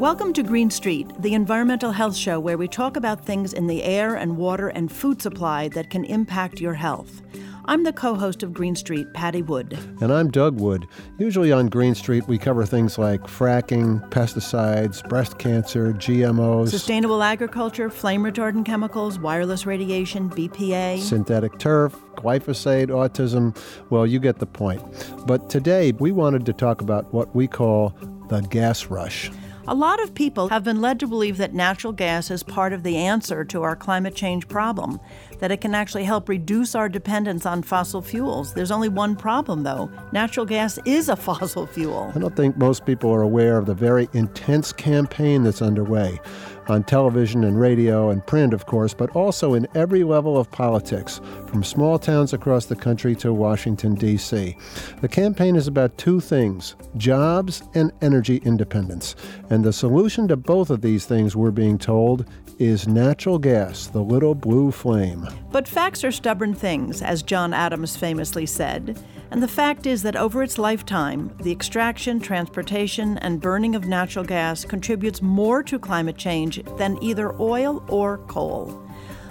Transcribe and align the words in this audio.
Welcome 0.08 0.32
to 0.32 0.42
Green 0.42 0.70
Street, 0.70 1.06
the 1.18 1.34
environmental 1.34 1.92
health 1.92 2.16
show 2.16 2.40
where 2.40 2.56
we 2.56 2.66
talk 2.66 2.96
about 2.96 3.26
things 3.26 3.52
in 3.52 3.66
the 3.66 3.84
air 3.84 4.14
and 4.14 4.38
water 4.38 4.68
and 4.68 4.90
food 4.90 5.20
supply 5.20 5.68
that 5.68 5.90
can 5.90 6.02
impact 6.06 6.62
your 6.62 6.72
health. 6.72 7.20
I'm 7.66 7.84
the 7.84 7.92
co 7.92 8.14
host 8.14 8.42
of 8.42 8.54
Green 8.54 8.74
Street, 8.74 9.12
Patty 9.12 9.42
Wood. 9.42 9.78
And 10.00 10.10
I'm 10.10 10.30
Doug 10.30 10.58
Wood. 10.62 10.86
Usually 11.18 11.52
on 11.52 11.66
Green 11.66 11.94
Street, 11.94 12.26
we 12.26 12.38
cover 12.38 12.64
things 12.64 12.96
like 12.96 13.20
fracking, 13.24 14.00
pesticides, 14.08 15.06
breast 15.10 15.38
cancer, 15.38 15.92
GMOs, 15.92 16.70
sustainable 16.70 17.22
agriculture, 17.22 17.90
flame 17.90 18.22
retardant 18.22 18.64
chemicals, 18.64 19.18
wireless 19.18 19.66
radiation, 19.66 20.30
BPA, 20.30 21.00
synthetic 21.00 21.58
turf, 21.58 21.94
glyphosate, 22.16 22.86
autism. 22.86 23.54
Well, 23.90 24.06
you 24.06 24.20
get 24.20 24.38
the 24.38 24.46
point. 24.46 24.82
But 25.26 25.50
today, 25.50 25.92
we 25.92 26.12
wanted 26.12 26.46
to 26.46 26.54
talk 26.54 26.80
about 26.80 27.12
what 27.12 27.36
we 27.36 27.46
call 27.46 27.94
the 28.30 28.40
gas 28.40 28.86
rush. 28.86 29.30
A 29.70 29.74
lot 29.74 30.02
of 30.02 30.14
people 30.14 30.48
have 30.48 30.64
been 30.64 30.80
led 30.80 30.98
to 31.00 31.06
believe 31.06 31.36
that 31.36 31.52
natural 31.52 31.92
gas 31.92 32.30
is 32.30 32.42
part 32.42 32.72
of 32.72 32.84
the 32.84 32.96
answer 32.96 33.44
to 33.44 33.62
our 33.62 33.76
climate 33.76 34.14
change 34.14 34.48
problem, 34.48 34.98
that 35.38 35.50
it 35.50 35.60
can 35.60 35.74
actually 35.74 36.04
help 36.04 36.28
reduce 36.28 36.74
our 36.74 36.88
dependence 36.88 37.46
on 37.46 37.62
fossil 37.62 38.02
fuels. 38.02 38.54
There's 38.54 38.70
only 38.70 38.88
one 38.88 39.16
problem, 39.16 39.62
though 39.62 39.90
natural 40.12 40.46
gas 40.46 40.78
is 40.84 41.08
a 41.08 41.16
fossil 41.28 41.66
fuel. 41.66 42.12
I 42.14 42.18
don't 42.18 42.36
think 42.36 42.56
most 42.56 42.86
people 42.86 43.10
are 43.12 43.22
aware 43.22 43.58
of 43.58 43.66
the 43.66 43.74
very 43.74 44.08
intense 44.12 44.72
campaign 44.72 45.42
that's 45.42 45.62
underway 45.62 46.20
on 46.68 46.84
television 46.84 47.44
and 47.44 47.58
radio 47.58 48.10
and 48.10 48.24
print, 48.26 48.52
of 48.52 48.66
course, 48.66 48.94
but 48.94 49.10
also 49.16 49.54
in 49.54 49.66
every 49.74 50.04
level 50.04 50.36
of 50.36 50.50
politics, 50.50 51.20
from 51.46 51.64
small 51.64 51.98
towns 51.98 52.32
across 52.32 52.66
the 52.66 52.76
country 52.76 53.14
to 53.16 53.32
Washington, 53.32 53.94
D.C. 53.94 54.56
The 55.00 55.08
campaign 55.08 55.56
is 55.56 55.66
about 55.66 55.96
two 55.98 56.20
things 56.20 56.76
jobs 56.96 57.62
and 57.74 57.92
energy 58.02 58.36
independence. 58.44 59.16
And 59.50 59.64
the 59.64 59.72
solution 59.72 60.28
to 60.28 60.36
both 60.36 60.70
of 60.70 60.82
these 60.82 61.06
things, 61.06 61.34
we're 61.34 61.50
being 61.50 61.78
told, 61.78 62.26
is 62.58 62.88
natural 62.88 63.38
gas, 63.38 63.86
the 63.86 64.02
little 64.02 64.34
blue 64.34 64.70
flame. 64.70 65.26
But 65.50 65.68
facts 65.68 66.02
are 66.04 66.10
stubborn 66.10 66.54
things, 66.54 67.02
as 67.02 67.22
John 67.22 67.54
Adams 67.54 67.96
famously 67.96 68.46
said. 68.46 68.98
And 69.30 69.42
the 69.42 69.48
fact 69.48 69.86
is 69.86 70.02
that 70.02 70.16
over 70.16 70.42
its 70.42 70.58
lifetime, 70.58 71.36
the 71.42 71.52
extraction, 71.52 72.18
transportation, 72.18 73.18
and 73.18 73.40
burning 73.40 73.74
of 73.74 73.86
natural 73.86 74.24
gas 74.24 74.64
contributes 74.64 75.22
more 75.22 75.62
to 75.64 75.78
climate 75.78 76.16
change 76.16 76.62
than 76.78 77.02
either 77.02 77.38
oil 77.40 77.84
or 77.88 78.18
coal. 78.26 78.82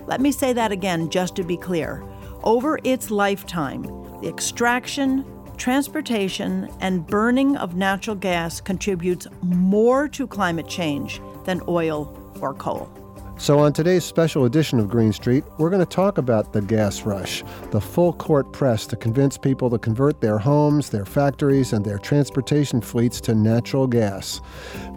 Let 0.06 0.22
me 0.22 0.32
say 0.32 0.54
that 0.54 0.72
again 0.72 1.10
just 1.10 1.36
to 1.36 1.44
be 1.44 1.58
clear. 1.58 2.04
Over 2.44 2.80
its 2.84 3.12
lifetime, 3.12 3.84
the 4.22 4.30
extraction, 4.30 5.26
transportation, 5.58 6.70
and 6.80 7.06
burning 7.06 7.58
of 7.58 7.76
natural 7.76 8.16
gas 8.16 8.62
contributes 8.62 9.28
more 9.42 10.08
to 10.10 10.28
climate 10.28 10.68
change 10.68 11.20
than 11.46 11.62
oil 11.68 12.14
or 12.40 12.54
coal. 12.54 12.97
So, 13.40 13.60
on 13.60 13.72
today's 13.72 14.04
special 14.04 14.46
edition 14.46 14.80
of 14.80 14.90
Green 14.90 15.14
Street, 15.14 15.44
we're 15.60 15.70
going 15.70 15.80
to 15.80 15.86
talk 15.86 16.18
about 16.18 16.54
the 16.54 16.62
gas 16.62 17.04
rush, 17.04 17.44
the 17.70 17.80
full 17.80 18.12
court 18.14 18.52
press 18.52 18.88
to 18.88 18.96
convince 18.96 19.38
people 19.38 19.70
to 19.70 19.78
convert 19.78 20.22
their 20.22 20.40
homes, 20.40 20.90
their 20.90 21.06
factories, 21.06 21.72
and 21.72 21.86
their 21.86 22.00
transportation 22.00 22.82
fleets 22.82 23.22
to 23.22 23.36
natural 23.36 23.86
gas. 23.86 24.42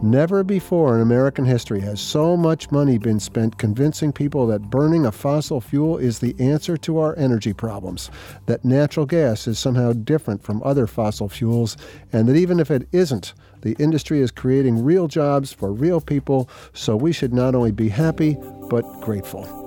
Never 0.02 0.42
before 0.42 0.94
in 0.94 1.02
American 1.02 1.44
history 1.44 1.80
has 1.80 2.00
so 2.00 2.34
much 2.34 2.70
money 2.70 2.96
been 2.96 3.20
spent 3.20 3.58
convincing 3.58 4.10
people 4.10 4.46
that 4.46 4.70
burning 4.70 5.04
a 5.04 5.12
fossil 5.12 5.60
fuel 5.60 5.98
is 5.98 6.18
the 6.18 6.34
answer 6.40 6.78
to 6.78 6.98
our 6.98 7.14
energy 7.18 7.52
problems, 7.52 8.10
that 8.46 8.64
natural 8.64 9.04
gas 9.04 9.46
is 9.46 9.58
somehow 9.58 9.92
different 9.92 10.42
from 10.42 10.62
other 10.64 10.86
fossil 10.86 11.28
fuels, 11.28 11.76
and 12.10 12.26
that 12.26 12.36
even 12.36 12.58
if 12.58 12.70
it 12.70 12.88
isn't, 12.90 13.34
the 13.62 13.76
industry 13.78 14.20
is 14.20 14.30
creating 14.30 14.84
real 14.84 15.08
jobs 15.08 15.52
for 15.52 15.72
real 15.72 16.00
people, 16.00 16.48
so 16.72 16.96
we 16.96 17.12
should 17.12 17.34
not 17.34 17.54
only 17.54 17.72
be 17.72 17.88
happy, 17.88 18.36
but 18.68 18.82
grateful. 19.00 19.60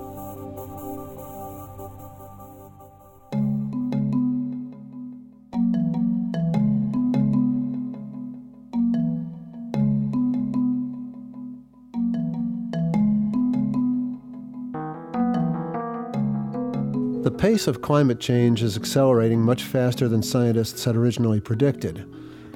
The 17.23 17.31
pace 17.31 17.67
of 17.67 17.81
climate 17.81 18.19
change 18.19 18.61
is 18.63 18.75
accelerating 18.75 19.41
much 19.41 19.63
faster 19.63 20.09
than 20.09 20.21
scientists 20.21 20.83
had 20.83 20.95
originally 20.95 21.39
predicted. 21.39 22.05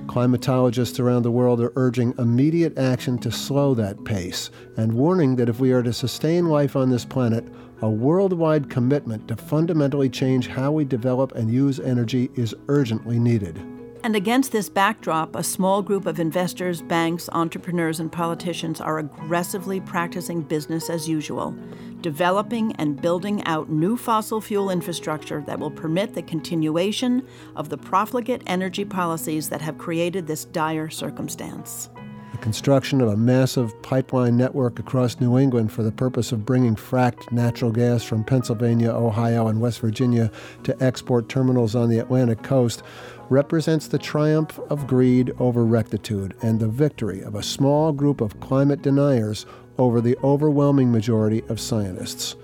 Climatologists 0.08 1.00
around 1.00 1.24
the 1.24 1.32
world 1.32 1.60
are 1.60 1.74
urging 1.76 2.14
immediate 2.18 2.78
action 2.78 3.18
to 3.20 3.30
slow 3.30 3.74
that 3.74 4.06
pace 4.06 4.50
and 4.78 4.94
warning 4.94 5.36
that 5.36 5.50
if 5.50 5.60
we 5.60 5.74
are 5.74 5.84
to 5.84 5.92
sustain 5.92 6.48
life 6.48 6.78
on 6.78 6.90
this 6.90 7.04
planet, 7.04 7.46
a 7.82 7.90
worldwide 7.90 8.70
commitment 8.70 9.28
to 9.28 9.36
fundamentally 9.36 10.10
change 10.10 10.48
how 10.48 10.72
we 10.72 10.86
develop 10.86 11.34
and 11.34 11.52
use 11.52 11.80
energy 11.80 12.30
is 12.36 12.56
urgently 12.70 13.20
needed. 13.20 13.62
And 14.04 14.16
against 14.16 14.54
this 14.54 14.70
backdrop, 14.70 15.36
a 15.36 15.44
small 15.44 15.82
group 15.82 16.06
of 16.06 16.20
investors, 16.20 16.82
banks, 16.82 17.28
entrepreneurs, 17.34 18.00
and 18.00 18.10
politicians 18.10 18.80
are 18.80 19.00
aggressively 19.00 19.82
practicing 19.82 20.42
business 20.42 20.90
as 20.90 21.10
usual, 21.10 21.54
developing 22.02 22.74
and 22.78 23.02
building 23.02 23.44
out 23.46 23.70
new 23.70 23.98
fossil 23.98 24.42
fuel 24.42 24.70
infrastructure 24.70 25.42
that 25.48 25.60
will 25.60 25.72
permit 25.72 26.14
the 26.14 26.22
continuation 26.22 27.26
of 27.56 27.70
the 27.70 27.78
profligate 27.78 28.44
energy 28.48 28.86
policies 28.86 29.50
that 29.50 29.62
have 29.62 29.78
created 29.78 30.28
this 30.28 30.46
dire 30.46 30.90
circumstance. 30.90 31.90
The 32.34 32.38
construction 32.44 33.02
of 33.02 33.10
a 33.10 33.18
massive 33.18 33.82
pipeline 33.82 34.38
network 34.38 34.78
across 34.78 35.20
New 35.20 35.40
England 35.40 35.72
for 35.72 35.82
the 35.82 35.92
purpose 35.92 36.32
of 36.32 36.46
bringing 36.46 36.76
fracked 36.76 37.32
natural 37.32 37.72
gas 37.72 38.04
from 38.04 38.24
Pennsylvania, 38.24 38.92
Ohio, 38.92 39.48
and 39.48 39.60
West 39.60 39.80
Virginia 39.80 40.30
to 40.64 40.84
export 40.84 41.30
terminals 41.30 41.74
on 41.74 41.90
the 41.90 41.98
Atlantic 41.98 42.44
coast 42.44 42.84
represents 43.30 43.88
the 43.88 43.98
triumph 43.98 44.60
of 44.70 44.88
greed 44.88 45.34
over 45.40 45.66
rectitude 45.66 46.36
and 46.42 46.60
the 46.60 46.68
victory 46.68 47.22
of 47.22 47.36
a 47.36 47.44
small 47.44 47.92
group 47.92 48.22
of 48.22 48.40
climate 48.40 48.82
deniers 48.82 49.46
over 49.78 50.02
the 50.02 50.18
overwhelming 50.24 50.92
majority 50.92 51.44
of 51.50 51.60
scientists. 51.60 52.36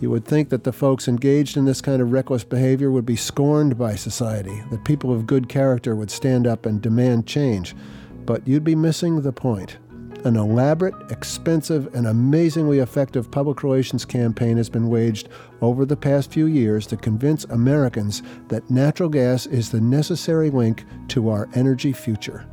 You 0.00 0.08
would 0.10 0.24
think 0.24 0.48
that 0.48 0.64
the 0.64 0.72
folks 0.72 1.08
engaged 1.08 1.58
in 1.58 1.66
this 1.66 1.82
kind 1.82 2.00
of 2.00 2.10
reckless 2.10 2.42
behavior 2.42 2.90
would 2.90 3.04
be 3.04 3.16
scorned 3.16 3.76
by 3.76 3.96
society, 3.96 4.62
that 4.70 4.84
people 4.84 5.12
of 5.12 5.26
good 5.26 5.48
character 5.48 5.94
would 5.94 6.10
stand 6.10 6.46
up 6.46 6.64
and 6.64 6.80
demand 6.80 7.26
change, 7.26 7.76
but 8.24 8.46
you'd 8.48 8.64
be 8.64 8.74
missing 8.74 9.20
the 9.20 9.32
point. 9.32 9.76
An 10.24 10.36
elaborate, 10.36 10.94
expensive, 11.10 11.94
and 11.94 12.06
amazingly 12.06 12.80
effective 12.80 13.30
public 13.30 13.62
relations 13.62 14.04
campaign 14.04 14.58
has 14.58 14.68
been 14.68 14.88
waged 14.88 15.30
over 15.62 15.86
the 15.86 15.96
past 15.96 16.30
few 16.30 16.46
years 16.46 16.86
to 16.88 16.96
convince 16.96 17.44
Americans 17.44 18.22
that 18.48 18.68
natural 18.70 19.08
gas 19.08 19.46
is 19.46 19.70
the 19.70 19.80
necessary 19.80 20.50
link 20.50 20.84
to 21.08 21.30
our 21.30 21.48
energy 21.54 21.92
future. 21.92 22.46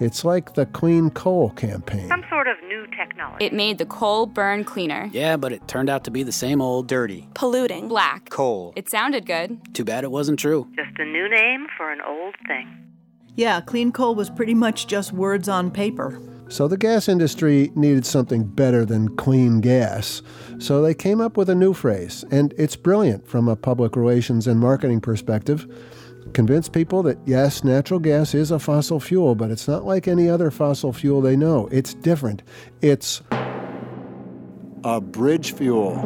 It's 0.00 0.24
like 0.24 0.54
the 0.54 0.64
Clean 0.64 1.10
Coal 1.10 1.50
campaign. 1.50 2.08
Some 2.08 2.24
sort 2.30 2.48
of 2.48 2.56
new 2.66 2.86
technology. 2.86 3.44
It 3.44 3.52
made 3.52 3.76
the 3.76 3.84
coal 3.84 4.24
burn 4.24 4.64
cleaner. 4.64 5.10
Yeah, 5.12 5.36
but 5.36 5.52
it 5.52 5.68
turned 5.68 5.90
out 5.90 6.04
to 6.04 6.10
be 6.10 6.22
the 6.22 6.32
same 6.32 6.62
old 6.62 6.88
dirty, 6.88 7.28
polluting, 7.34 7.86
black 7.88 8.30
coal. 8.30 8.72
It 8.76 8.88
sounded 8.88 9.26
good. 9.26 9.74
Too 9.74 9.84
bad 9.84 10.04
it 10.04 10.10
wasn't 10.10 10.38
true. 10.38 10.66
Just 10.74 10.98
a 10.98 11.04
new 11.04 11.28
name 11.28 11.66
for 11.76 11.92
an 11.92 12.00
old 12.00 12.34
thing. 12.48 12.66
Yeah, 13.36 13.60
clean 13.60 13.92
coal 13.92 14.14
was 14.14 14.30
pretty 14.30 14.54
much 14.54 14.86
just 14.86 15.12
words 15.12 15.50
on 15.50 15.70
paper. 15.70 16.18
So 16.48 16.66
the 16.66 16.78
gas 16.78 17.06
industry 17.06 17.70
needed 17.74 18.06
something 18.06 18.44
better 18.44 18.86
than 18.86 19.16
clean 19.16 19.60
gas. 19.60 20.22
So 20.58 20.80
they 20.80 20.94
came 20.94 21.20
up 21.20 21.36
with 21.36 21.50
a 21.50 21.54
new 21.54 21.74
phrase, 21.74 22.24
and 22.30 22.54
it's 22.56 22.74
brilliant 22.74 23.28
from 23.28 23.48
a 23.48 23.54
public 23.54 23.96
relations 23.96 24.46
and 24.46 24.58
marketing 24.58 25.02
perspective. 25.02 25.66
Convince 26.32 26.68
people 26.68 27.02
that 27.02 27.18
yes, 27.26 27.64
natural 27.64 28.00
gas 28.00 28.34
is 28.34 28.50
a 28.50 28.58
fossil 28.58 29.00
fuel, 29.00 29.34
but 29.34 29.50
it's 29.50 29.66
not 29.66 29.84
like 29.84 30.06
any 30.06 30.28
other 30.28 30.50
fossil 30.50 30.92
fuel 30.92 31.20
they 31.20 31.36
know. 31.36 31.68
It's 31.72 31.94
different. 31.94 32.42
It's 32.82 33.22
a 34.84 35.00
bridge 35.00 35.52
fuel. 35.54 35.96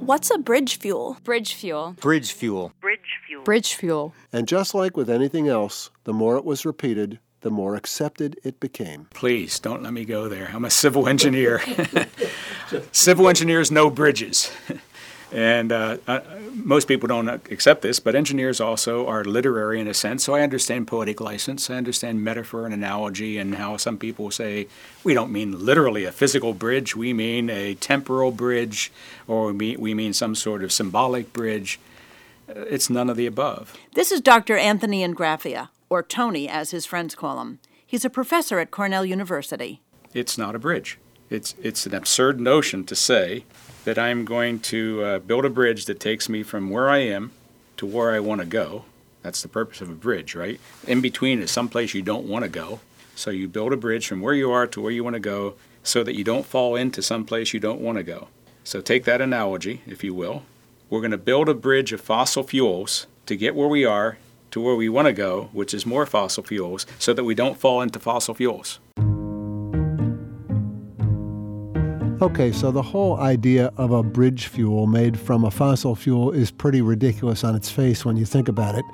What's 0.00 0.30
a 0.30 0.38
bridge 0.38 0.78
fuel? 0.78 1.16
Bridge 1.24 1.54
fuel. 1.54 1.96
Bridge 2.00 2.32
fuel. 2.32 2.72
Bridge 2.80 3.18
fuel. 3.26 3.44
Bridge 3.44 3.74
fuel. 3.74 4.14
And 4.32 4.48
just 4.48 4.74
like 4.74 4.96
with 4.96 5.08
anything 5.08 5.48
else, 5.48 5.90
the 6.04 6.12
more 6.12 6.36
it 6.36 6.44
was 6.44 6.66
repeated, 6.66 7.18
the 7.42 7.50
more 7.50 7.76
accepted 7.76 8.38
it 8.42 8.60
became. 8.60 9.06
Please 9.14 9.58
don't 9.58 9.82
let 9.82 9.92
me 9.92 10.04
go 10.04 10.28
there. 10.28 10.50
I'm 10.52 10.64
a 10.64 10.70
civil 10.70 11.08
engineer. 11.08 11.62
civil 12.92 13.28
engineers 13.28 13.70
know 13.70 13.88
bridges. 13.88 14.50
And 15.32 15.70
uh, 15.70 15.98
uh, 16.08 16.20
most 16.54 16.88
people 16.88 17.06
don't 17.06 17.28
accept 17.28 17.82
this, 17.82 18.00
but 18.00 18.14
engineers 18.14 18.60
also 18.60 19.06
are 19.06 19.24
literary 19.24 19.80
in 19.80 19.86
a 19.86 19.94
sense. 19.94 20.24
So 20.24 20.34
I 20.34 20.40
understand 20.40 20.88
poetic 20.88 21.20
license. 21.20 21.70
I 21.70 21.76
understand 21.76 22.24
metaphor 22.24 22.64
and 22.64 22.74
analogy, 22.74 23.38
and 23.38 23.54
how 23.54 23.76
some 23.76 23.96
people 23.96 24.30
say 24.30 24.66
we 25.04 25.14
don't 25.14 25.30
mean 25.30 25.64
literally 25.64 26.04
a 26.04 26.12
physical 26.12 26.52
bridge. 26.52 26.96
We 26.96 27.12
mean 27.12 27.48
a 27.48 27.74
temporal 27.74 28.32
bridge, 28.32 28.90
or 29.28 29.46
we 29.46 29.52
mean, 29.52 29.80
we 29.80 29.94
mean 29.94 30.12
some 30.12 30.34
sort 30.34 30.64
of 30.64 30.72
symbolic 30.72 31.32
bridge. 31.32 31.78
Uh, 32.48 32.62
it's 32.62 32.90
none 32.90 33.08
of 33.08 33.16
the 33.16 33.26
above. 33.26 33.76
This 33.94 34.10
is 34.10 34.20
Dr. 34.20 34.56
Anthony 34.56 35.06
Ingraffea, 35.06 35.68
or 35.88 36.02
Tony 36.02 36.48
as 36.48 36.72
his 36.72 36.86
friends 36.86 37.14
call 37.14 37.40
him. 37.40 37.60
He's 37.86 38.04
a 38.04 38.10
professor 38.10 38.58
at 38.58 38.70
Cornell 38.70 39.04
University. 39.04 39.80
It's 40.12 40.36
not 40.36 40.56
a 40.56 40.58
bridge. 40.58 40.98
It's, 41.30 41.54
it's 41.62 41.86
an 41.86 41.94
absurd 41.94 42.40
notion 42.40 42.84
to 42.84 42.96
say 42.96 43.44
that 43.84 43.98
I'm 43.98 44.24
going 44.24 44.58
to 44.60 45.02
uh, 45.04 45.18
build 45.20 45.44
a 45.44 45.50
bridge 45.50 45.84
that 45.84 46.00
takes 46.00 46.28
me 46.28 46.42
from 46.42 46.70
where 46.70 46.90
I 46.90 46.98
am 46.98 47.30
to 47.76 47.86
where 47.86 48.10
I 48.10 48.18
want 48.20 48.40
to 48.40 48.46
go. 48.46 48.84
That's 49.22 49.40
the 49.40 49.48
purpose 49.48 49.80
of 49.80 49.88
a 49.88 49.94
bridge, 49.94 50.34
right? 50.34 50.60
In 50.86 51.00
between 51.00 51.40
is 51.40 51.50
someplace 51.50 51.94
you 51.94 52.02
don't 52.02 52.26
want 52.26 52.44
to 52.44 52.50
go. 52.50 52.80
So 53.14 53.30
you 53.30 53.46
build 53.46 53.72
a 53.72 53.76
bridge 53.76 54.08
from 54.08 54.20
where 54.20 54.34
you 54.34 54.50
are 54.50 54.66
to 54.66 54.80
where 54.80 54.90
you 54.90 55.04
want 55.04 55.14
to 55.14 55.20
go 55.20 55.54
so 55.84 56.02
that 56.02 56.16
you 56.16 56.24
don't 56.24 56.44
fall 56.44 56.74
into 56.74 57.00
someplace 57.00 57.54
you 57.54 57.60
don't 57.60 57.80
want 57.80 57.98
to 57.98 58.04
go. 58.04 58.28
So 58.64 58.80
take 58.80 59.04
that 59.04 59.20
analogy, 59.20 59.82
if 59.86 60.02
you 60.02 60.14
will. 60.14 60.42
We're 60.88 61.00
going 61.00 61.10
to 61.12 61.18
build 61.18 61.48
a 61.48 61.54
bridge 61.54 61.92
of 61.92 62.00
fossil 62.00 62.42
fuels 62.42 63.06
to 63.26 63.36
get 63.36 63.54
where 63.54 63.68
we 63.68 63.84
are 63.84 64.18
to 64.50 64.60
where 64.60 64.74
we 64.74 64.88
want 64.88 65.06
to 65.06 65.12
go, 65.12 65.48
which 65.52 65.72
is 65.72 65.86
more 65.86 66.06
fossil 66.06 66.42
fuels, 66.42 66.86
so 66.98 67.12
that 67.12 67.24
we 67.24 67.34
don't 67.34 67.58
fall 67.58 67.80
into 67.80 68.00
fossil 68.00 68.34
fuels. 68.34 68.80
Okay, 72.22 72.52
so 72.52 72.70
the 72.70 72.82
whole 72.82 73.16
idea 73.16 73.72
of 73.78 73.92
a 73.92 74.02
bridge 74.02 74.48
fuel 74.48 74.86
made 74.86 75.18
from 75.18 75.42
a 75.42 75.50
fossil 75.50 75.94
fuel 75.94 76.32
is 76.32 76.50
pretty 76.50 76.82
ridiculous 76.82 77.44
on 77.44 77.56
its 77.56 77.70
face 77.70 78.04
when 78.04 78.18
you 78.18 78.26
think 78.26 78.46
about 78.46 78.74
it. 78.74 78.84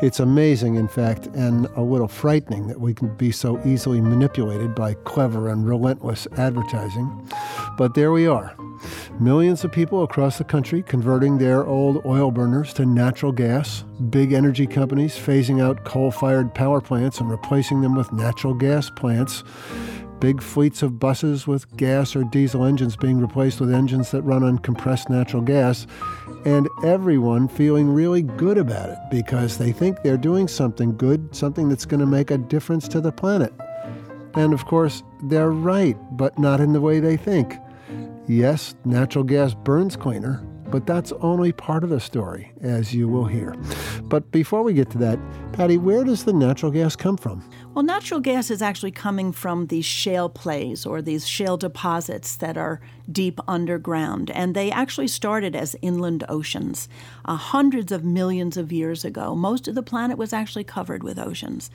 It's 0.00 0.20
amazing, 0.20 0.76
in 0.76 0.86
fact, 0.86 1.26
and 1.34 1.66
a 1.74 1.82
little 1.82 2.06
frightening 2.06 2.68
that 2.68 2.80
we 2.80 2.94
can 2.94 3.16
be 3.16 3.32
so 3.32 3.60
easily 3.66 4.00
manipulated 4.00 4.76
by 4.76 4.94
clever 4.94 5.48
and 5.48 5.66
relentless 5.66 6.28
advertising. 6.36 7.28
But 7.76 7.94
there 7.94 8.12
we 8.12 8.28
are. 8.28 8.54
Millions 9.18 9.64
of 9.64 9.72
people 9.72 10.04
across 10.04 10.38
the 10.38 10.44
country 10.44 10.84
converting 10.84 11.38
their 11.38 11.66
old 11.66 12.06
oil 12.06 12.30
burners 12.30 12.72
to 12.74 12.86
natural 12.86 13.32
gas, 13.32 13.82
big 14.08 14.32
energy 14.32 14.68
companies 14.68 15.16
phasing 15.16 15.60
out 15.60 15.84
coal 15.84 16.12
fired 16.12 16.54
power 16.54 16.80
plants 16.80 17.18
and 17.18 17.28
replacing 17.28 17.80
them 17.80 17.96
with 17.96 18.12
natural 18.12 18.54
gas 18.54 18.88
plants 18.88 19.42
big 20.22 20.40
fleets 20.40 20.84
of 20.84 21.00
buses 21.00 21.48
with 21.48 21.68
gas 21.76 22.14
or 22.14 22.22
diesel 22.22 22.64
engines 22.64 22.94
being 22.94 23.18
replaced 23.18 23.60
with 23.60 23.74
engines 23.74 24.12
that 24.12 24.22
run 24.22 24.44
on 24.44 24.56
compressed 24.56 25.10
natural 25.10 25.42
gas, 25.42 25.84
and 26.44 26.68
everyone 26.84 27.48
feeling 27.48 27.92
really 27.92 28.22
good 28.22 28.56
about 28.56 28.88
it 28.88 28.98
because 29.10 29.58
they 29.58 29.72
think 29.72 30.00
they're 30.02 30.16
doing 30.16 30.46
something 30.46 30.96
good, 30.96 31.34
something 31.34 31.68
that's 31.68 31.84
going 31.84 31.98
to 31.98 32.06
make 32.06 32.30
a 32.30 32.38
difference 32.38 32.86
to 32.86 33.00
the 33.00 33.10
planet. 33.10 33.52
And 34.34 34.52
of 34.52 34.64
course, 34.66 35.02
they're 35.24 35.50
right, 35.50 35.96
but 36.16 36.38
not 36.38 36.60
in 36.60 36.72
the 36.72 36.80
way 36.80 37.00
they 37.00 37.16
think. 37.16 37.56
Yes, 38.28 38.76
natural 38.84 39.24
gas 39.24 39.54
burns 39.54 39.96
cleaner, 39.96 40.40
but 40.72 40.86
that's 40.86 41.12
only 41.20 41.52
part 41.52 41.84
of 41.84 41.90
the 41.90 42.00
story, 42.00 42.50
as 42.62 42.94
you 42.94 43.06
will 43.06 43.26
hear. 43.26 43.54
But 44.04 44.32
before 44.32 44.62
we 44.62 44.72
get 44.72 44.90
to 44.92 44.98
that, 44.98 45.18
Patty, 45.52 45.76
where 45.76 46.02
does 46.02 46.24
the 46.24 46.32
natural 46.32 46.72
gas 46.72 46.96
come 46.96 47.18
from? 47.18 47.46
Well, 47.74 47.84
natural 47.84 48.20
gas 48.20 48.50
is 48.50 48.62
actually 48.62 48.90
coming 48.90 49.32
from 49.32 49.66
these 49.66 49.84
shale 49.84 50.30
plays 50.30 50.86
or 50.86 51.02
these 51.02 51.28
shale 51.28 51.58
deposits 51.58 52.36
that 52.36 52.56
are 52.56 52.80
deep 53.10 53.38
underground. 53.46 54.30
And 54.30 54.54
they 54.54 54.70
actually 54.70 55.08
started 55.08 55.54
as 55.54 55.76
inland 55.82 56.24
oceans 56.28 56.88
uh, 57.26 57.36
hundreds 57.36 57.92
of 57.92 58.02
millions 58.02 58.56
of 58.56 58.72
years 58.72 59.04
ago. 59.04 59.34
Most 59.34 59.68
of 59.68 59.74
the 59.74 59.82
planet 59.82 60.16
was 60.16 60.32
actually 60.32 60.64
covered 60.64 61.02
with 61.02 61.18
oceans. 61.18 61.70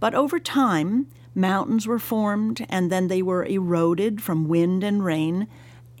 But 0.00 0.14
over 0.16 0.40
time, 0.40 1.06
mountains 1.36 1.86
were 1.86 2.00
formed 2.00 2.66
and 2.68 2.90
then 2.90 3.06
they 3.06 3.22
were 3.22 3.44
eroded 3.44 4.20
from 4.20 4.48
wind 4.48 4.82
and 4.82 5.04
rain 5.04 5.46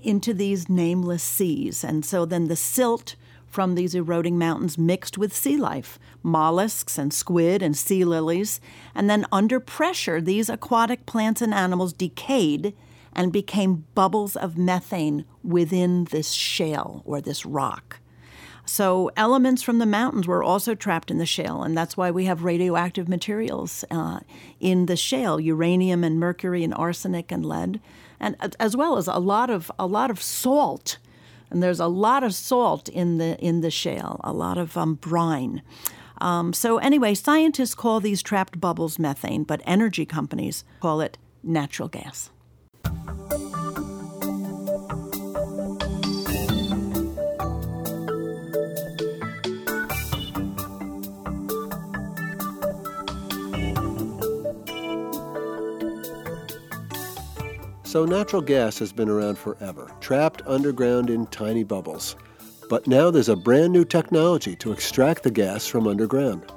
into 0.02 0.34
these 0.34 0.68
nameless 0.68 1.22
seas. 1.22 1.84
And 1.84 2.04
so 2.04 2.24
then 2.24 2.48
the 2.48 2.56
silt 2.56 3.16
from 3.50 3.74
these 3.74 3.94
eroding 3.94 4.38
mountains 4.38 4.78
mixed 4.78 5.18
with 5.18 5.34
sea 5.34 5.56
life, 5.56 5.98
mollusks 6.22 6.96
and 6.96 7.12
squid 7.12 7.62
and 7.62 7.76
sea 7.76 8.04
lilies. 8.04 8.60
And 8.94 9.10
then, 9.10 9.26
under 9.32 9.58
pressure, 9.58 10.20
these 10.20 10.48
aquatic 10.48 11.04
plants 11.04 11.42
and 11.42 11.52
animals 11.52 11.92
decayed 11.92 12.74
and 13.12 13.32
became 13.32 13.86
bubbles 13.94 14.36
of 14.36 14.56
methane 14.56 15.24
within 15.42 16.04
this 16.04 16.30
shale 16.30 17.02
or 17.04 17.20
this 17.20 17.44
rock. 17.44 17.98
So, 18.64 19.10
elements 19.16 19.64
from 19.64 19.78
the 19.78 19.86
mountains 19.86 20.28
were 20.28 20.44
also 20.44 20.76
trapped 20.76 21.10
in 21.10 21.18
the 21.18 21.26
shale, 21.26 21.64
and 21.64 21.76
that's 21.76 21.96
why 21.96 22.12
we 22.12 22.26
have 22.26 22.44
radioactive 22.44 23.08
materials 23.08 23.84
uh, 23.90 24.20
in 24.60 24.86
the 24.86 24.96
shale 24.96 25.40
uranium 25.40 26.04
and 26.04 26.20
mercury 26.20 26.62
and 26.62 26.72
arsenic 26.74 27.32
and 27.32 27.44
lead, 27.44 27.80
and 28.20 28.36
as 28.60 28.76
well 28.76 28.96
as 28.96 29.06
a 29.06 29.18
lot 29.18 29.50
of, 29.50 29.70
a 29.78 29.86
lot 29.86 30.10
of 30.10 30.22
salt 30.22 30.98
and 31.50 31.62
there's 31.62 31.80
a 31.80 31.86
lot 31.86 32.22
of 32.22 32.34
salt 32.34 32.88
in 32.88 33.18
the 33.18 33.38
in 33.38 33.60
the 33.60 33.70
shale, 33.70 34.20
a 34.22 34.32
lot 34.32 34.56
of 34.56 34.76
um, 34.76 34.94
brine. 34.94 35.62
Um, 36.20 36.52
so 36.52 36.78
anyway, 36.78 37.14
scientists 37.14 37.74
call 37.74 38.00
these 38.00 38.22
trapped 38.22 38.60
bubbles 38.60 38.98
methane, 38.98 39.44
but 39.44 39.60
energy 39.64 40.06
companies 40.06 40.64
call 40.80 41.00
it 41.00 41.18
natural 41.42 41.88
gas. 41.88 42.30
So, 57.90 58.04
natural 58.04 58.40
gas 58.40 58.78
has 58.78 58.92
been 58.92 59.08
around 59.08 59.36
forever, 59.36 59.90
trapped 59.98 60.42
underground 60.46 61.10
in 61.10 61.26
tiny 61.26 61.64
bubbles. 61.64 62.14
But 62.68 62.86
now 62.86 63.10
there's 63.10 63.28
a 63.28 63.34
brand 63.34 63.72
new 63.72 63.84
technology 63.84 64.54
to 64.62 64.70
extract 64.70 65.24
the 65.24 65.30
gas 65.32 65.66
from 65.66 65.88
underground. 65.88 66.52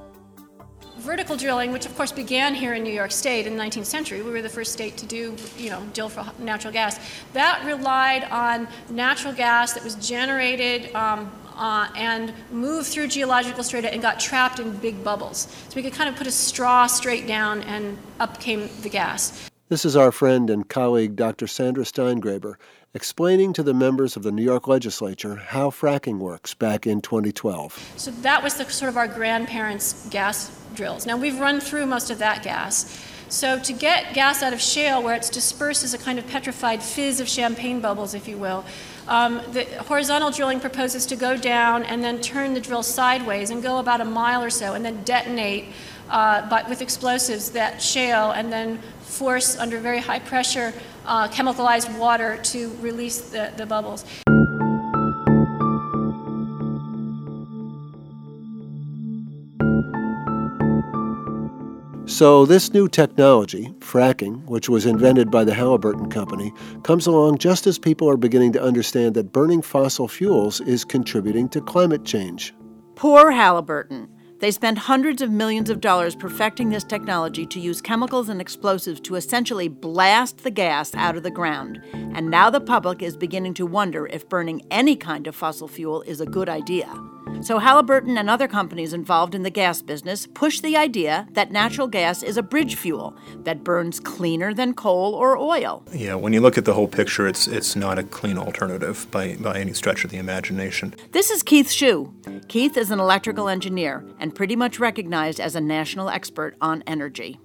Vertical 1.00 1.36
drilling, 1.36 1.72
which 1.72 1.88
of 1.88 1.96
course 1.96 2.12
began 2.12 2.54
here 2.54 2.76
in 2.76 2.84
New 2.84 2.94
York 2.94 3.10
State 3.10 3.48
in 3.48 3.58
the 3.58 3.64
19th 3.64 3.88
century, 3.88 4.22
we 4.22 4.30
were 4.30 4.44
the 4.44 4.48
first 4.48 4.74
state 4.74 4.96
to 4.98 5.08
do, 5.08 5.36
you 5.58 5.72
know, 5.72 5.82
drill 5.96 6.08
for 6.08 6.24
natural 6.38 6.72
gas. 6.72 7.00
That 7.34 7.66
relied 7.66 8.26
on 8.26 8.68
natural 8.92 9.34
gas 9.34 9.74
that 9.74 9.84
was 9.84 9.96
generated 9.96 10.94
um, 10.94 11.32
uh, 11.56 11.88
and 11.96 12.32
moved 12.52 12.90
through 12.90 13.08
geological 13.08 13.64
strata 13.64 13.92
and 13.92 14.04
got 14.04 14.20
trapped 14.20 14.60
in 14.60 14.78
big 14.78 15.04
bubbles. 15.04 15.48
So 15.70 15.76
we 15.78 15.82
could 15.82 15.94
kind 15.94 16.10
of 16.12 16.16
put 16.16 16.28
a 16.28 16.32
straw 16.32 16.86
straight 16.86 17.26
down 17.26 17.64
and 17.64 17.98
up 18.20 18.40
came 18.40 18.70
the 18.84 18.90
gas. 18.90 19.50
This 19.70 19.86
is 19.86 19.96
our 19.96 20.12
friend 20.12 20.50
and 20.50 20.68
colleague, 20.68 21.16
Dr. 21.16 21.48
Sandra 21.48 21.86
Steingraber, 21.86 22.56
explaining 22.94 23.54
to 23.54 23.64
the 23.64 23.74
members 23.74 24.18
of 24.18 24.24
the 24.24 24.32
New 24.32 24.44
York 24.44 24.68
legislature 24.68 25.38
how 25.38 25.70
fracking 25.70 26.18
works 26.20 26.54
back 26.54 26.86
in 26.86 27.02
2012. 27.02 27.94
So 27.96 28.12
that 28.12 28.44
was 28.44 28.56
the, 28.56 28.66
sort 28.66 28.90
of 28.90 28.98
our 28.98 29.08
grandparents' 29.08 30.06
gas 30.10 30.52
drills. 30.76 31.06
Now 31.06 31.16
we've 31.16 31.40
run 31.40 31.62
through 31.62 31.86
most 31.86 32.10
of 32.10 32.18
that 32.20 32.44
gas. 32.44 33.02
So 33.30 33.58
to 33.58 33.74
get 33.74 34.14
gas 34.14 34.44
out 34.44 34.52
of 34.52 34.62
shale, 34.62 35.02
where 35.02 35.16
it's 35.16 35.30
dispersed 35.30 35.86
as 35.86 35.94
a 35.94 35.98
kind 35.98 36.20
of 36.20 36.28
petrified 36.28 36.84
fizz 36.84 37.22
of 37.22 37.30
champagne 37.30 37.80
bubbles, 37.80 38.14
if 38.14 38.28
you 38.28 38.38
will, 38.38 38.66
um, 39.08 39.42
the 39.54 39.64
horizontal 39.84 40.30
drilling 40.30 40.60
proposes 40.60 41.06
to 41.06 41.16
go 41.16 41.38
down 41.38 41.84
and 41.84 42.04
then 42.04 42.20
turn 42.20 42.54
the 42.54 42.60
drill 42.60 42.84
sideways 42.84 43.50
and 43.50 43.64
go 43.64 43.80
about 43.80 44.02
a 44.02 44.06
mile 44.06 44.44
or 44.44 44.50
so 44.50 44.74
and 44.74 44.84
then 44.84 45.04
detonate 45.04 45.66
uh, 46.10 46.48
but 46.50 46.70
with 46.70 46.82
explosives 46.82 47.52
that 47.52 47.82
shale 47.82 48.32
and 48.32 48.52
then 48.52 48.80
force 49.14 49.58
under 49.58 49.80
very 49.80 50.00
high 50.00 50.20
pressure 50.20 50.74
uh, 51.06 51.28
chemicalized 51.28 51.96
water 51.98 52.40
to 52.44 52.76
release 52.82 53.22
the, 53.30 53.54
the 53.58 53.66
bubbles. 53.66 54.06
So, 62.06 62.46
this 62.46 62.74
new 62.74 62.88
technology, 62.88 63.74
fracking, 63.80 64.46
which 64.46 64.70
was 64.70 64.86
invented 64.86 65.32
by 65.32 65.44
the 65.44 65.54
Halliburton 65.54 66.12
Company, 66.12 66.54
comes 66.84 67.08
along 67.08 67.40
just 67.40 67.66
as 67.66 67.80
people 67.80 68.08
are 68.08 68.18
beginning 68.18 68.52
to 68.54 68.62
understand 68.62 69.16
that 69.16 69.32
burning 69.32 69.64
fossil 69.64 70.08
fuels 70.08 70.62
is 70.62 70.86
contributing 70.86 71.50
to 71.50 71.60
climate 71.60 72.06
change. 72.06 72.54
Poor 72.96 73.32
Halliburton. 73.32 74.13
They 74.44 74.52
spent 74.52 74.78
hundreds 74.78 75.22
of 75.22 75.32
millions 75.32 75.70
of 75.70 75.80
dollars 75.80 76.18
perfecting 76.18 76.70
this 76.70 76.84
technology 76.84 77.46
to 77.46 77.62
use 77.62 77.80
chemicals 77.80 78.28
and 78.28 78.42
explosives 78.42 79.00
to 79.00 79.16
essentially 79.16 79.70
blast 79.70 80.40
the 80.40 80.52
gas 80.52 80.94
out 80.96 81.16
of 81.16 81.24
the 81.24 81.32
ground. 81.32 81.82
And 81.94 82.30
now 82.30 82.50
the 82.50 82.60
public 82.60 83.02
is 83.02 83.16
beginning 83.16 83.54
to 83.54 83.66
wonder 83.66 84.06
if 84.08 84.28
burning 84.28 84.62
any 84.70 84.98
kind 84.98 85.28
of 85.28 85.34
fossil 85.34 85.70
fuel 85.70 86.02
is 86.02 86.20
a 86.20 86.26
good 86.26 86.50
idea. 86.50 86.94
So 87.42 87.60
Halliburton 87.60 88.18
and 88.18 88.30
other 88.30 88.48
companies 88.48 88.94
involved 88.94 89.36
in 89.36 89.44
the 89.44 89.50
gas 89.50 89.82
business 89.82 90.28
push 90.28 90.60
the 90.62 90.78
idea 90.78 91.28
that 91.32 91.52
natural 91.52 91.88
gas 91.88 92.24
is 92.24 92.38
a 92.38 92.44
bridge 92.44 92.76
fuel 92.76 93.16
that 93.40 93.64
burns 93.64 94.00
cleaner 94.00 94.54
than 94.54 94.74
coal 94.74 95.14
or 95.14 95.38
oil. 95.38 95.84
Yeah, 95.94 96.16
when 96.16 96.32
you 96.34 96.42
look 96.42 96.58
at 96.58 96.66
the 96.66 96.74
whole 96.74 96.88
picture, 96.88 97.28
it's 97.28 97.48
it's 97.48 97.76
not 97.76 98.00
a 98.00 98.04
clean 98.04 98.38
alternative 98.38 99.08
by, 99.12 99.36
by 99.36 99.60
any 99.60 99.74
stretch 99.74 100.06
of 100.06 100.12
the 100.12 100.18
imagination. 100.18 100.94
This 101.12 101.30
is 101.30 101.44
Keith 101.44 101.68
Schue. 101.68 102.14
Keith 102.48 102.78
is 102.78 102.92
an 102.92 103.00
electrical 103.00 103.50
engineer 103.50 104.06
and 104.20 104.33
pretty 104.36 104.56
much 104.56 104.80
recognized 104.80 105.40
as 105.40 105.56
a 105.56 105.62
national 105.62 106.10
expert 106.10 106.56
on 106.62 106.84
energy. 106.88 107.40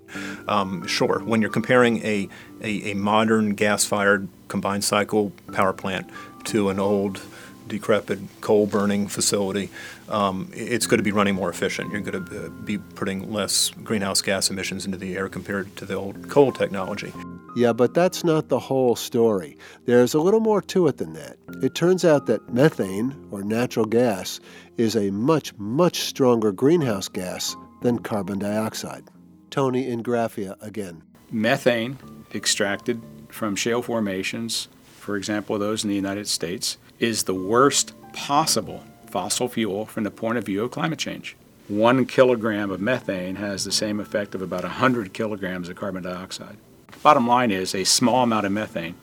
Um, 0.46 0.86
sure, 0.86 1.20
when 1.24 1.40
you're 1.40 1.50
comparing 1.50 2.04
a, 2.04 2.28
a, 2.62 2.92
a 2.92 2.94
modern 2.94 3.54
gas 3.54 3.84
fired 3.84 4.28
combined 4.48 4.84
cycle 4.84 5.32
power 5.52 5.72
plant 5.72 6.10
to 6.44 6.70
an 6.70 6.80
old 6.80 7.20
decrepit 7.66 8.18
coal 8.40 8.66
burning 8.66 9.06
facility, 9.08 9.68
um, 10.08 10.50
it's 10.54 10.86
going 10.86 10.98
to 10.98 11.04
be 11.04 11.12
running 11.12 11.34
more 11.34 11.50
efficient. 11.50 11.92
You're 11.92 12.00
going 12.00 12.24
to 12.24 12.50
be 12.50 12.78
putting 12.78 13.30
less 13.30 13.70
greenhouse 13.84 14.22
gas 14.22 14.50
emissions 14.50 14.86
into 14.86 14.96
the 14.96 15.16
air 15.16 15.28
compared 15.28 15.76
to 15.76 15.84
the 15.84 15.94
old 15.94 16.30
coal 16.30 16.50
technology. 16.50 17.12
Yeah, 17.56 17.72
but 17.72 17.92
that's 17.92 18.24
not 18.24 18.48
the 18.48 18.58
whole 18.58 18.96
story. 18.96 19.58
There's 19.84 20.14
a 20.14 20.20
little 20.20 20.40
more 20.40 20.62
to 20.62 20.86
it 20.86 20.98
than 20.98 21.12
that. 21.14 21.36
It 21.62 21.74
turns 21.74 22.04
out 22.04 22.26
that 22.26 22.52
methane, 22.52 23.14
or 23.30 23.42
natural 23.42 23.84
gas, 23.86 24.40
is 24.78 24.96
a 24.96 25.10
much, 25.10 25.52
much 25.58 26.00
stronger 26.00 26.52
greenhouse 26.52 27.08
gas 27.08 27.54
than 27.82 27.98
carbon 27.98 28.38
dioxide. 28.38 29.04
Tony 29.50 29.86
Ingraffea 29.86 30.56
again. 30.62 31.02
Methane 31.30 31.98
extracted 32.34 33.02
from 33.28 33.54
shale 33.54 33.82
formations, 33.82 34.68
for 34.98 35.16
example, 35.16 35.58
those 35.58 35.84
in 35.84 35.90
the 35.90 35.96
United 35.96 36.26
States, 36.26 36.78
is 36.98 37.24
the 37.24 37.34
worst 37.34 37.92
possible 38.12 38.84
fossil 39.06 39.48
fuel 39.48 39.84
from 39.84 40.04
the 40.04 40.10
point 40.10 40.38
of 40.38 40.44
view 40.44 40.64
of 40.64 40.70
climate 40.70 40.98
change. 40.98 41.36
One 41.68 42.06
kilogram 42.06 42.70
of 42.70 42.80
methane 42.80 43.36
has 43.36 43.64
the 43.64 43.72
same 43.72 44.00
effect 44.00 44.34
of 44.34 44.40
about 44.40 44.62
100 44.62 45.12
kilograms 45.12 45.68
of 45.68 45.76
carbon 45.76 46.04
dioxide. 46.04 46.56
Bottom 47.02 47.26
line 47.26 47.50
is 47.50 47.74
a 47.74 47.84
small 47.84 48.22
amount 48.22 48.46
of 48.46 48.52
methane 48.52 48.94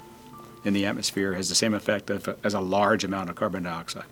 in 0.65 0.74
the 0.74 0.86
atmosphere 0.86 1.34
has 1.34 1.48
the 1.48 1.55
same 1.55 1.74
effect 1.74 2.10
as 2.10 2.53
a 2.53 2.60
large 2.60 3.03
amount 3.03 3.29
of 3.29 3.36
carbon 3.36 3.63
dioxide. 3.63 4.05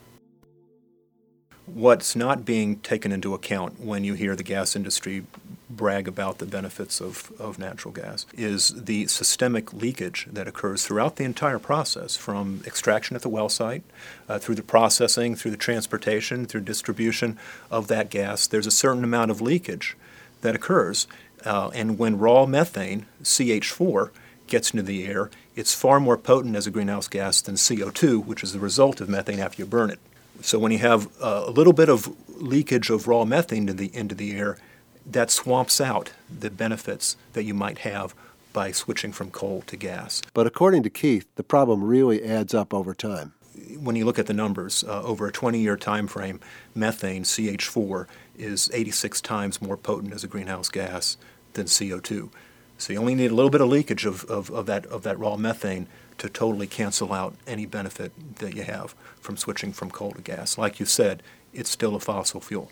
What's 1.65 2.15
not 2.15 2.43
being 2.43 2.79
taken 2.79 3.11
into 3.11 3.33
account 3.33 3.79
when 3.79 4.03
you 4.03 4.15
hear 4.15 4.35
the 4.35 4.43
gas 4.43 4.75
industry 4.75 5.25
brag 5.69 6.07
about 6.07 6.37
the 6.37 6.45
benefits 6.45 7.01
of, 7.01 7.31
of 7.39 7.57
natural 7.57 7.93
gas 7.93 8.25
is 8.33 8.83
the 8.83 9.07
systemic 9.07 9.73
leakage 9.73 10.27
that 10.31 10.47
occurs 10.47 10.85
throughout 10.85 11.15
the 11.15 11.23
entire 11.23 11.59
process 11.59 12.15
from 12.15 12.61
extraction 12.65 13.15
at 13.15 13.21
the 13.21 13.29
well 13.29 13.49
site, 13.49 13.83
uh, 14.29 14.39
through 14.39 14.55
the 14.55 14.63
processing, 14.63 15.35
through 15.35 15.51
the 15.51 15.57
transportation, 15.57 16.45
through 16.45 16.61
distribution 16.61 17.39
of 17.71 17.87
that 17.87 18.09
gas. 18.09 18.45
There's 18.45 18.67
a 18.67 18.71
certain 18.71 19.03
amount 19.03 19.31
of 19.31 19.41
leakage 19.41 19.95
that 20.41 20.55
occurs. 20.55 21.07
Uh, 21.45 21.71
and 21.73 21.97
when 21.97 22.17
raw 22.17 22.45
methane, 22.45 23.05
CH4, 23.23 24.11
gets 24.47 24.71
into 24.71 24.83
the 24.83 25.05
air, 25.05 25.29
it's 25.55 25.73
far 25.73 25.99
more 25.99 26.17
potent 26.17 26.55
as 26.55 26.67
a 26.67 26.71
greenhouse 26.71 27.07
gas 27.07 27.41
than 27.41 27.55
CO2, 27.55 28.25
which 28.25 28.43
is 28.43 28.53
the 28.53 28.59
result 28.59 29.01
of 29.01 29.09
methane 29.09 29.39
after 29.39 29.61
you 29.61 29.65
burn 29.65 29.89
it. 29.89 29.99
So 30.41 30.59
when 30.59 30.71
you 30.71 30.79
have 30.79 31.07
uh, 31.21 31.43
a 31.47 31.51
little 31.51 31.73
bit 31.73 31.89
of 31.89 32.13
leakage 32.41 32.89
of 32.89 33.07
raw 33.07 33.25
methane 33.25 33.69
into 33.69 33.73
the, 33.73 33.95
into 33.95 34.15
the 34.15 34.35
air, 34.35 34.57
that 35.05 35.31
swamps 35.31 35.81
out 35.81 36.11
the 36.29 36.49
benefits 36.49 37.17
that 37.33 37.43
you 37.43 37.53
might 37.53 37.79
have 37.79 38.13
by 38.53 38.71
switching 38.71 39.11
from 39.11 39.31
coal 39.31 39.63
to 39.67 39.75
gas. 39.75 40.21
But 40.33 40.47
according 40.47 40.83
to 40.83 40.89
Keith, 40.89 41.27
the 41.35 41.43
problem 41.43 41.83
really 41.83 42.23
adds 42.23 42.53
up 42.53 42.73
over 42.73 42.93
time. 42.93 43.33
When 43.79 43.95
you 43.95 44.05
look 44.05 44.19
at 44.19 44.27
the 44.27 44.33
numbers, 44.33 44.83
uh, 44.83 45.01
over 45.03 45.27
a 45.27 45.31
20 45.31 45.59
year 45.59 45.75
time 45.77 46.07
frame, 46.07 46.39
methane, 46.75 47.23
CH4, 47.23 48.07
is 48.37 48.69
86 48.73 49.21
times 49.21 49.61
more 49.61 49.77
potent 49.77 50.13
as 50.13 50.23
a 50.23 50.27
greenhouse 50.27 50.69
gas 50.69 51.17
than 51.53 51.65
CO2. 51.65 52.29
So 52.77 52.93
you 52.93 52.99
only 52.99 53.15
need 53.15 53.31
a 53.31 53.35
little 53.35 53.51
bit 53.51 53.61
of 53.61 53.69
leakage 53.69 54.05
of, 54.05 54.25
of, 54.25 54.49
of, 54.51 54.65
that, 54.65 54.85
of 54.87 55.03
that 55.03 55.19
raw 55.19 55.37
methane 55.37 55.87
to 56.17 56.29
totally 56.29 56.67
cancel 56.67 57.13
out 57.13 57.35
any 57.47 57.65
benefit 57.65 58.11
that 58.37 58.55
you 58.55 58.63
have 58.63 58.95
from 59.19 59.37
switching 59.37 59.73
from 59.73 59.89
coal 59.89 60.11
to 60.11 60.21
gas. 60.21 60.57
Like 60.57 60.79
you 60.79 60.85
said, 60.85 61.23
it's 61.53 61.69
still 61.69 61.95
a 61.95 61.99
fossil 61.99 62.41
fuel. 62.41 62.71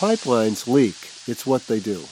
Pipelines 0.00 0.66
leak. 0.66 0.96
It's 1.28 1.46
what 1.46 1.66
they 1.66 1.78
do. 1.78 2.04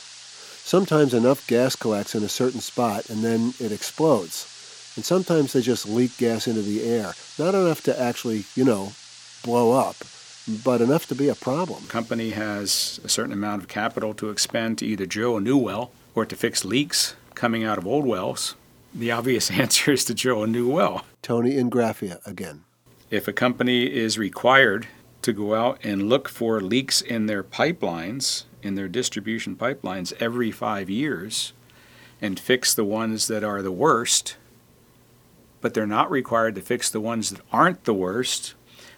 Sometimes 0.68 1.14
enough 1.14 1.46
gas 1.46 1.74
collects 1.74 2.14
in 2.14 2.22
a 2.22 2.28
certain 2.28 2.60
spot 2.60 3.08
and 3.08 3.24
then 3.24 3.54
it 3.58 3.72
explodes. 3.72 4.92
And 4.96 5.04
sometimes 5.04 5.52
they 5.52 5.62
just 5.62 5.88
leak 5.88 6.18
gas 6.18 6.46
into 6.46 6.60
the 6.60 6.82
air. 6.82 7.14
Not 7.38 7.54
enough 7.54 7.82
to 7.84 7.98
actually, 7.98 8.44
you 8.54 8.64
know, 8.64 8.92
blow 9.42 9.72
up, 9.72 9.96
but 10.62 10.82
enough 10.82 11.06
to 11.06 11.14
be 11.14 11.28
a 11.28 11.34
problem. 11.34 11.86
Company 11.86 12.30
has 12.30 13.00
a 13.02 13.08
certain 13.08 13.32
amount 13.32 13.62
of 13.62 13.68
capital 13.68 14.12
to 14.14 14.28
expend 14.28 14.76
to 14.78 14.86
either 14.86 15.06
drill 15.06 15.38
a 15.38 15.40
new 15.40 15.56
well 15.56 15.90
or 16.18 16.26
to 16.26 16.34
fix 16.34 16.64
leaks 16.64 17.14
coming 17.36 17.62
out 17.62 17.78
of 17.78 17.86
old 17.86 18.04
wells. 18.04 18.56
The 18.92 19.12
obvious 19.12 19.50
answer 19.62 19.92
is 19.92 20.04
to 20.06 20.14
drill 20.14 20.42
a 20.42 20.46
new 20.48 20.68
well. 20.68 21.04
Tony 21.22 21.52
Ingraffea 21.52 22.26
again. 22.26 22.64
If 23.08 23.28
a 23.28 23.32
company 23.32 23.84
is 23.84 24.18
required 24.18 24.88
to 25.22 25.32
go 25.32 25.54
out 25.54 25.78
and 25.84 26.08
look 26.08 26.28
for 26.28 26.60
leaks 26.60 27.00
in 27.00 27.26
their 27.26 27.44
pipelines, 27.44 28.44
in 28.64 28.74
their 28.74 28.88
distribution 28.88 29.54
pipelines, 29.54 30.12
every 30.18 30.50
five 30.50 30.90
years 30.90 31.52
and 32.20 32.40
fix 32.40 32.74
the 32.74 32.84
ones 32.84 33.28
that 33.28 33.44
are 33.44 33.62
the 33.62 33.70
worst, 33.70 34.36
but 35.60 35.74
they're 35.74 35.86
not 35.86 36.10
required 36.10 36.56
to 36.56 36.60
fix 36.60 36.90
the 36.90 37.00
ones 37.00 37.30
that 37.30 37.40
aren't 37.52 37.84
the 37.84 37.94
worst. 37.94 38.54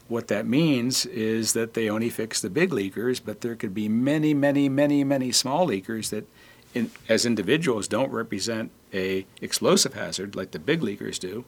What 0.08 0.28
that 0.28 0.46
means 0.46 1.04
is 1.04 1.52
that 1.52 1.74
they 1.74 1.90
only 1.90 2.08
fix 2.08 2.40
the 2.40 2.48
big 2.48 2.70
leakers, 2.70 3.20
but 3.22 3.42
there 3.42 3.54
could 3.56 3.74
be 3.74 3.90
many, 3.90 4.32
many, 4.32 4.70
many, 4.70 5.04
many 5.04 5.32
small 5.32 5.68
leakers 5.68 6.08
that, 6.08 6.26
in, 6.74 6.90
as 7.08 7.26
individuals, 7.26 7.88
don't 7.88 8.10
represent 8.10 8.70
a 8.92 9.26
explosive 9.40 9.94
hazard 9.94 10.36
like 10.36 10.52
the 10.52 10.58
big 10.58 10.80
leakers 10.80 11.18
do, 11.18 11.44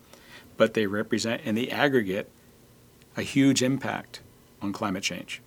but 0.57 0.75
they 0.75 0.87
represent 0.87 1.43
in 1.43 1.55
the 1.55 1.71
aggregate 1.71 2.31
a 3.17 3.23
huge 3.23 3.63
impact 3.63 4.21
on 4.61 4.73
climate 4.73 5.03
change. 5.03 5.43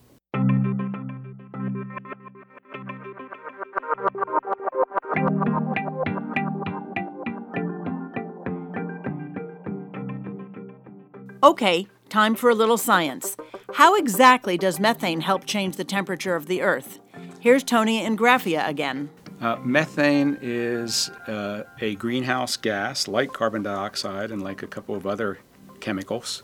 Okay, 11.43 11.87
time 12.09 12.33
for 12.33 12.49
a 12.49 12.55
little 12.55 12.77
science. 12.77 13.37
How 13.75 13.95
exactly 13.95 14.57
does 14.57 14.79
methane 14.79 15.21
help 15.21 15.45
change 15.45 15.75
the 15.75 15.83
temperature 15.83 16.35
of 16.35 16.47
the 16.47 16.61
Earth? 16.61 16.99
Here's 17.39 17.63
Tony 17.63 18.03
Ingraffea 18.03 18.67
again. 18.67 19.09
Uh, 19.45 19.59
methane 19.63 20.39
is 20.41 21.11
uh, 21.27 21.61
a 21.79 21.93
greenhouse 21.97 22.57
gas, 22.57 23.07
like 23.07 23.31
carbon 23.31 23.61
dioxide 23.61 24.31
and 24.31 24.41
like 24.41 24.63
a 24.63 24.67
couple 24.67 24.95
of 24.95 25.05
other 25.05 25.37
chemicals, 25.79 26.41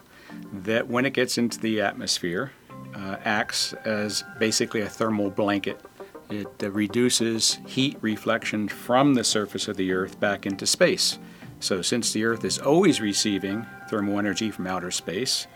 that 0.53 0.87
when 0.87 1.03
it 1.03 1.11
gets 1.11 1.39
into 1.39 1.59
the 1.59 1.81
atmosphere, 1.81 2.51
uh, 2.93 3.15
acts 3.25 3.73
as 3.85 4.23
basically 4.37 4.81
a 4.81 4.87
thermal 4.87 5.31
blanket. 5.31 5.81
It 6.29 6.47
uh, 6.61 6.69
reduces 6.69 7.57
heat 7.65 7.97
reflection 8.01 8.67
from 8.67 9.15
the 9.15 9.23
surface 9.23 9.67
of 9.67 9.77
the 9.77 9.91
Earth 9.93 10.19
back 10.19 10.45
into 10.45 10.67
space. 10.67 11.17
So, 11.59 11.81
since 11.81 12.13
the 12.13 12.23
Earth 12.23 12.45
is 12.45 12.59
always 12.59 13.01
receiving 13.01 13.65
thermal 13.89 14.19
energy 14.19 14.51
from 14.51 14.67
outer 14.67 14.91
space, 14.91 15.47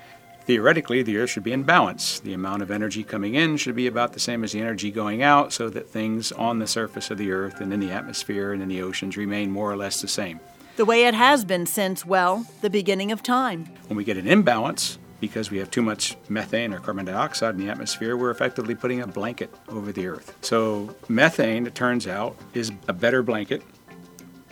theoretically 0.45 1.01
the 1.01 1.17
Earth 1.17 1.31
should 1.31 1.43
be 1.43 1.51
in 1.51 1.63
balance. 1.63 2.19
The 2.19 2.33
amount 2.33 2.61
of 2.61 2.71
energy 2.71 3.03
coming 3.03 3.35
in 3.35 3.57
should 3.57 3.75
be 3.75 3.87
about 3.87 4.13
the 4.13 4.19
same 4.19 4.43
as 4.43 4.51
the 4.51 4.61
energy 4.61 4.91
going 4.91 5.23
out, 5.23 5.51
so 5.51 5.69
that 5.69 5.89
things 5.89 6.31
on 6.31 6.59
the 6.59 6.67
surface 6.67 7.11
of 7.11 7.17
the 7.17 7.31
Earth 7.31 7.61
and 7.61 7.73
in 7.73 7.79
the 7.79 7.91
atmosphere 7.91 8.53
and 8.53 8.61
in 8.61 8.69
the 8.69 8.81
oceans 8.81 9.17
remain 9.17 9.51
more 9.51 9.71
or 9.71 9.77
less 9.77 10.01
the 10.01 10.07
same. 10.07 10.39
The 10.77 10.85
way 10.85 11.05
it 11.05 11.13
has 11.13 11.45
been 11.45 11.65
since, 11.65 12.05
well, 12.05 12.45
the 12.61 12.69
beginning 12.69 13.11
of 13.11 13.23
time. 13.23 13.65
When 13.87 13.97
we 13.97 14.03
get 14.03 14.17
an 14.17 14.27
imbalance, 14.27 14.99
because 15.21 15.49
we 15.49 15.57
have 15.57 15.71
too 15.71 15.81
much 15.81 16.17
methane 16.27 16.73
or 16.73 16.79
carbon 16.79 17.05
dioxide 17.05 17.55
in 17.55 17.65
the 17.65 17.71
atmosphere, 17.71 18.17
we're 18.17 18.29
effectively 18.29 18.75
putting 18.75 19.01
a 19.01 19.07
blanket 19.07 19.53
over 19.69 19.91
the 19.91 20.05
Earth. 20.07 20.35
So, 20.41 20.93
methane, 21.07 21.65
it 21.65 21.75
turns 21.75 22.07
out, 22.07 22.35
is 22.53 22.71
a 22.87 22.93
better 22.93 23.23
blanket, 23.23 23.63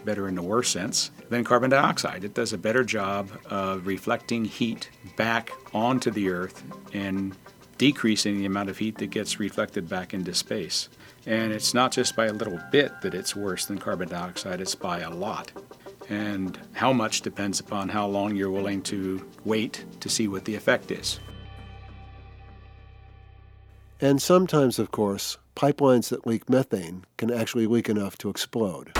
better 0.06 0.28
in 0.28 0.36
the 0.36 0.42
worst 0.42 0.72
sense, 0.72 1.12
than 1.30 1.44
carbon 1.44 1.70
dioxide. 1.70 2.24
It 2.24 2.34
does 2.34 2.54
a 2.54 2.58
better 2.58 2.84
job 2.84 3.30
of 3.46 3.88
reflecting 3.88 4.46
heat 4.46 4.90
back 5.16 5.52
onto 5.74 6.12
the 6.12 6.30
Earth 6.30 6.64
and 6.94 7.36
decreasing 7.78 8.38
the 8.38 8.46
amount 8.46 8.70
of 8.70 8.78
heat 8.78 8.98
that 9.00 9.10
gets 9.10 9.40
reflected 9.40 9.90
back 9.90 10.14
into 10.14 10.34
space. 10.34 10.90
And 11.26 11.52
it's 11.52 11.74
not 11.74 11.92
just 11.92 12.16
by 12.16 12.28
a 12.28 12.34
little 12.34 12.60
bit 12.72 13.02
that 13.02 13.14
it's 13.14 13.36
worse 13.36 13.66
than 13.66 13.78
carbon 13.78 14.10
dioxide, 14.10 14.62
it's 14.62 14.76
by 14.76 15.00
a 15.00 15.10
lot. 15.10 15.52
And 16.10 16.60
how 16.74 16.92
much 16.94 17.22
depends 17.22 17.60
upon 17.60 17.90
how 17.90 18.08
long 18.08 18.36
you're 18.36 18.52
willing 18.52 18.82
to 18.84 19.26
wait 19.46 19.86
to 20.02 20.10
see 20.10 20.28
what 20.28 20.46
the 20.46 20.56
effect 20.56 20.92
is. 20.92 21.20
And 24.02 24.22
sometimes, 24.22 24.80
of 24.80 24.92
course, 24.92 25.38
pipelines 25.56 26.10
that 26.10 26.28
leak 26.28 26.50
methane 26.50 27.06
can 27.16 27.32
actually 27.32 27.68
leak 27.68 27.88
enough 27.88 28.18
to 28.18 28.30
explode. 28.30 28.92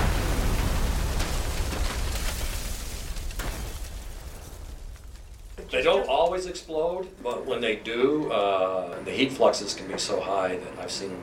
Always 6.44 6.60
explode, 6.60 7.08
but 7.24 7.46
when 7.46 7.62
they 7.62 7.78
do, 7.78 8.30
uh, 8.30 9.02
the 9.06 9.12
heat 9.12 9.32
fluxes 9.32 9.74
can 9.74 9.88
be 9.88 9.98
so 9.98 10.20
high 10.20 10.58
that 10.58 10.78
I've 10.78 10.92
seen 10.92 11.16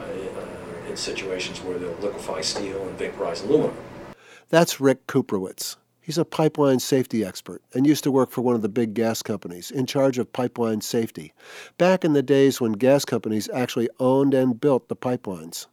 uh, 0.00 0.04
uh, 0.04 0.88
in 0.88 0.96
situations 0.96 1.60
where 1.60 1.78
they'll 1.78 1.92
liquefy 1.96 2.40
steel 2.40 2.88
and 2.88 2.96
vaporize 2.96 3.42
aluminum. 3.42 3.76
That's 4.48 4.80
Rick 4.80 5.06
Kuprewicz. 5.08 5.76
He's 6.00 6.16
a 6.16 6.24
pipeline 6.24 6.78
safety 6.78 7.22
expert 7.22 7.60
and 7.74 7.86
used 7.86 8.02
to 8.04 8.10
work 8.10 8.30
for 8.30 8.40
one 8.40 8.54
of 8.54 8.62
the 8.62 8.68
big 8.70 8.94
gas 8.94 9.20
companies 9.20 9.70
in 9.70 9.84
charge 9.84 10.16
of 10.16 10.32
pipeline 10.32 10.80
safety, 10.80 11.34
back 11.76 12.02
in 12.02 12.14
the 12.14 12.22
days 12.22 12.62
when 12.62 12.72
gas 12.72 13.04
companies 13.04 13.50
actually 13.52 13.90
owned 14.00 14.32
and 14.32 14.58
built 14.58 14.88
the 14.88 14.96
pipelines. 14.96 15.66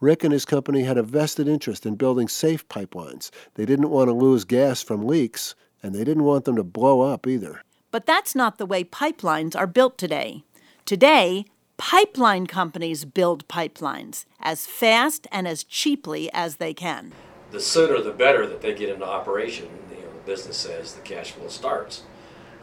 Rick 0.00 0.24
and 0.24 0.32
his 0.32 0.46
company 0.46 0.82
had 0.82 0.96
a 0.96 1.02
vested 1.02 1.46
interest 1.46 1.84
in 1.84 1.96
building 1.96 2.28
safe 2.28 2.66
pipelines. 2.68 3.28
They 3.52 3.66
didn't 3.66 3.90
want 3.90 4.08
to 4.08 4.14
lose 4.14 4.44
gas 4.44 4.80
from 4.80 5.06
leaks, 5.06 5.54
and 5.82 5.94
they 5.94 6.04
didn't 6.04 6.24
want 6.24 6.46
them 6.46 6.56
to 6.56 6.64
blow 6.64 7.02
up 7.02 7.26
either. 7.26 7.62
But 7.92 8.06
that's 8.06 8.34
not 8.34 8.56
the 8.56 8.66
way 8.66 8.82
pipelines 8.82 9.54
are 9.54 9.66
built 9.66 9.98
today. 9.98 10.42
Today, 10.86 11.44
pipeline 11.76 12.46
companies 12.46 13.04
build 13.04 13.46
pipelines 13.48 14.24
as 14.40 14.66
fast 14.66 15.28
and 15.30 15.46
as 15.46 15.62
cheaply 15.62 16.32
as 16.32 16.56
they 16.56 16.72
can. 16.72 17.12
The 17.50 17.60
sooner 17.60 18.00
the 18.00 18.12
better 18.12 18.46
that 18.46 18.62
they 18.62 18.74
get 18.74 18.88
into 18.88 19.06
operation, 19.06 19.68
you 19.90 19.98
know, 19.98 20.10
the 20.10 20.24
business 20.24 20.56
says 20.56 20.94
the 20.94 21.02
cash 21.02 21.32
flow 21.32 21.48
starts. 21.48 22.02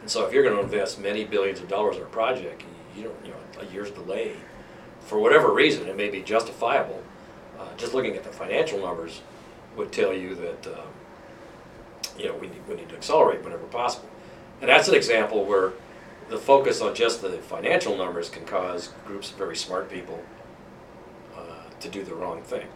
And 0.00 0.10
so 0.10 0.26
if 0.26 0.34
you're 0.34 0.42
going 0.42 0.56
to 0.56 0.62
invest 0.62 0.98
many 0.98 1.24
billions 1.24 1.60
of 1.60 1.68
dollars 1.68 1.96
in 1.96 2.02
a 2.02 2.06
project, 2.06 2.64
you 2.96 3.04
don't, 3.04 3.24
you 3.24 3.30
know, 3.30 3.60
a 3.60 3.72
year's 3.72 3.92
delay, 3.92 4.34
for 4.98 5.20
whatever 5.20 5.54
reason, 5.54 5.86
it 5.86 5.96
may 5.96 6.10
be 6.10 6.22
justifiable. 6.22 7.04
Uh, 7.56 7.68
just 7.76 7.94
looking 7.94 8.16
at 8.16 8.24
the 8.24 8.30
financial 8.30 8.80
numbers 8.80 9.20
would 9.76 9.92
tell 9.92 10.12
you 10.12 10.34
that, 10.34 10.66
um, 10.66 10.88
you 12.18 12.26
know, 12.26 12.34
we 12.34 12.48
need, 12.48 12.66
we 12.68 12.74
need 12.74 12.88
to 12.88 12.96
accelerate 12.96 13.44
whenever 13.44 13.64
possible. 13.66 14.09
And 14.60 14.68
that's 14.68 14.88
an 14.88 14.94
example 14.94 15.44
where 15.44 15.72
the 16.28 16.38
focus 16.38 16.80
on 16.80 16.94
just 16.94 17.22
the 17.22 17.30
financial 17.30 17.96
numbers 17.96 18.28
can 18.28 18.44
cause 18.44 18.92
groups 19.06 19.30
of 19.30 19.36
very 19.36 19.56
smart 19.56 19.90
people 19.90 20.22
uh, 21.36 21.68
to 21.80 21.88
do 21.88 22.04
the 22.04 22.14
wrong 22.14 22.42
thing. 22.42 22.66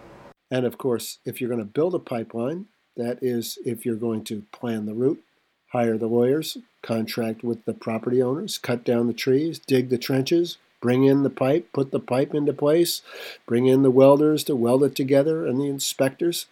And 0.50 0.66
of 0.66 0.78
course, 0.78 1.18
if 1.24 1.40
you're 1.40 1.50
going 1.50 1.60
to 1.60 1.64
build 1.64 1.94
a 1.94 1.98
pipeline, 1.98 2.66
that 2.96 3.18
is, 3.22 3.58
if 3.64 3.84
you're 3.84 3.96
going 3.96 4.24
to 4.24 4.42
plan 4.52 4.86
the 4.86 4.94
route, 4.94 5.22
hire 5.68 5.98
the 5.98 6.06
lawyers, 6.06 6.58
contract 6.82 7.42
with 7.42 7.64
the 7.64 7.74
property 7.74 8.22
owners, 8.22 8.58
cut 8.58 8.84
down 8.84 9.06
the 9.06 9.12
trees, 9.12 9.58
dig 9.58 9.88
the 9.88 9.98
trenches, 9.98 10.58
bring 10.80 11.04
in 11.04 11.22
the 11.22 11.30
pipe, 11.30 11.68
put 11.72 11.90
the 11.90 12.00
pipe 12.00 12.34
into 12.34 12.52
place, 12.52 13.02
bring 13.46 13.66
in 13.66 13.82
the 13.82 13.90
welders 13.90 14.44
to 14.44 14.54
weld 14.54 14.84
it 14.84 14.94
together, 14.94 15.46
and 15.46 15.60
the 15.60 15.66
inspectors, 15.66 16.46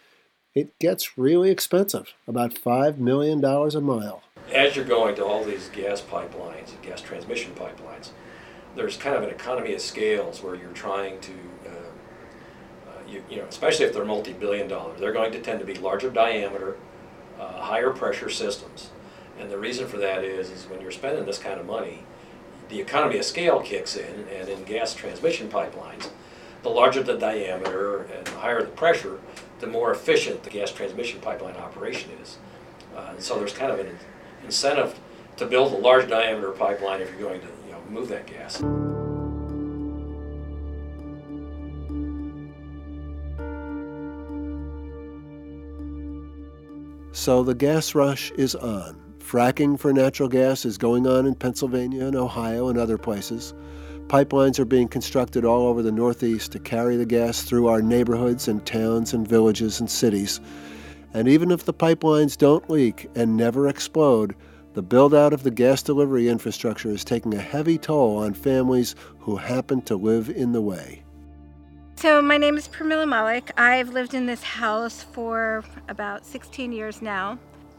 it 0.53 0.77
gets 0.79 1.17
really 1.17 1.49
expensive 1.49 2.13
about 2.27 2.53
$5 2.53 2.97
million 2.97 3.43
a 3.43 3.81
mile. 3.81 4.23
As 4.53 4.75
you're 4.75 4.85
going 4.85 5.15
to 5.15 5.25
all 5.25 5.43
these 5.43 5.69
gas 5.69 5.99
pipelines 5.99 6.69
and 6.69 6.81
gas 6.83 7.01
transmission 7.01 7.53
pipelines, 7.55 8.11
there's 8.75 8.97
kind 8.97 9.15
of 9.15 9.23
an 9.23 9.29
economy 9.29 9.73
of 9.73 9.81
scales 9.81 10.43
where 10.43 10.53
you're 10.53 10.71
trying 10.73 11.19
to, 11.21 11.31
uh, 11.65 12.89
uh, 12.89 12.91
you, 13.09 13.23
you 13.31 13.37
know, 13.37 13.45
especially 13.45 13.85
if 13.85 13.93
they're 13.93 14.05
multi-billion 14.05 14.67
dollars, 14.67 14.99
they're 14.99 15.11
going 15.11 15.31
to 15.31 15.41
tend 15.41 15.59
to 15.59 15.65
be 15.65 15.73
larger 15.73 16.11
diameter, 16.11 16.77
uh, 17.39 17.61
higher 17.61 17.89
pressure 17.89 18.29
systems. 18.29 18.91
And 19.39 19.49
the 19.49 19.57
reason 19.57 19.87
for 19.87 19.97
that 19.97 20.23
is, 20.23 20.51
is 20.51 20.65
when 20.65 20.81
you're 20.81 20.91
spending 20.91 21.25
this 21.25 21.39
kind 21.39 21.59
of 21.59 21.65
money, 21.65 22.03
the 22.69 22.79
economy 22.79 23.17
of 23.17 23.25
scale 23.25 23.59
kicks 23.59 23.95
in, 23.95 24.27
and 24.31 24.47
in 24.49 24.63
gas 24.65 24.93
transmission 24.93 25.49
pipelines, 25.49 26.09
the 26.61 26.69
larger 26.69 27.01
the 27.01 27.17
diameter 27.17 28.03
and 28.03 28.27
the 28.27 28.31
higher 28.31 28.61
the 28.61 28.67
pressure, 28.69 29.19
the 29.59 29.67
more 29.67 29.91
efficient 29.91 30.43
the 30.43 30.51
gas 30.51 30.71
transmission 30.71 31.19
pipeline 31.21 31.55
operation 31.55 32.11
is. 32.21 32.37
Uh, 32.95 33.13
so 33.17 33.39
there's 33.39 33.53
kind 33.53 33.71
of 33.71 33.79
an 33.79 33.87
incentive 34.45 34.99
to 35.37 35.45
build 35.45 35.73
a 35.73 35.77
large 35.77 36.09
diameter 36.09 36.51
pipeline 36.51 37.01
if 37.01 37.09
you're 37.11 37.29
going 37.29 37.41
to 37.41 37.47
you 37.65 37.71
know, 37.71 37.81
move 37.89 38.09
that 38.09 38.27
gas. 38.27 38.61
So 47.15 47.43
the 47.43 47.55
gas 47.55 47.95
rush 47.95 48.31
is 48.31 48.55
on. 48.55 48.99
Fracking 49.19 49.79
for 49.79 49.93
natural 49.93 50.27
gas 50.27 50.65
is 50.65 50.77
going 50.77 51.07
on 51.07 51.25
in 51.25 51.35
Pennsylvania 51.35 52.05
and 52.05 52.15
Ohio 52.15 52.67
and 52.67 52.77
other 52.77 52.97
places. 52.97 53.53
Pipelines 54.07 54.59
are 54.59 54.65
being 54.65 54.87
constructed 54.87 55.45
all 55.45 55.67
over 55.67 55.81
the 55.81 55.91
Northeast 55.91 56.51
to 56.51 56.59
carry 56.59 56.97
the 56.97 57.05
gas 57.05 57.43
through 57.43 57.67
our 57.67 57.81
neighborhoods 57.81 58.47
and 58.47 58.65
towns 58.65 59.13
and 59.13 59.27
villages 59.27 59.79
and 59.79 59.89
cities. 59.89 60.41
And 61.13 61.27
even 61.27 61.51
if 61.51 61.63
the 61.63 61.73
pipelines 61.73 62.37
don't 62.37 62.69
leak 62.69 63.09
and 63.15 63.37
never 63.37 63.67
explode, 63.67 64.35
the 64.73 64.81
build 64.81 65.13
out 65.13 65.33
of 65.33 65.43
the 65.43 65.51
gas 65.51 65.83
delivery 65.83 66.27
infrastructure 66.27 66.89
is 66.89 67.03
taking 67.03 67.35
a 67.35 67.41
heavy 67.41 67.77
toll 67.77 68.17
on 68.17 68.33
families 68.33 68.95
who 69.19 69.35
happen 69.35 69.81
to 69.83 69.95
live 69.95 70.29
in 70.29 70.51
the 70.51 70.61
way. 70.61 71.03
So, 71.95 72.21
my 72.21 72.37
name 72.37 72.57
is 72.57 72.67
Pramila 72.67 73.07
Malik. 73.07 73.51
I've 73.57 73.89
lived 73.89 74.15
in 74.15 74.25
this 74.25 74.41
house 74.41 75.03
for 75.03 75.63
about 75.87 76.25
16 76.25 76.71
years 76.71 77.01
now. 77.01 77.37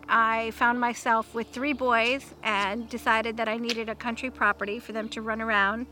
I 0.08 0.52
found 0.52 0.78
myself 0.78 1.34
with 1.34 1.48
three 1.48 1.72
boys 1.72 2.34
and 2.42 2.88
decided 2.88 3.36
that 3.38 3.48
I 3.48 3.56
needed 3.56 3.88
a 3.88 3.94
country 3.94 4.30
property 4.30 4.78
for 4.78 4.92
them 4.92 5.08
to 5.10 5.22
run 5.22 5.42
around 5.42 5.86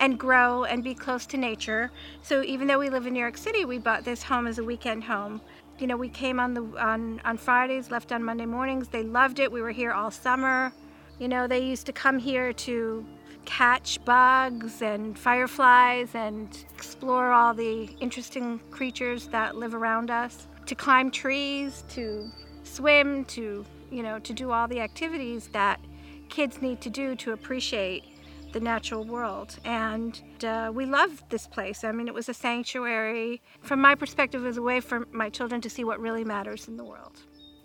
and 0.00 0.18
grow 0.18 0.64
and 0.64 0.82
be 0.82 0.94
close 0.94 1.26
to 1.26 1.36
nature. 1.36 1.90
So, 2.22 2.42
even 2.42 2.66
though 2.66 2.78
we 2.78 2.90
live 2.90 3.06
in 3.06 3.12
New 3.12 3.20
York 3.20 3.36
City, 3.36 3.64
we 3.64 3.78
bought 3.78 4.04
this 4.04 4.22
home 4.24 4.46
as 4.46 4.58
a 4.58 4.64
weekend 4.64 5.04
home. 5.04 5.40
You 5.78 5.86
know, 5.86 5.96
we 5.96 6.08
came 6.08 6.40
on 6.40 6.54
the 6.54 6.62
on 6.78 7.20
on 7.24 7.38
Fridays, 7.38 7.90
left 7.90 8.10
on 8.10 8.24
Monday 8.24 8.46
mornings. 8.46 8.88
They 8.88 9.04
loved 9.04 9.38
it. 9.38 9.50
We 9.50 9.62
were 9.62 9.70
here 9.70 9.92
all 9.92 10.10
summer. 10.10 10.72
You 11.20 11.28
know, 11.28 11.46
they 11.46 11.64
used 11.64 11.86
to 11.86 11.92
come 11.92 12.18
here 12.18 12.52
to 12.52 13.06
catch 13.44 14.04
bugs 14.04 14.82
and 14.82 15.18
fireflies 15.18 16.14
and 16.14 16.64
explore 16.74 17.32
all 17.32 17.54
the 17.54 17.84
interesting 18.00 18.60
creatures 18.70 19.28
that 19.28 19.56
live 19.56 19.74
around 19.74 20.10
us, 20.10 20.48
to 20.66 20.74
climb 20.74 21.10
trees, 21.10 21.84
to 21.88 22.30
swim, 22.62 23.24
to, 23.24 23.64
you 23.90 24.02
know, 24.02 24.18
to 24.18 24.32
do 24.32 24.50
all 24.50 24.68
the 24.68 24.80
activities 24.80 25.48
that 25.52 25.80
kids 26.28 26.60
need 26.60 26.80
to 26.82 26.90
do 26.90 27.16
to 27.16 27.32
appreciate 27.32 28.04
the 28.52 28.60
natural 28.60 29.04
world. 29.04 29.58
And 29.64 30.20
uh, 30.42 30.70
we 30.74 30.86
loved 30.86 31.28
this 31.30 31.46
place. 31.46 31.84
I 31.84 31.92
mean, 31.92 32.08
it 32.08 32.14
was 32.14 32.28
a 32.28 32.34
sanctuary. 32.34 33.42
From 33.62 33.80
my 33.80 33.94
perspective, 33.94 34.44
it 34.44 34.46
was 34.46 34.56
a 34.56 34.62
way 34.62 34.80
for 34.80 35.06
my 35.12 35.30
children 35.30 35.60
to 35.60 35.70
see 35.70 35.84
what 35.84 36.00
really 36.00 36.24
matters 36.24 36.68
in 36.68 36.76
the 36.76 36.84
world. 36.84 37.20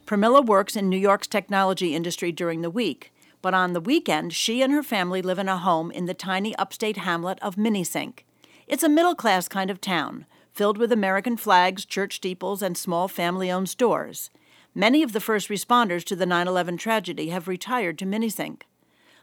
Pramila 0.05 0.45
works 0.45 0.75
in 0.75 0.89
New 0.89 0.97
York's 0.97 1.27
technology 1.27 1.95
industry 1.95 2.31
during 2.31 2.61
the 2.61 2.69
week, 2.69 3.13
but 3.41 3.53
on 3.53 3.73
the 3.73 3.79
weekend, 3.79 4.33
she 4.33 4.61
and 4.61 4.73
her 4.73 4.83
family 4.83 5.21
live 5.21 5.39
in 5.39 5.47
a 5.47 5.57
home 5.57 5.91
in 5.91 6.05
the 6.05 6.13
tiny 6.13 6.55
upstate 6.57 6.97
hamlet 6.97 7.39
of 7.41 7.55
Minisink. 7.55 8.19
It's 8.67 8.83
a 8.83 8.89
middle 8.89 9.15
class 9.15 9.47
kind 9.47 9.69
of 9.69 9.79
town, 9.79 10.25
filled 10.51 10.77
with 10.77 10.91
American 10.91 11.37
flags, 11.37 11.85
church 11.85 12.17
steeples, 12.17 12.61
and 12.61 12.77
small 12.77 13.07
family 13.07 13.49
owned 13.49 13.69
stores. 13.69 14.29
Many 14.75 15.03
of 15.03 15.13
the 15.13 15.19
first 15.21 15.49
responders 15.49 16.03
to 16.05 16.15
the 16.15 16.25
9 16.25 16.47
11 16.47 16.77
tragedy 16.77 17.29
have 17.29 17.47
retired 17.47 17.97
to 17.99 18.05
Minisink 18.05 18.63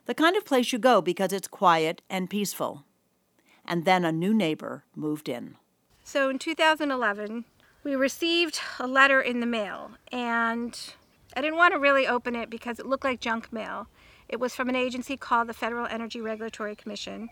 the 0.06 0.14
kind 0.14 0.36
of 0.36 0.44
place 0.44 0.72
you 0.72 0.78
go 0.78 1.00
because 1.00 1.32
it's 1.32 1.48
quiet 1.48 2.02
and 2.10 2.30
peaceful. 2.30 2.84
And 3.64 3.84
then 3.84 4.04
a 4.04 4.12
new 4.12 4.34
neighbor 4.34 4.84
moved 4.96 5.28
in. 5.28 5.56
So 6.02 6.28
in 6.28 6.38
2011, 6.38 7.44
we 7.84 7.94
received 7.94 8.60
a 8.78 8.86
letter 8.86 9.20
in 9.20 9.40
the 9.40 9.46
mail, 9.46 9.92
and 10.10 10.78
I 11.36 11.40
didn't 11.40 11.56
want 11.56 11.72
to 11.74 11.78
really 11.78 12.06
open 12.06 12.34
it 12.34 12.50
because 12.50 12.78
it 12.78 12.86
looked 12.86 13.04
like 13.04 13.20
junk 13.20 13.52
mail. 13.52 13.86
It 14.28 14.40
was 14.40 14.54
from 14.54 14.68
an 14.68 14.76
agency 14.76 15.16
called 15.16 15.48
the 15.48 15.54
Federal 15.54 15.86
Energy 15.86 16.20
Regulatory 16.20 16.74
Commission. 16.76 17.30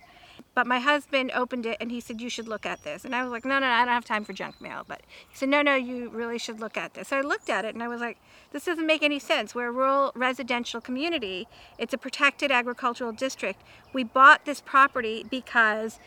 But 0.55 0.67
my 0.67 0.79
husband 0.81 1.31
opened 1.35 1.67
it 1.67 1.77
and 1.81 1.91
he 1.91 2.01
said, 2.01 2.21
You 2.21 2.29
should 2.29 2.49
look 2.49 2.67
at 2.67 2.83
this. 2.85 3.05
And 3.05 3.15
I 3.15 3.23
was 3.23 3.31
like, 3.31 3.45
No, 3.45 3.59
no, 3.59 3.67
no 3.67 3.73
I 3.73 3.85
don't 3.85 3.95
have 3.95 4.05
time 4.05 4.25
for 4.25 4.33
junk 4.33 4.61
mail. 4.61 4.85
But 4.87 5.03
he 5.29 5.37
said, 5.37 5.49
No, 5.49 5.63
no, 5.63 5.75
you 5.75 6.09
really 6.11 6.39
should 6.39 6.61
look 6.61 6.77
at 6.77 6.95
this. 6.95 7.09
So 7.09 7.19
I 7.19 7.21
looked 7.21 7.49
at 7.49 7.65
it 7.65 7.75
and 7.75 7.83
I 7.83 7.89
was 7.89 8.01
like, 8.01 8.19
This 8.53 8.65
doesn't 8.65 8.87
make 8.87 9.03
any 9.03 9.19
sense. 9.19 9.55
We're 9.55 9.69
a 9.69 9.73
rural 9.73 10.13
residential 10.15 10.81
community, 10.81 11.47
it's 11.79 11.95
a 11.95 11.99
protected 11.99 12.51
agricultural 12.51 13.13
district. 13.13 13.63
We 13.93 14.05
bought 14.05 14.45
this 14.45 14.61
property 14.61 15.25
because 15.29 15.99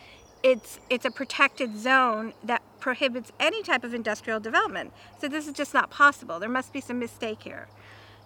it's 0.43 0.79
it's 0.89 1.05
a 1.05 1.11
protected 1.11 1.77
zone 1.77 2.33
that 2.43 2.61
prohibits 2.79 3.31
any 3.39 3.61
type 3.61 3.83
of 3.83 3.93
industrial 3.93 4.39
development. 4.39 4.91
So 5.19 5.27
this 5.27 5.47
is 5.47 5.53
just 5.53 5.73
not 5.73 5.89
possible. 5.89 6.39
There 6.39 6.49
must 6.49 6.73
be 6.73 6.81
some 6.81 6.99
mistake 6.99 7.43
here. 7.43 7.67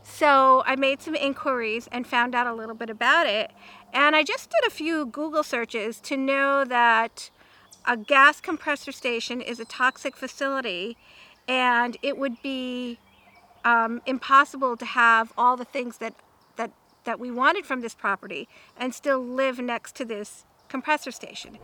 So 0.08 0.64
I 0.66 0.76
made 0.76 1.02
some 1.02 1.16
inquiries 1.16 1.90
and 1.92 2.06
found 2.06 2.36
out 2.36 2.46
a 2.46 2.54
little 2.54 2.76
bit 2.76 2.90
about 2.90 3.26
it. 3.26 3.52
And 3.92 4.16
I 4.16 4.24
just 4.24 4.52
did 4.52 4.66
a 4.66 4.70
few 4.70 5.08
Google 5.08 5.44
searches 5.44 6.00
to 6.02 6.16
know 6.16 6.64
that 6.64 7.32
a 7.86 7.98
gas 7.98 8.40
compressor 8.40 8.92
station 8.92 9.42
is 9.42 9.60
a 9.60 9.66
toxic 9.66 10.16
facility 10.16 10.96
and 11.48 11.98
it 12.02 12.18
would 12.18 12.42
be 12.42 13.00
um, 13.64 14.02
impossible 14.06 14.78
to 14.78 14.86
have 14.86 15.34
all 15.38 15.58
the 15.58 15.66
things 15.66 15.98
that, 15.98 16.14
that, 16.56 16.72
that 17.04 17.20
we 17.20 17.32
wanted 17.32 17.66
from 17.66 17.82
this 17.82 17.96
property 17.96 18.48
and 18.78 18.94
still 18.94 19.20
live 19.20 19.60
next 19.60 19.96
to 19.96 20.06
this 20.06 20.46
compressor 20.70 21.12
station. 21.12 21.58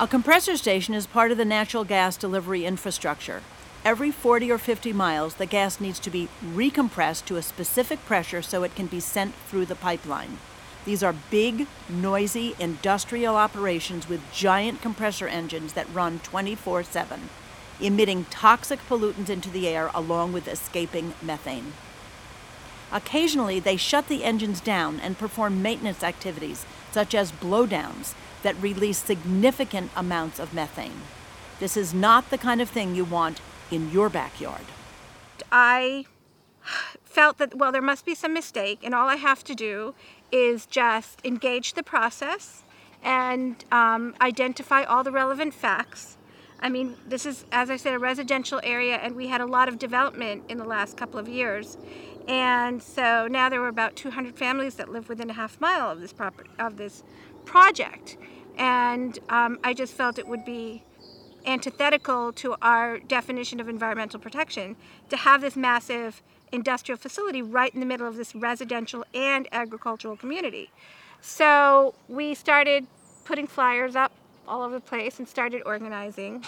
A 0.00 0.06
compressor 0.06 0.56
station 0.56 0.94
is 0.94 1.08
part 1.08 1.32
of 1.32 1.38
the 1.38 1.44
natural 1.44 1.82
gas 1.82 2.16
delivery 2.16 2.64
infrastructure. 2.64 3.42
Every 3.84 4.12
40 4.12 4.48
or 4.52 4.56
50 4.56 4.92
miles, 4.92 5.34
the 5.34 5.44
gas 5.44 5.80
needs 5.80 5.98
to 5.98 6.08
be 6.08 6.28
recompressed 6.54 7.24
to 7.24 7.36
a 7.36 7.42
specific 7.42 8.06
pressure 8.06 8.40
so 8.40 8.62
it 8.62 8.76
can 8.76 8.86
be 8.86 9.00
sent 9.00 9.34
through 9.48 9.66
the 9.66 9.74
pipeline. 9.74 10.38
These 10.84 11.02
are 11.02 11.16
big, 11.32 11.66
noisy 11.88 12.54
industrial 12.60 13.34
operations 13.34 14.08
with 14.08 14.32
giant 14.32 14.80
compressor 14.80 15.26
engines 15.26 15.72
that 15.72 15.92
run 15.92 16.20
24 16.20 16.84
7, 16.84 17.28
emitting 17.80 18.26
toxic 18.30 18.78
pollutants 18.88 19.28
into 19.28 19.50
the 19.50 19.66
air 19.66 19.90
along 19.92 20.32
with 20.32 20.46
escaping 20.46 21.14
methane. 21.20 21.72
Occasionally, 22.92 23.58
they 23.58 23.76
shut 23.76 24.06
the 24.06 24.22
engines 24.22 24.60
down 24.60 25.00
and 25.00 25.18
perform 25.18 25.60
maintenance 25.60 26.04
activities, 26.04 26.66
such 26.92 27.16
as 27.16 27.32
blowdowns, 27.32 28.14
that 28.42 28.60
release 28.62 28.98
significant 28.98 29.90
amounts 29.96 30.38
of 30.38 30.54
methane. 30.54 31.02
This 31.60 31.76
is 31.76 31.92
not 31.92 32.30
the 32.30 32.38
kind 32.38 32.60
of 32.60 32.68
thing 32.68 32.94
you 32.94 33.04
want 33.04 33.40
in 33.70 33.90
your 33.90 34.08
backyard. 34.08 34.64
I 35.50 36.06
felt 37.04 37.38
that, 37.38 37.54
well, 37.54 37.72
there 37.72 37.82
must 37.82 38.04
be 38.04 38.14
some 38.14 38.32
mistake, 38.32 38.80
and 38.82 38.94
all 38.94 39.08
I 39.08 39.16
have 39.16 39.42
to 39.44 39.54
do 39.54 39.94
is 40.30 40.66
just 40.66 41.20
engage 41.24 41.72
the 41.72 41.82
process 41.82 42.62
and 43.02 43.64
um, 43.72 44.14
identify 44.20 44.84
all 44.84 45.02
the 45.02 45.12
relevant 45.12 45.54
facts. 45.54 46.16
I 46.60 46.68
mean, 46.68 46.96
this 47.06 47.24
is, 47.24 47.44
as 47.52 47.70
I 47.70 47.76
said, 47.76 47.94
a 47.94 47.98
residential 47.98 48.60
area, 48.64 48.96
and 48.96 49.14
we 49.14 49.28
had 49.28 49.40
a 49.40 49.46
lot 49.46 49.68
of 49.68 49.78
development 49.78 50.44
in 50.48 50.58
the 50.58 50.64
last 50.64 50.96
couple 50.96 51.18
of 51.18 51.28
years. 51.28 51.78
And 52.26 52.82
so 52.82 53.26
now 53.26 53.48
there 53.48 53.60
were 53.60 53.68
about 53.68 53.96
200 53.96 54.36
families 54.36 54.74
that 54.74 54.90
live 54.90 55.08
within 55.08 55.30
a 55.30 55.32
half 55.32 55.60
mile 55.60 55.90
of 55.90 56.00
this 56.00 56.12
property, 56.12 56.50
of 56.58 56.76
this 56.76 57.02
project. 57.48 58.16
And 58.58 59.18
um, 59.28 59.58
I 59.64 59.72
just 59.72 59.94
felt 59.94 60.18
it 60.18 60.28
would 60.28 60.44
be 60.44 60.82
antithetical 61.46 62.32
to 62.34 62.56
our 62.60 62.98
definition 62.98 63.58
of 63.58 63.68
environmental 63.68 64.20
protection 64.20 64.76
to 65.08 65.16
have 65.16 65.40
this 65.40 65.56
massive 65.56 66.22
industrial 66.52 66.98
facility 66.98 67.40
right 67.40 67.72
in 67.72 67.80
the 67.80 67.86
middle 67.86 68.06
of 68.06 68.16
this 68.16 68.34
residential 68.34 69.04
and 69.14 69.48
agricultural 69.52 70.16
community. 70.16 70.70
So 71.20 71.94
we 72.08 72.34
started 72.34 72.86
putting 73.24 73.46
flyers 73.46 73.96
up 73.96 74.12
all 74.46 74.62
over 74.62 74.74
the 74.74 74.80
place 74.80 75.18
and 75.18 75.26
started 75.28 75.62
organizing 75.64 76.44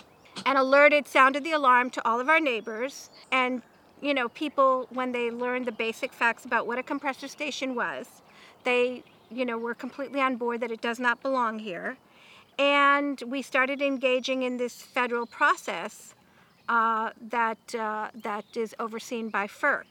and 0.46 0.58
alerted, 0.58 1.06
sounded 1.06 1.44
the 1.44 1.52
alarm 1.52 1.90
to 1.90 2.08
all 2.08 2.20
of 2.20 2.28
our 2.28 2.40
neighbors. 2.40 3.10
And, 3.30 3.62
you 4.00 4.14
know, 4.14 4.28
people, 4.28 4.86
when 4.90 5.12
they 5.12 5.30
learned 5.30 5.66
the 5.66 5.72
basic 5.72 6.12
facts 6.12 6.44
about 6.44 6.66
what 6.66 6.78
a 6.78 6.82
compressor 6.82 7.28
station 7.28 7.74
was, 7.74 8.22
they 8.64 9.02
you 9.30 9.44
know, 9.44 9.58
we're 9.58 9.74
completely 9.74 10.20
on 10.20 10.36
board 10.36 10.60
that 10.60 10.70
it 10.70 10.80
does 10.80 10.98
not 10.98 11.22
belong 11.22 11.58
here. 11.58 11.96
And 12.58 13.22
we 13.26 13.42
started 13.42 13.80
engaging 13.80 14.42
in 14.42 14.56
this 14.56 14.82
federal 14.82 15.26
process 15.26 16.14
uh, 16.68 17.10
that, 17.20 17.74
uh, 17.74 18.10
that 18.14 18.44
is 18.54 18.74
overseen 18.78 19.28
by 19.28 19.46
FERC. 19.46 19.84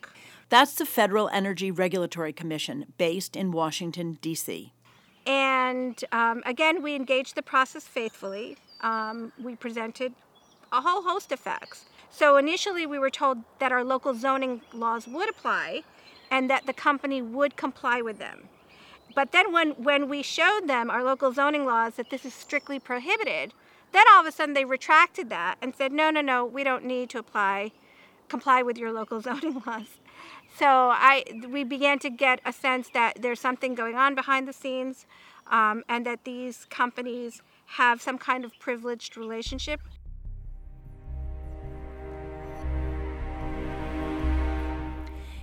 That's 0.50 0.74
the 0.76 0.86
Federal 0.86 1.30
Energy 1.30 1.72
Regulatory 1.72 2.34
Commission, 2.34 2.94
based 2.98 3.36
in 3.36 3.52
Washington, 3.52 4.18
D.C. 4.22 4.74
And 5.26 6.04
um, 6.12 6.42
again, 6.46 6.82
we 6.82 6.96
engaged 6.96 7.36
the 7.36 7.42
process 7.42 7.84
faithfully. 7.84 8.58
Um, 8.82 9.32
we 9.42 9.56
presented 9.56 10.14
a 10.72 10.82
whole 10.82 11.02
host 11.04 11.32
of 11.32 11.40
facts. 11.40 11.86
So 12.10 12.38
initially, 12.38 12.86
we 12.86 12.98
were 12.98 13.10
told 13.10 13.40
that 13.60 13.72
our 13.72 13.84
local 13.84 14.14
zoning 14.14 14.62
laws 14.74 15.08
would 15.08 15.30
apply 15.30 15.84
and 16.32 16.50
that 16.50 16.66
the 16.66 16.74
company 16.74 17.22
would 17.22 17.56
comply 17.56 18.02
with 18.02 18.20
them. 18.20 18.50
But 19.16 19.32
then 19.32 19.52
when, 19.52 19.72
when 19.72 20.10
we 20.10 20.22
showed 20.22 20.68
them 20.68 20.90
our 20.90 21.04
local 21.04 21.32
zoning 21.32 21.66
laws 21.66 21.96
that 21.96 22.10
this 22.10 22.26
is 22.26 22.34
strictly 22.34 22.80
prohibited, 22.80 23.54
then 23.92 24.06
all 24.12 24.22
of 24.22 24.28
a 24.28 24.32
sudden 24.32 24.54
they 24.54 24.66
retracted 24.66 25.30
that 25.30 25.56
and 25.62 25.76
said, 25.76 25.92
no, 25.92 26.10
no, 26.10 26.22
no, 26.22 26.46
we 26.46 26.64
don't 26.64 26.86
need 26.86 27.10
to 27.12 27.20
apply, 27.20 27.72
comply 28.28 28.62
with 28.62 28.78
your 28.78 28.92
local 28.92 29.20
zoning 29.28 29.62
laws. 29.66 30.00
So 30.58 30.66
I, 30.68 31.24
we 31.50 31.64
began 31.64 32.00
to 32.00 32.10
get 32.10 32.40
a 32.46 32.54
sense 32.54 32.90
that 32.94 33.22
there's 33.22 33.40
something 33.40 33.76
going 33.76 33.96
on 33.96 34.16
behind 34.16 34.48
the 34.48 34.54
scenes 34.54 35.06
um, 35.48 35.84
and 35.88 36.06
that 36.06 36.24
these 36.24 36.66
companies 36.70 37.42
have 37.66 38.02
some 38.02 38.18
kind 38.18 38.44
of 38.44 38.58
privileged 38.60 39.16
relationship 39.16 39.82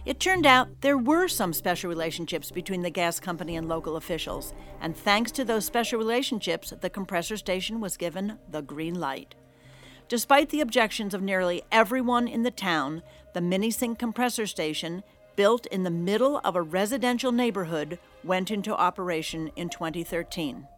It 0.07 0.21
turned 0.21 0.47
out 0.47 0.83
there 0.83 0.97
were 0.97 1.27
some 1.27 1.53
special 1.53 1.89
relationships 1.89 2.53
between 2.53 2.83
the 2.83 2.91
gas 2.91 3.19
company 3.19 3.57
and 3.57 3.69
local 3.69 3.97
officials, 3.97 4.55
and 4.81 4.97
thanks 4.97 5.33
to 5.33 5.45
those 5.45 5.65
special 5.65 5.99
relationships, 5.99 6.73
the 6.81 6.89
compressor 6.89 7.37
station 7.37 7.81
was 7.81 7.97
given 7.97 8.39
the 8.49 8.63
green 8.63 9.01
light. 9.01 9.35
Despite 10.09 10.51
the 10.51 10.61
objections 10.61 11.13
of 11.13 11.23
nearly 11.23 11.65
everyone 11.73 12.29
in 12.29 12.45
the 12.45 12.53
town, 12.53 13.03
the 13.35 13.41
Minisink 13.41 13.99
compressor 13.99 14.47
station, 14.47 15.03
built 15.35 15.67
in 15.67 15.83
the 15.83 15.91
middle 15.91 16.41
of 16.45 16.55
a 16.55 16.63
residential 16.63 17.33
neighborhood, 17.33 17.99
went 18.23 18.53
into 18.53 18.77
operation 18.77 19.51
in 19.57 19.69
2013. 19.69 20.69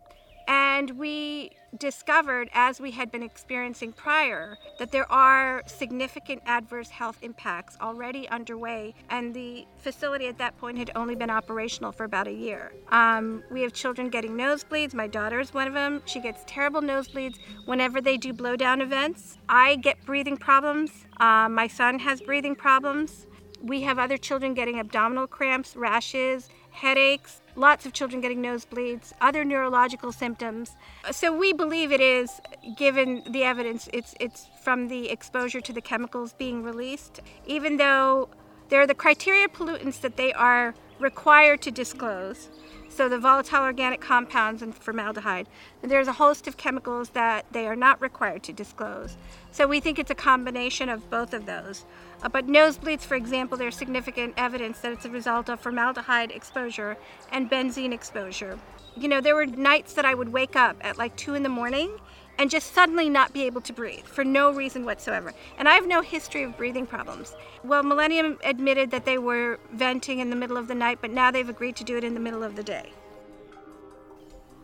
And 0.48 0.92
we 0.92 1.50
discovered, 1.76 2.48
as 2.54 2.80
we 2.80 2.90
had 2.90 3.12
been 3.12 3.22
experiencing 3.22 3.92
prior, 3.92 4.56
that 4.78 4.90
there 4.90 5.10
are 5.12 5.62
significant 5.66 6.40
adverse 6.46 6.88
health 6.88 7.18
impacts 7.20 7.76
already 7.82 8.26
underway, 8.30 8.94
and 9.10 9.34
the 9.34 9.66
facility 9.76 10.26
at 10.26 10.38
that 10.38 10.56
point 10.58 10.78
had 10.78 10.90
only 10.96 11.14
been 11.14 11.28
operational 11.28 11.92
for 11.92 12.04
about 12.04 12.26
a 12.26 12.32
year. 12.32 12.72
Um, 12.88 13.42
we 13.50 13.60
have 13.60 13.74
children 13.74 14.08
getting 14.08 14.32
nosebleeds. 14.32 14.94
My 14.94 15.06
daughter 15.06 15.38
is 15.38 15.52
one 15.52 15.68
of 15.68 15.74
them. 15.74 16.00
She 16.06 16.18
gets 16.18 16.42
terrible 16.46 16.80
nosebleeds 16.80 17.36
whenever 17.66 18.00
they 18.00 18.16
do 18.16 18.32
blowdown 18.32 18.80
events. 18.80 19.36
I 19.50 19.76
get 19.76 20.02
breathing 20.06 20.38
problems. 20.38 20.90
Uh, 21.20 21.50
my 21.50 21.66
son 21.66 21.98
has 21.98 22.22
breathing 22.22 22.56
problems. 22.56 23.26
We 23.60 23.82
have 23.82 23.98
other 23.98 24.16
children 24.16 24.54
getting 24.54 24.78
abdominal 24.78 25.26
cramps, 25.26 25.76
rashes, 25.76 26.48
headaches, 26.70 27.42
lots 27.58 27.84
of 27.84 27.92
children 27.92 28.20
getting 28.20 28.40
nosebleeds, 28.40 29.12
other 29.20 29.44
neurological 29.44 30.12
symptoms. 30.12 30.76
So 31.10 31.36
we 31.36 31.52
believe 31.52 31.90
it 31.90 32.00
is, 32.00 32.40
given 32.76 33.24
the 33.28 33.42
evidence, 33.42 33.88
it's, 33.92 34.14
it's 34.20 34.46
from 34.62 34.88
the 34.88 35.10
exposure 35.10 35.60
to 35.60 35.72
the 35.72 35.80
chemicals 35.80 36.32
being 36.32 36.62
released. 36.62 37.20
Even 37.46 37.76
though 37.76 38.28
there 38.68 38.80
are 38.80 38.86
the 38.86 38.94
criteria 38.94 39.48
pollutants 39.48 40.00
that 40.02 40.16
they 40.16 40.32
are 40.32 40.74
required 41.00 41.60
to 41.62 41.70
disclose, 41.70 42.48
so 42.88 43.08
the 43.08 43.18
volatile 43.18 43.62
organic 43.62 44.00
compounds 44.00 44.62
and 44.62 44.74
formaldehyde. 44.74 45.46
There's 45.82 46.08
a 46.08 46.12
host 46.12 46.48
of 46.48 46.56
chemicals 46.56 47.10
that 47.10 47.44
they 47.52 47.66
are 47.66 47.76
not 47.76 48.00
required 48.00 48.42
to 48.44 48.52
disclose. 48.52 49.16
So 49.52 49.68
we 49.68 49.78
think 49.78 49.98
it's 49.98 50.10
a 50.10 50.16
combination 50.16 50.88
of 50.88 51.08
both 51.10 51.34
of 51.34 51.46
those. 51.46 51.84
Uh, 52.22 52.28
but 52.28 52.46
nosebleeds, 52.46 53.02
for 53.02 53.14
example, 53.14 53.56
there's 53.56 53.76
significant 53.76 54.34
evidence 54.36 54.80
that 54.80 54.92
it's 54.92 55.04
a 55.04 55.10
result 55.10 55.48
of 55.48 55.60
formaldehyde 55.60 56.30
exposure 56.32 56.96
and 57.30 57.50
benzene 57.50 57.92
exposure. 57.92 58.58
You 58.96 59.08
know, 59.08 59.20
there 59.20 59.36
were 59.36 59.46
nights 59.46 59.92
that 59.94 60.04
I 60.04 60.14
would 60.14 60.32
wake 60.32 60.56
up 60.56 60.76
at 60.80 60.98
like 60.98 61.16
2 61.16 61.34
in 61.34 61.42
the 61.42 61.48
morning 61.48 61.98
and 62.38 62.50
just 62.50 62.72
suddenly 62.72 63.08
not 63.08 63.32
be 63.32 63.44
able 63.44 63.60
to 63.60 63.72
breathe 63.72 64.04
for 64.04 64.24
no 64.24 64.52
reason 64.52 64.84
whatsoever. 64.84 65.32
And 65.58 65.68
I 65.68 65.74
have 65.74 65.86
no 65.86 66.02
history 66.02 66.44
of 66.44 66.56
breathing 66.56 66.86
problems. 66.86 67.34
Well, 67.64 67.82
Millennium 67.82 68.38
admitted 68.44 68.90
that 68.92 69.04
they 69.04 69.18
were 69.18 69.58
venting 69.72 70.20
in 70.20 70.30
the 70.30 70.36
middle 70.36 70.56
of 70.56 70.68
the 70.68 70.74
night, 70.74 70.98
but 71.00 71.10
now 71.10 71.30
they've 71.30 71.48
agreed 71.48 71.76
to 71.76 71.84
do 71.84 71.96
it 71.96 72.04
in 72.04 72.14
the 72.14 72.20
middle 72.20 72.44
of 72.44 72.54
the 72.54 72.62
day. 72.62 72.92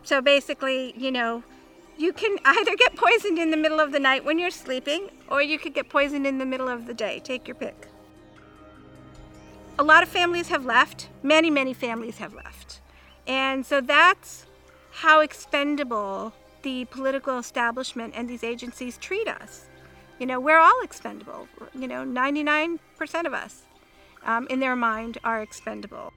So 0.03 0.21
basically, 0.21 0.93
you 0.97 1.11
know, 1.11 1.43
you 1.97 2.13
can 2.13 2.37
either 2.43 2.75
get 2.75 2.95
poisoned 2.95 3.39
in 3.39 3.51
the 3.51 3.57
middle 3.57 3.79
of 3.79 3.91
the 3.91 3.99
night 3.99 4.25
when 4.25 4.39
you're 4.39 4.51
sleeping, 4.51 5.09
or 5.29 5.41
you 5.41 5.57
could 5.57 5.73
get 5.73 5.89
poisoned 5.89 6.27
in 6.27 6.37
the 6.37 6.45
middle 6.45 6.67
of 6.67 6.87
the 6.87 6.93
day. 6.93 7.21
Take 7.23 7.47
your 7.47 7.55
pick. 7.55 7.87
A 9.77 9.83
lot 9.83 10.03
of 10.03 10.09
families 10.09 10.47
have 10.49 10.65
left. 10.65 11.09
Many, 11.23 11.49
many 11.49 11.73
families 11.73 12.17
have 12.17 12.33
left. 12.33 12.81
And 13.27 13.65
so 13.65 13.81
that's 13.81 14.45
how 14.91 15.19
expendable 15.19 16.33
the 16.61 16.85
political 16.85 17.37
establishment 17.37 18.13
and 18.15 18.29
these 18.29 18.43
agencies 18.43 18.97
treat 18.97 19.27
us. 19.27 19.67
You 20.19 20.25
know, 20.25 20.39
we're 20.39 20.59
all 20.59 20.81
expendable. 20.81 21.47
You 21.73 21.87
know, 21.87 22.05
99% 22.05 22.79
of 23.25 23.33
us 23.33 23.63
um, 24.23 24.47
in 24.49 24.59
their 24.59 24.75
mind 24.75 25.17
are 25.23 25.41
expendable. 25.41 26.13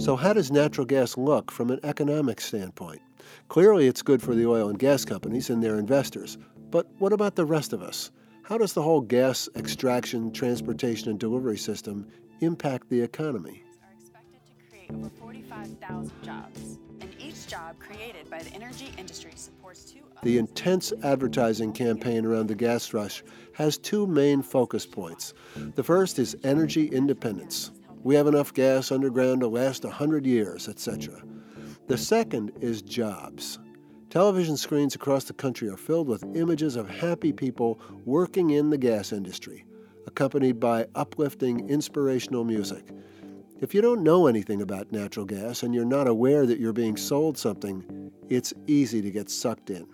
So, 0.00 0.16
how 0.16 0.32
does 0.32 0.50
natural 0.50 0.86
gas 0.86 1.18
look 1.18 1.50
from 1.50 1.70
an 1.70 1.78
economic 1.82 2.40
standpoint? 2.40 3.02
Clearly, 3.48 3.86
it's 3.86 4.00
good 4.00 4.22
for 4.22 4.34
the 4.34 4.46
oil 4.46 4.70
and 4.70 4.78
gas 4.78 5.04
companies 5.04 5.50
and 5.50 5.62
their 5.62 5.78
investors. 5.78 6.38
But 6.70 6.86
what 6.98 7.12
about 7.12 7.36
the 7.36 7.44
rest 7.44 7.74
of 7.74 7.82
us? 7.82 8.10
How 8.42 8.56
does 8.56 8.72
the 8.72 8.82
whole 8.82 9.02
gas 9.02 9.46
extraction, 9.56 10.32
transportation, 10.32 11.10
and 11.10 11.20
delivery 11.20 11.58
system 11.58 12.08
impact 12.40 12.88
the 12.88 13.02
economy? 13.02 13.62
over 14.90 15.10
45,000 15.20 16.10
jobs. 16.22 16.78
And 17.00 17.14
each 17.18 17.46
job 17.46 17.78
created 17.78 18.28
by 18.30 18.42
the 18.42 18.50
energy 18.54 18.92
industry 18.98 19.32
supports 19.36 19.84
two 19.84 20.00
The 20.22 20.38
intense 20.38 20.92
advertising 21.02 21.72
campaign 21.72 22.24
around 22.24 22.48
the 22.48 22.54
gas 22.54 22.92
rush 22.92 23.22
has 23.52 23.78
two 23.78 24.06
main 24.06 24.42
focus 24.42 24.86
points. 24.86 25.34
The 25.74 25.84
first 25.84 26.18
is 26.18 26.36
energy 26.42 26.86
independence. 26.86 27.70
We 28.02 28.14
have 28.14 28.26
enough 28.26 28.54
gas 28.54 28.90
underground 28.90 29.40
to 29.40 29.48
last 29.48 29.84
100 29.84 30.24
years, 30.24 30.68
etc. 30.68 31.22
The 31.86 31.98
second 31.98 32.52
is 32.60 32.80
jobs. 32.80 33.58
Television 34.08 34.56
screens 34.56 34.94
across 34.94 35.24
the 35.24 35.32
country 35.32 35.68
are 35.68 35.76
filled 35.76 36.08
with 36.08 36.24
images 36.34 36.76
of 36.76 36.88
happy 36.88 37.32
people 37.32 37.78
working 38.04 38.50
in 38.50 38.70
the 38.70 38.78
gas 38.78 39.12
industry, 39.12 39.64
accompanied 40.06 40.58
by 40.58 40.86
uplifting, 40.94 41.68
inspirational 41.68 42.44
music. 42.44 42.84
If 43.60 43.74
you 43.74 43.82
don't 43.82 44.02
know 44.02 44.26
anything 44.26 44.62
about 44.62 44.90
natural 44.90 45.26
gas 45.26 45.62
and 45.62 45.74
you're 45.74 45.84
not 45.84 46.08
aware 46.08 46.46
that 46.46 46.58
you're 46.58 46.72
being 46.72 46.96
sold 46.96 47.36
something, 47.36 48.10
it's 48.30 48.54
easy 48.66 49.02
to 49.02 49.10
get 49.10 49.28
sucked 49.28 49.68
in. 49.68 49.86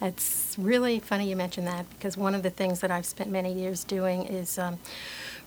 It's 0.00 0.56
really 0.58 0.98
funny 0.98 1.28
you 1.28 1.36
mention 1.36 1.64
that 1.66 1.88
because 1.90 2.16
one 2.16 2.34
of 2.34 2.42
the 2.42 2.50
things 2.50 2.80
that 2.80 2.90
I've 2.90 3.06
spent 3.06 3.30
many 3.30 3.52
years 3.52 3.84
doing 3.84 4.24
is 4.24 4.58
um, 4.58 4.78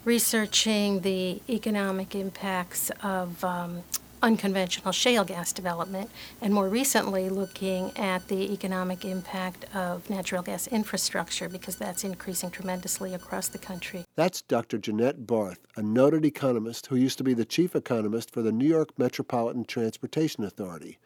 researching 0.07 1.01
the 1.01 1.41
economic 1.49 2.15
impacts 2.15 2.89
of 3.03 3.43
um, 3.43 3.83
unconventional 4.23 4.93
shale 4.93 5.25
gas 5.25 5.51
development, 5.51 6.09
and 6.41 6.53
more 6.53 6.69
recently 6.69 7.27
looking 7.27 7.91
at 7.97 8.25
the 8.29 8.53
economic 8.53 9.03
impact 9.03 9.65
of 9.75 10.09
natural 10.09 10.41
gas 10.41 10.65
infrastructure 10.67 11.49
because 11.49 11.75
that's 11.75 12.05
increasing 12.05 12.49
tremendously 12.49 13.13
across 13.13 13.49
the 13.49 13.57
country. 13.57 14.05
That's 14.15 14.41
Dr. 14.41 14.77
Jannette 14.77 15.27
Barth, 15.27 15.59
a 15.75 15.81
noted 15.81 16.23
economist 16.23 16.87
who 16.87 16.95
used 16.95 17.17
to 17.17 17.23
be 17.25 17.33
the 17.33 17.43
chief 17.45 17.75
economist 17.75 18.31
for 18.31 18.41
the 18.41 18.53
New 18.53 18.65
York 18.65 18.97
Metropolitan 18.97 19.65
Transportation 19.65 20.45
Authority. 20.45 20.99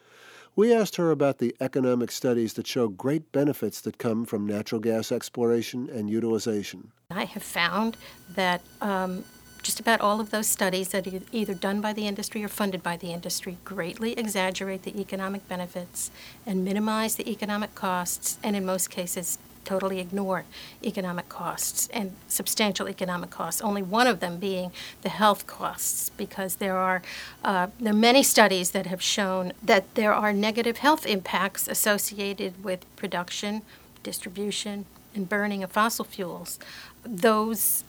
We 0.55 0.73
asked 0.73 0.97
her 0.97 1.11
about 1.11 1.37
the 1.37 1.55
economic 1.61 2.11
studies 2.11 2.53
that 2.53 2.67
show 2.67 2.89
great 2.89 3.31
benefits 3.31 3.79
that 3.81 3.97
come 3.97 4.25
from 4.25 4.45
natural 4.45 4.81
gas 4.81 5.11
exploration 5.11 5.89
and 5.89 6.09
utilization. 6.09 6.91
I 7.09 7.23
have 7.23 7.43
found 7.43 7.95
that 8.35 8.61
um, 8.81 9.23
just 9.63 9.79
about 9.79 10.01
all 10.01 10.19
of 10.19 10.31
those 10.31 10.47
studies 10.47 10.89
that 10.89 11.07
are 11.07 11.21
either 11.31 11.53
done 11.53 11.79
by 11.79 11.93
the 11.93 12.07
industry 12.07 12.43
or 12.43 12.47
funded 12.47 12.83
by 12.83 12.97
the 12.97 13.13
industry 13.13 13.57
greatly 13.63 14.13
exaggerate 14.13 14.83
the 14.83 14.99
economic 14.99 15.47
benefits 15.47 16.11
and 16.45 16.65
minimize 16.65 17.15
the 17.15 17.29
economic 17.29 17.73
costs, 17.75 18.37
and 18.43 18.55
in 18.55 18.65
most 18.65 18.89
cases, 18.89 19.37
totally 19.65 19.99
ignore 19.99 20.45
economic 20.83 21.29
costs 21.29 21.87
and 21.93 22.13
substantial 22.27 22.87
economic 22.89 23.29
costs. 23.29 23.61
Only 23.61 23.83
one 23.83 24.07
of 24.07 24.19
them 24.19 24.37
being 24.37 24.71
the 25.01 25.09
health 25.09 25.47
costs, 25.47 26.09
because 26.09 26.55
there 26.55 26.77
are 26.77 27.01
uh, 27.43 27.67
there 27.79 27.93
are 27.93 27.95
many 27.95 28.23
studies 28.23 28.71
that 28.71 28.85
have 28.85 29.01
shown 29.01 29.53
that 29.63 29.95
there 29.95 30.13
are 30.13 30.33
negative 30.33 30.77
health 30.77 31.05
impacts 31.05 31.67
associated 31.67 32.63
with 32.63 32.85
production, 32.95 33.61
distribution, 34.03 34.85
and 35.15 35.27
burning 35.27 35.63
of 35.63 35.71
fossil 35.71 36.05
fuels. 36.05 36.59
Those 37.03 37.83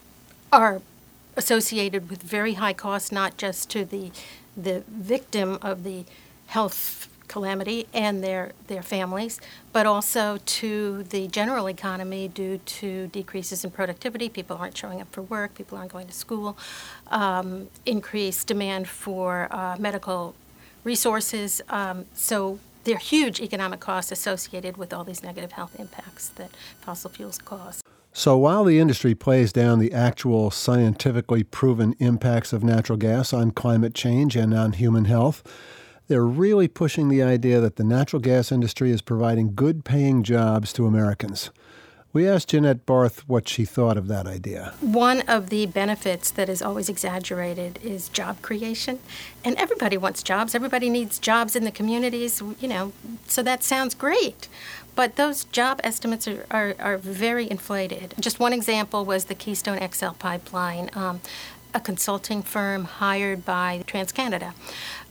are 0.51 0.81
associated 1.35 2.09
with 2.09 2.21
very 2.21 2.53
high 2.53 2.73
costs, 2.73 3.11
not 3.11 3.37
just 3.37 3.69
to 3.71 3.85
the 3.85 4.11
the 4.55 4.83
victim 4.87 5.57
of 5.61 5.83
the 5.83 6.05
health 6.47 7.09
calamity 7.27 7.87
and 7.93 8.23
their, 8.23 8.51
their 8.67 8.81
families, 8.81 9.39
but 9.71 9.85
also 9.85 10.37
to 10.45 11.03
the 11.03 11.27
general 11.27 11.67
economy 11.67 12.27
due 12.27 12.59
to 12.59 13.07
decreases 13.07 13.63
in 13.63 13.71
productivity. 13.71 14.29
People 14.29 14.57
aren't 14.57 14.77
showing 14.77 15.01
up 15.01 15.11
for 15.11 15.21
work, 15.21 15.55
people 15.55 15.77
aren't 15.77 15.91
going 15.91 16.07
to 16.07 16.13
school, 16.13 16.57
um, 17.07 17.69
increased 17.85 18.47
demand 18.47 18.87
for 18.87 19.47
uh, 19.51 19.75
medical 19.79 20.35
resources. 20.83 21.61
Um, 21.69 22.05
so 22.13 22.59
there 22.83 22.95
are 22.95 22.99
huge 22.99 23.39
economic 23.39 23.79
costs 23.79 24.11
associated 24.11 24.77
with 24.77 24.93
all 24.93 25.03
these 25.03 25.23
negative 25.23 25.53
health 25.53 25.79
impacts 25.79 26.29
that 26.29 26.51
fossil 26.81 27.09
fuels 27.09 27.37
cause. 27.37 27.81
So 28.15 28.37
while 28.37 28.63
the 28.63 28.77
industry 28.77 29.15
plays 29.15 29.51
down 29.51 29.79
the 29.79 29.91
actual 29.91 30.51
scientifically 30.51 31.43
proven 31.43 31.95
impacts 31.97 32.53
of 32.53 32.63
natural 32.63 32.97
gas 32.97 33.33
on 33.33 33.51
climate 33.51 33.95
change 33.95 34.35
and 34.35 34.53
on 34.53 34.73
human 34.73 35.05
health, 35.05 35.41
they're 36.07 36.25
really 36.25 36.67
pushing 36.67 37.09
the 37.09 37.23
idea 37.23 37.59
that 37.59 37.75
the 37.77 37.83
natural 37.83 38.21
gas 38.21 38.51
industry 38.51 38.91
is 38.91 39.01
providing 39.01 39.55
good 39.55 39.85
paying 39.85 40.23
jobs 40.23 40.73
to 40.73 40.85
Americans. 40.85 41.49
We 42.13 42.27
asked 42.27 42.49
Jannette 42.49 42.85
Barth 42.85 43.27
what 43.27 43.49
she 43.49 43.65
thought 43.65 43.97
of 43.97 44.07
that 44.07 44.27
idea. 44.27 44.75
One 44.81 45.21
of 45.21 45.49
the 45.49 45.65
benefits 45.65 46.29
that 46.29 46.47
is 46.47 46.61
always 46.61 46.87
exaggerated 46.87 47.79
is 47.83 48.07
job 48.07 48.39
creation. 48.43 48.99
And 49.43 49.55
everybody 49.55 49.97
wants 49.97 50.21
jobs. 50.21 50.53
Everybody 50.53 50.91
needs 50.91 51.17
jobs 51.17 51.55
in 51.55 51.63
the 51.63 51.71
communities, 51.71 52.39
you 52.59 52.67
know, 52.67 52.93
so 53.27 53.41
that 53.41 53.63
sounds 53.63 53.95
great. 53.95 54.47
But 54.93 55.15
those 55.15 55.45
job 55.45 55.81
estimates 55.83 56.27
are, 56.27 56.45
are, 56.51 56.75
are 56.77 56.97
very 56.99 57.49
inflated. 57.49 58.13
Just 58.19 58.39
one 58.39 58.53
example 58.53 59.05
was 59.05 59.25
the 59.25 59.33
Keystone 59.33 59.79
XL 59.91 60.11
pipeline. 60.19 60.91
Um, 60.93 61.19
a 61.73 61.79
consulting 61.79 62.43
firm 62.43 62.85
hired 62.85 63.43
by 63.43 63.83
TransCanada 63.87 64.53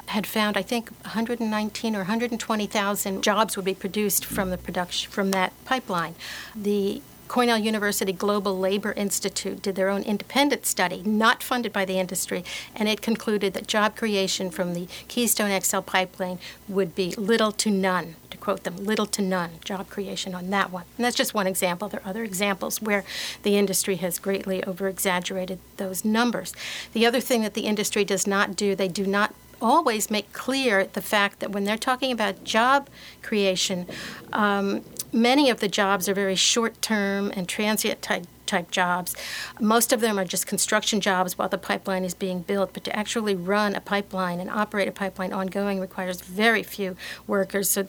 had 0.06 0.26
found, 0.26 0.56
I 0.56 0.62
think, 0.62 0.90
119 1.02 1.94
or 1.94 1.98
120,000 1.98 3.22
jobs 3.22 3.56
would 3.56 3.64
be 3.64 3.74
produced 3.74 4.24
from 4.24 4.50
the 4.50 4.58
production 4.58 5.10
from 5.10 5.30
that 5.30 5.52
pipeline. 5.64 6.14
The 6.54 7.02
Cornell 7.32 7.56
University 7.56 8.12
Global 8.12 8.58
Labor 8.58 8.92
Institute 8.92 9.62
did 9.62 9.74
their 9.74 9.88
own 9.88 10.02
independent 10.02 10.66
study, 10.66 11.02
not 11.02 11.42
funded 11.42 11.72
by 11.72 11.86
the 11.86 11.98
industry, 11.98 12.44
and 12.76 12.90
it 12.90 13.00
concluded 13.00 13.54
that 13.54 13.66
job 13.66 13.96
creation 13.96 14.50
from 14.50 14.74
the 14.74 14.86
Keystone 15.08 15.58
XL 15.58 15.78
pipeline 15.78 16.38
would 16.68 16.94
be 16.94 17.14
little 17.16 17.50
to 17.52 17.70
none, 17.70 18.16
to 18.28 18.36
quote 18.36 18.64
them, 18.64 18.76
little 18.76 19.06
to 19.06 19.22
none 19.22 19.52
job 19.64 19.88
creation 19.88 20.34
on 20.34 20.50
that 20.50 20.70
one. 20.70 20.84
And 20.98 21.06
that's 21.06 21.16
just 21.16 21.32
one 21.32 21.46
example. 21.46 21.88
There 21.88 22.02
are 22.04 22.10
other 22.10 22.22
examples 22.22 22.82
where 22.82 23.02
the 23.44 23.56
industry 23.56 23.96
has 23.96 24.18
greatly 24.18 24.62
over 24.64 24.86
exaggerated 24.86 25.58
those 25.78 26.04
numbers. 26.04 26.52
The 26.92 27.06
other 27.06 27.20
thing 27.20 27.40
that 27.40 27.54
the 27.54 27.64
industry 27.64 28.04
does 28.04 28.26
not 28.26 28.56
do, 28.56 28.76
they 28.76 28.88
do 28.88 29.06
not 29.06 29.34
always 29.62 30.10
make 30.10 30.32
clear 30.32 30.84
the 30.84 31.00
fact 31.00 31.40
that 31.40 31.50
when 31.52 31.64
they're 31.64 31.78
talking 31.78 32.12
about 32.12 32.44
job 32.44 32.88
creation, 33.22 33.86
um, 34.32 34.82
many 35.12 35.48
of 35.48 35.60
the 35.60 35.68
jobs 35.68 36.08
are 36.08 36.14
very 36.14 36.34
short 36.34 36.82
term 36.82 37.32
and 37.34 37.48
transient 37.48 38.02
type 38.02 38.26
type 38.44 38.70
jobs. 38.70 39.16
Most 39.60 39.94
of 39.94 40.00
them 40.00 40.18
are 40.18 40.26
just 40.26 40.46
construction 40.46 41.00
jobs 41.00 41.38
while 41.38 41.48
the 41.48 41.56
pipeline 41.56 42.04
is 42.04 42.12
being 42.12 42.42
built, 42.42 42.74
but 42.74 42.84
to 42.84 42.94
actually 42.94 43.34
run 43.34 43.74
a 43.74 43.80
pipeline 43.80 44.40
and 44.40 44.50
operate 44.50 44.88
a 44.88 44.92
pipeline 44.92 45.32
ongoing 45.32 45.80
requires 45.80 46.20
very 46.20 46.62
few 46.62 46.94
workers. 47.26 47.70
So 47.70 47.86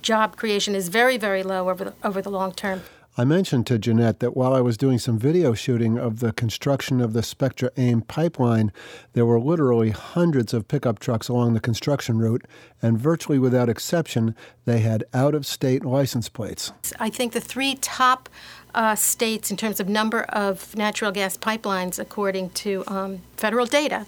job 0.00 0.36
creation 0.36 0.74
is 0.74 0.88
very, 0.88 1.18
very 1.18 1.42
low 1.42 1.68
over 1.68 1.84
the, 1.84 1.94
over 2.02 2.22
the 2.22 2.30
long 2.30 2.52
term. 2.52 2.82
I 3.20 3.24
mentioned 3.24 3.66
to 3.66 3.80
Jannette 3.80 4.20
that 4.20 4.36
while 4.36 4.54
I 4.54 4.60
was 4.60 4.76
doing 4.76 5.00
some 5.00 5.18
video 5.18 5.52
shooting 5.52 5.98
of 5.98 6.20
the 6.20 6.32
construction 6.32 7.00
of 7.00 7.14
the 7.14 7.22
Spectra 7.24 7.72
AIM 7.76 8.02
pipeline, 8.02 8.72
there 9.14 9.26
were 9.26 9.40
literally 9.40 9.90
hundreds 9.90 10.54
of 10.54 10.68
pickup 10.68 11.00
trucks 11.00 11.28
along 11.28 11.54
the 11.54 11.60
construction 11.60 12.18
route, 12.18 12.46
and 12.80 12.96
virtually 12.96 13.40
without 13.40 13.68
exception, 13.68 14.36
they 14.66 14.78
had 14.78 15.02
out 15.12 15.34
of 15.34 15.46
state 15.46 15.84
license 15.84 16.28
plates. 16.28 16.70
I 17.00 17.10
think 17.10 17.32
the 17.32 17.40
three 17.40 17.74
top 17.80 18.28
uh, 18.72 18.94
states 18.94 19.50
in 19.50 19.56
terms 19.56 19.80
of 19.80 19.88
number 19.88 20.22
of 20.28 20.76
natural 20.76 21.10
gas 21.10 21.36
pipelines, 21.36 21.98
according 21.98 22.50
to 22.50 22.84
um, 22.86 23.22
federal 23.36 23.66
data, 23.66 24.06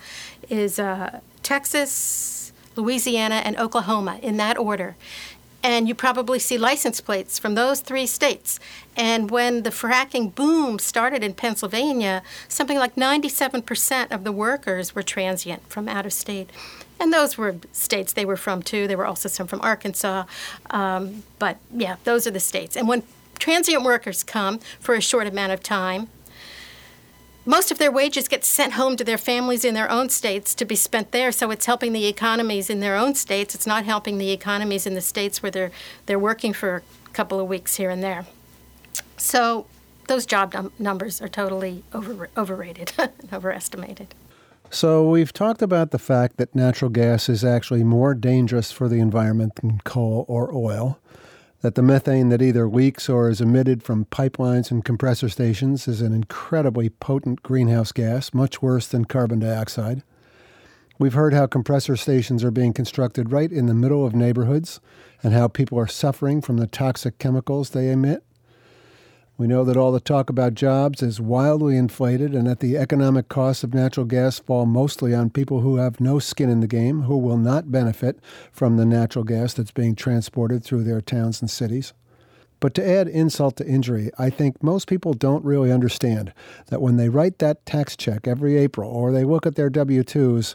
is 0.48 0.78
uh, 0.78 1.18
Texas, 1.42 2.52
Louisiana, 2.76 3.42
and 3.44 3.58
Oklahoma 3.58 4.20
in 4.22 4.36
that 4.36 4.56
order 4.56 4.94
and 5.62 5.88
you 5.88 5.94
probably 5.94 6.38
see 6.38 6.56
license 6.58 7.00
plates 7.00 7.38
from 7.38 7.54
those 7.54 7.80
three 7.80 8.06
states. 8.06 8.58
And 8.96 9.30
when 9.30 9.62
the 9.62 9.70
fracking 9.70 10.34
boom 10.34 10.78
started 10.78 11.22
in 11.22 11.34
Pennsylvania, 11.34 12.22
something 12.48 12.78
like 12.78 12.96
97% 12.96 14.10
of 14.10 14.24
the 14.24 14.32
workers 14.32 14.94
were 14.94 15.02
transient 15.02 15.68
from 15.68 15.88
out 15.88 16.06
of 16.06 16.12
state. 16.12 16.50
And 16.98 17.12
those 17.12 17.38
were 17.38 17.56
states 17.72 18.12
they 18.12 18.24
were 18.24 18.36
from 18.36 18.62
too. 18.62 18.86
There 18.86 18.98
were 18.98 19.06
also 19.06 19.28
some 19.28 19.46
from 19.46 19.60
Arkansas. 19.62 20.24
Um, 20.70 21.24
but 21.38 21.58
yeah, 21.72 21.96
those 22.04 22.26
are 22.26 22.30
the 22.30 22.40
states. 22.40 22.76
And 22.76 22.88
when 22.88 23.02
transient 23.38 23.82
workers 23.82 24.22
come 24.22 24.60
for 24.80 24.94
a 24.94 25.00
short 25.00 25.26
amount 25.26 25.52
of 25.52 25.62
time, 25.62 26.08
most 27.44 27.70
of 27.70 27.78
their 27.78 27.90
wages 27.90 28.28
get 28.28 28.44
sent 28.44 28.74
home 28.74 28.96
to 28.96 29.04
their 29.04 29.18
families 29.18 29.64
in 29.64 29.74
their 29.74 29.90
own 29.90 30.08
states 30.08 30.54
to 30.54 30.64
be 30.64 30.76
spent 30.76 31.12
there. 31.12 31.32
So 31.32 31.50
it's 31.50 31.66
helping 31.66 31.92
the 31.92 32.06
economies 32.06 32.68
in 32.68 32.80
their 32.80 32.96
own 32.96 33.14
states. 33.14 33.54
It's 33.54 33.66
not 33.66 33.84
helping 33.84 34.18
the 34.18 34.30
economies 34.30 34.86
in 34.86 34.94
the 34.94 35.00
states 35.00 35.42
where 35.42 35.50
they're 35.50 35.70
they're 36.06 36.18
working 36.18 36.52
for 36.52 36.82
a 37.06 37.10
couple 37.10 37.40
of 37.40 37.48
weeks 37.48 37.76
here 37.76 37.90
and 37.90 38.02
there. 38.02 38.26
So 39.16 39.66
those 40.06 40.26
job 40.26 40.52
num- 40.52 40.72
numbers 40.78 41.22
are 41.22 41.28
totally 41.28 41.84
over, 41.94 42.28
overrated 42.36 42.92
and 42.98 43.32
overestimated. 43.32 44.14
So, 44.72 45.08
we've 45.08 45.32
talked 45.32 45.62
about 45.62 45.90
the 45.90 45.98
fact 45.98 46.36
that 46.36 46.54
natural 46.54 46.90
gas 46.90 47.28
is 47.28 47.44
actually 47.44 47.82
more 47.82 48.14
dangerous 48.14 48.70
for 48.70 48.88
the 48.88 49.00
environment 49.00 49.56
than 49.56 49.80
coal 49.80 50.24
or 50.28 50.54
oil 50.54 51.00
that 51.62 51.74
the 51.74 51.82
methane 51.82 52.30
that 52.30 52.40
either 52.40 52.68
leaks 52.68 53.08
or 53.08 53.28
is 53.28 53.40
emitted 53.40 53.82
from 53.82 54.06
pipelines 54.06 54.70
and 54.70 54.84
compressor 54.84 55.28
stations 55.28 55.86
is 55.86 56.00
an 56.00 56.14
incredibly 56.14 56.88
potent 56.88 57.42
greenhouse 57.42 57.92
gas, 57.92 58.32
much 58.32 58.62
worse 58.62 58.86
than 58.86 59.04
carbon 59.04 59.40
dioxide. 59.40 60.02
We've 60.98 61.14
heard 61.14 61.34
how 61.34 61.46
compressor 61.46 61.96
stations 61.96 62.44
are 62.44 62.50
being 62.50 62.72
constructed 62.72 63.32
right 63.32 63.50
in 63.50 63.66
the 63.66 63.74
middle 63.74 64.06
of 64.06 64.14
neighborhoods 64.14 64.80
and 65.22 65.32
how 65.32 65.48
people 65.48 65.78
are 65.78 65.86
suffering 65.86 66.40
from 66.40 66.58
the 66.58 66.66
toxic 66.66 67.18
chemicals 67.18 67.70
they 67.70 67.90
emit. 67.90 68.22
We 69.40 69.46
know 69.46 69.64
that 69.64 69.76
all 69.78 69.90
the 69.90 70.00
talk 70.00 70.28
about 70.28 70.52
jobs 70.52 71.02
is 71.02 71.18
wildly 71.18 71.78
inflated 71.78 72.34
and 72.34 72.46
that 72.46 72.60
the 72.60 72.76
economic 72.76 73.30
costs 73.30 73.64
of 73.64 73.72
natural 73.72 74.04
gas 74.04 74.38
fall 74.38 74.66
mostly 74.66 75.14
on 75.14 75.30
people 75.30 75.62
who 75.62 75.76
have 75.76 75.98
no 75.98 76.18
skin 76.18 76.50
in 76.50 76.60
the 76.60 76.66
game, 76.66 77.04
who 77.04 77.16
will 77.16 77.38
not 77.38 77.72
benefit 77.72 78.18
from 78.52 78.76
the 78.76 78.84
natural 78.84 79.24
gas 79.24 79.54
that's 79.54 79.70
being 79.70 79.94
transported 79.94 80.62
through 80.62 80.84
their 80.84 81.00
towns 81.00 81.40
and 81.40 81.50
cities. 81.50 81.94
But 82.60 82.74
to 82.74 82.86
add 82.86 83.08
insult 83.08 83.56
to 83.56 83.66
injury, 83.66 84.10
I 84.18 84.28
think 84.28 84.62
most 84.62 84.86
people 84.86 85.14
don't 85.14 85.42
really 85.42 85.72
understand 85.72 86.34
that 86.66 86.82
when 86.82 86.98
they 86.98 87.08
write 87.08 87.38
that 87.38 87.64
tax 87.64 87.96
check 87.96 88.28
every 88.28 88.58
April 88.58 88.90
or 88.90 89.10
they 89.10 89.24
look 89.24 89.46
at 89.46 89.54
their 89.54 89.70
W 89.70 90.02
2s, 90.02 90.54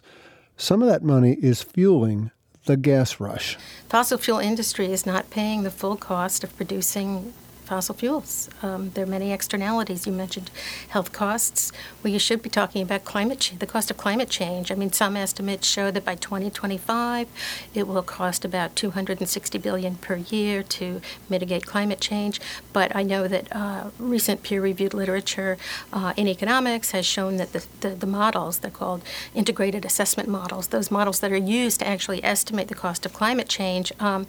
some 0.58 0.84
of 0.84 0.88
that 0.90 1.02
money 1.02 1.38
is 1.42 1.64
fueling 1.64 2.30
the 2.66 2.78
gas 2.78 3.20
rush. 3.20 3.58
Fossil 3.90 4.20
fuel 4.20 4.38
industry 4.38 4.92
is 4.92 5.08
not 5.08 5.32
paying 5.32 5.64
the 5.64 5.72
full 5.72 5.96
cost 5.96 6.44
of 6.44 6.56
producing 6.56 7.34
fossil 7.66 7.96
fuels. 7.96 8.50
Um, 8.62 8.92
there 8.92 9.04
are 9.04 9.08
many 9.08 9.32
externalities. 9.32 10.06
You 10.06 10.14
mentioned 10.14 10.52
health 10.90 11.12
costs. 11.12 11.72
Well, 12.04 12.14
you 12.14 12.20
should 12.20 12.42
be 12.42 12.50
talking 12.50 12.82
about 12.82 13.04
climate 13.06 13.40
change, 13.40 13.60
the 13.60 13.66
cost 13.66 13.92
of 13.92 13.98
climate 13.98 14.30
change. 14.30 14.72
I 14.72 14.76
mean, 14.76 14.92
some 14.92 15.18
estimates 15.18 15.68
show 15.68 15.92
that 15.92 16.06
by 16.06 16.16
2025, 16.16 17.28
it 17.74 17.88
will 17.88 18.04
cost 18.04 18.46
about 18.46 18.76
260 18.76 19.58
billion 19.58 19.96
per 19.96 20.18
year 20.18 20.64
to 20.64 21.02
mitigate 21.30 21.66
climate 21.66 22.00
change. 22.00 22.40
But 22.72 22.96
I 22.96 23.04
know 23.04 23.28
that 23.28 23.54
uh, 23.56 23.90
recent 24.00 24.44
peer-reviewed 24.44 24.94
literature 24.94 25.58
uh, 25.92 26.14
in 26.16 26.28
economics 26.28 26.92
has 26.92 27.06
shown 27.06 27.38
that 27.38 27.54
the, 27.54 27.66
the, 27.82 27.90
the 27.90 28.08
models, 28.08 28.60
they're 28.60 28.72
called 28.72 29.02
integrated 29.34 29.86
assessment 29.86 30.30
models, 30.30 30.68
those 30.68 30.92
models 30.92 31.20
that 31.20 31.32
are 31.32 31.38
used 31.38 31.80
to 31.80 31.88
actually 31.88 32.24
estimate 32.24 32.68
the 32.68 32.76
cost 32.76 33.06
of 33.06 33.14
climate 33.14 33.50
change, 33.50 33.92
um, 34.00 34.28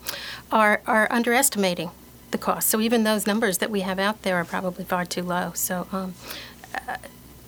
are, 0.51 0.81
are 0.87 1.07
underestimating 1.11 1.91
the 2.31 2.39
cost. 2.39 2.69
So 2.69 2.81
even 2.81 3.05
those 3.05 3.27
numbers 3.27 3.59
that 3.59 3.71
we 3.71 3.81
have 3.81 3.99
out 3.99 4.23
there 4.23 4.37
are 4.37 4.45
probably 4.45 4.85
far 4.85 5.05
too 5.05 5.23
low. 5.23 5.53
So 5.55 5.87
um, 5.93 6.15
uh, 6.75 6.97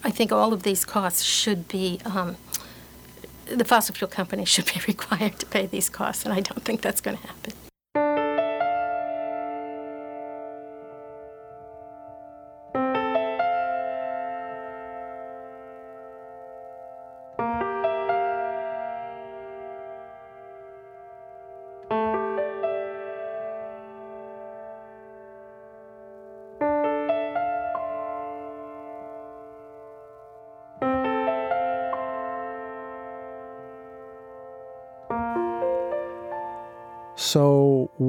I 0.04 0.10
think 0.10 0.32
all 0.32 0.52
of 0.52 0.62
these 0.62 0.84
costs 0.84 1.22
should 1.22 1.68
be. 1.68 2.00
Um, 2.04 2.36
the 3.46 3.64
fossil 3.64 3.94
fuel 3.94 4.10
companies 4.10 4.48
should 4.54 4.66
be 4.66 4.80
required 4.86 5.38
to 5.38 5.46
pay 5.46 5.66
these 5.66 5.88
costs, 5.88 6.24
and 6.24 6.34
I 6.34 6.40
don't 6.40 6.64
think 6.64 6.80
that's 6.80 7.00
going 7.00 7.16
to 7.16 7.26
happen. 7.26 7.67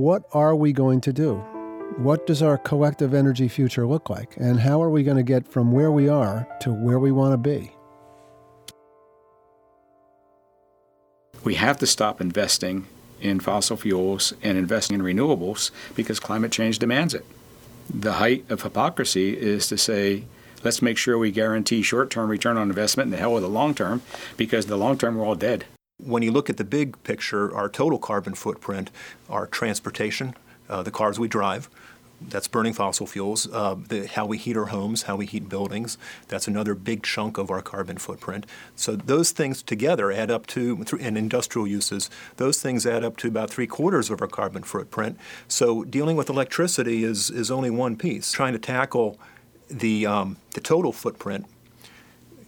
What 0.09 0.23
are 0.33 0.55
we 0.55 0.73
going 0.73 0.99
to 0.99 1.13
do? 1.13 1.35
What 1.97 2.25
does 2.25 2.41
our 2.41 2.57
collective 2.57 3.13
energy 3.13 3.47
future 3.47 3.85
look 3.85 4.09
like? 4.09 4.35
And 4.37 4.59
how 4.59 4.81
are 4.81 4.89
we 4.89 5.03
going 5.03 5.17
to 5.17 5.23
get 5.23 5.47
from 5.47 5.71
where 5.71 5.91
we 5.91 6.09
are 6.09 6.47
to 6.61 6.73
where 6.73 6.97
we 6.97 7.11
want 7.11 7.33
to 7.33 7.37
be? 7.37 7.71
We 11.43 11.53
have 11.53 11.77
to 11.77 11.85
stop 11.85 12.19
investing 12.19 12.87
in 13.21 13.39
fossil 13.39 13.77
fuels 13.77 14.33
and 14.41 14.57
investing 14.57 14.95
in 14.95 15.03
renewables 15.03 15.69
because 15.93 16.19
climate 16.19 16.51
change 16.51 16.79
demands 16.79 17.13
it. 17.13 17.23
The 17.87 18.13
height 18.13 18.49
of 18.49 18.63
hypocrisy 18.63 19.37
is 19.37 19.67
to 19.67 19.77
say, 19.77 20.23
let's 20.63 20.81
make 20.81 20.97
sure 20.97 21.19
we 21.19 21.29
guarantee 21.29 21.83
short 21.83 22.09
term 22.09 22.31
return 22.31 22.57
on 22.57 22.69
investment 22.69 23.05
and 23.05 23.13
the 23.13 23.17
hell 23.17 23.35
with 23.35 23.43
the 23.43 23.47
long 23.49 23.75
term 23.75 24.01
because 24.37 24.65
the 24.65 24.75
long 24.75 24.97
term 24.97 25.17
we're 25.17 25.25
all 25.27 25.35
dead. 25.35 25.65
When 25.99 26.23
you 26.23 26.31
look 26.31 26.49
at 26.49 26.57
the 26.57 26.63
big 26.63 27.01
picture, 27.03 27.53
our 27.53 27.69
total 27.69 27.99
carbon 27.99 28.33
footprint, 28.33 28.89
our 29.29 29.45
transportation, 29.47 30.33
uh, 30.69 30.81
the 30.81 30.91
cars 30.91 31.19
we 31.19 31.27
drive, 31.27 31.69
that's 32.21 32.47
burning 32.47 32.73
fossil 32.73 33.07
fuels. 33.07 33.47
Uh, 33.51 33.75
the, 33.87 34.07
how 34.07 34.25
we 34.25 34.37
heat 34.37 34.57
our 34.57 34.67
homes, 34.67 35.03
how 35.03 35.15
we 35.15 35.25
heat 35.25 35.47
buildings, 35.47 35.97
that's 36.27 36.47
another 36.47 36.75
big 36.75 37.03
chunk 37.03 37.37
of 37.37 37.49
our 37.49 37.61
carbon 37.61 37.97
footprint. 37.97 38.45
So 38.75 38.95
those 38.95 39.31
things 39.31 39.61
together 39.61 40.11
add 40.11 40.29
up 40.31 40.45
to, 40.47 40.85
and 40.99 41.17
industrial 41.17 41.67
uses, 41.67 42.09
those 42.37 42.61
things 42.61 42.85
add 42.85 43.03
up 43.03 43.17
to 43.17 43.27
about 43.27 43.49
three 43.49 43.67
quarters 43.67 44.09
of 44.09 44.21
our 44.21 44.27
carbon 44.27 44.63
footprint. 44.63 45.17
So 45.47 45.83
dealing 45.83 46.17
with 46.17 46.29
electricity 46.29 47.03
is, 47.03 47.29
is 47.29 47.49
only 47.49 47.69
one 47.69 47.95
piece. 47.95 48.31
Trying 48.31 48.53
to 48.53 48.59
tackle 48.59 49.19
the, 49.69 50.05
um, 50.05 50.37
the 50.53 50.61
total 50.61 50.91
footprint 50.91 51.45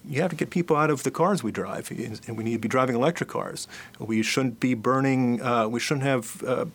you 0.07 0.21
have 0.21 0.31
to 0.31 0.35
get 0.35 0.49
people 0.49 0.75
out 0.75 0.89
of 0.89 1.03
the 1.03 1.11
cars 1.11 1.43
we 1.43 1.51
drive, 1.51 1.91
and 1.91 2.37
we 2.37 2.43
need 2.43 2.53
to 2.53 2.59
be 2.59 2.67
driving 2.67 2.95
electric 2.95 3.29
cars. 3.29 3.67
We 3.99 4.23
shouldn't 4.23 4.59
be 4.59 4.73
burning. 4.73 5.41
Uh, 5.41 5.67
we 5.67 5.79
shouldn't 5.79 6.05
have, 6.05 6.43
uh, 6.43 6.65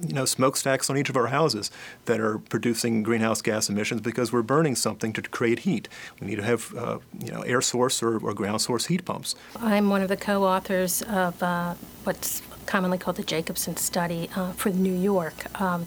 you 0.00 0.12
know, 0.12 0.24
smokestacks 0.24 0.90
on 0.90 0.98
each 0.98 1.08
of 1.08 1.16
our 1.16 1.28
houses 1.28 1.70
that 2.06 2.20
are 2.20 2.38
producing 2.38 3.02
greenhouse 3.02 3.42
gas 3.42 3.68
emissions 3.68 4.00
because 4.00 4.32
we're 4.32 4.42
burning 4.42 4.74
something 4.74 5.12
to 5.12 5.22
create 5.22 5.60
heat. 5.60 5.88
We 6.20 6.26
need 6.26 6.36
to 6.36 6.42
have, 6.42 6.74
uh, 6.74 6.98
you 7.20 7.32
know, 7.32 7.42
air 7.42 7.60
source 7.60 8.02
or, 8.02 8.18
or, 8.18 8.34
ground 8.34 8.60
source 8.60 8.86
heat 8.86 9.04
pumps. 9.04 9.36
I'm 9.60 9.88
one 9.88 10.02
of 10.02 10.08
the 10.08 10.16
co-authors 10.16 11.02
of 11.02 11.40
uh, 11.42 11.74
what's 12.02 12.42
commonly 12.66 12.98
called 12.98 13.16
the 13.16 13.22
Jacobson 13.22 13.76
Study 13.76 14.28
uh, 14.34 14.52
for 14.52 14.70
New 14.70 14.94
York. 14.94 15.60
Um, 15.60 15.86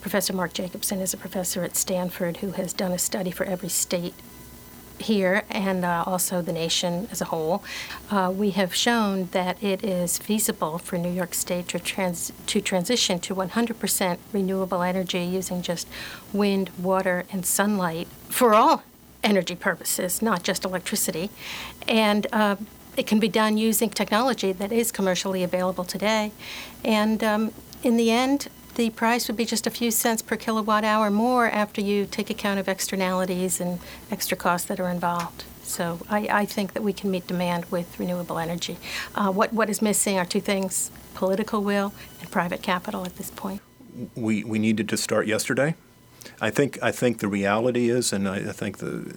Professor 0.00 0.32
Mark 0.32 0.52
Jacobson 0.52 1.00
is 1.00 1.14
a 1.14 1.16
professor 1.16 1.62
at 1.64 1.76
Stanford 1.76 2.38
who 2.38 2.52
has 2.52 2.72
done 2.72 2.92
a 2.92 2.98
study 2.98 3.30
for 3.30 3.44
every 3.44 3.68
state 3.68 4.14
here 5.02 5.44
and 5.50 5.84
uh, 5.84 6.04
also 6.06 6.42
the 6.42 6.52
nation 6.52 7.08
as 7.10 7.20
a 7.20 7.26
whole, 7.26 7.62
uh, 8.10 8.32
we 8.34 8.50
have 8.50 8.74
shown 8.74 9.28
that 9.32 9.62
it 9.62 9.84
is 9.84 10.18
feasible 10.18 10.78
for 10.78 10.96
New 10.96 11.10
York 11.10 11.34
State 11.34 11.68
to, 11.68 11.78
trans- 11.78 12.32
to 12.46 12.60
transition 12.60 13.18
to 13.20 13.34
100% 13.34 14.18
renewable 14.32 14.82
energy 14.82 15.22
using 15.22 15.62
just 15.62 15.86
wind, 16.32 16.70
water, 16.78 17.24
and 17.30 17.44
sunlight 17.44 18.08
for 18.28 18.54
all 18.54 18.82
energy 19.22 19.54
purposes, 19.54 20.22
not 20.22 20.42
just 20.42 20.64
electricity. 20.64 21.30
And 21.86 22.26
uh, 22.32 22.56
it 22.96 23.06
can 23.06 23.20
be 23.20 23.28
done 23.28 23.56
using 23.56 23.90
technology 23.90 24.52
that 24.52 24.72
is 24.72 24.92
commercially 24.92 25.42
available 25.42 25.84
today. 25.84 26.32
And 26.84 27.22
um, 27.22 27.52
in 27.82 27.96
the 27.96 28.10
end, 28.10 28.48
the 28.74 28.90
price 28.90 29.28
would 29.28 29.36
be 29.36 29.44
just 29.44 29.66
a 29.66 29.70
few 29.70 29.90
cents 29.90 30.22
per 30.22 30.36
kilowatt 30.36 30.84
hour 30.84 31.10
more 31.10 31.46
after 31.46 31.80
you 31.80 32.06
take 32.06 32.30
account 32.30 32.58
of 32.58 32.68
externalities 32.68 33.60
and 33.60 33.78
extra 34.10 34.36
costs 34.36 34.66
that 34.68 34.80
are 34.80 34.88
involved. 34.88 35.44
So 35.62 36.00
I, 36.08 36.28
I 36.30 36.44
think 36.44 36.72
that 36.72 36.82
we 36.82 36.92
can 36.92 37.10
meet 37.10 37.26
demand 37.26 37.66
with 37.66 37.98
renewable 37.98 38.38
energy. 38.38 38.78
Uh, 39.14 39.30
what, 39.30 39.52
what 39.52 39.70
is 39.70 39.80
missing 39.80 40.18
are 40.18 40.24
two 40.24 40.40
things 40.40 40.90
political 41.14 41.62
will 41.62 41.92
and 42.20 42.30
private 42.30 42.62
capital 42.62 43.04
at 43.04 43.16
this 43.16 43.30
point. 43.30 43.60
We, 44.14 44.42
we 44.44 44.58
needed 44.58 44.88
to 44.88 44.96
start 44.96 45.26
yesterday. 45.26 45.74
I 46.40 46.50
think 46.50 46.78
I 46.82 46.92
think 46.92 47.18
the 47.18 47.28
reality 47.28 47.90
is, 47.90 48.12
and 48.12 48.28
I, 48.28 48.36
I 48.36 48.52
think 48.52 48.78
the 48.78 49.12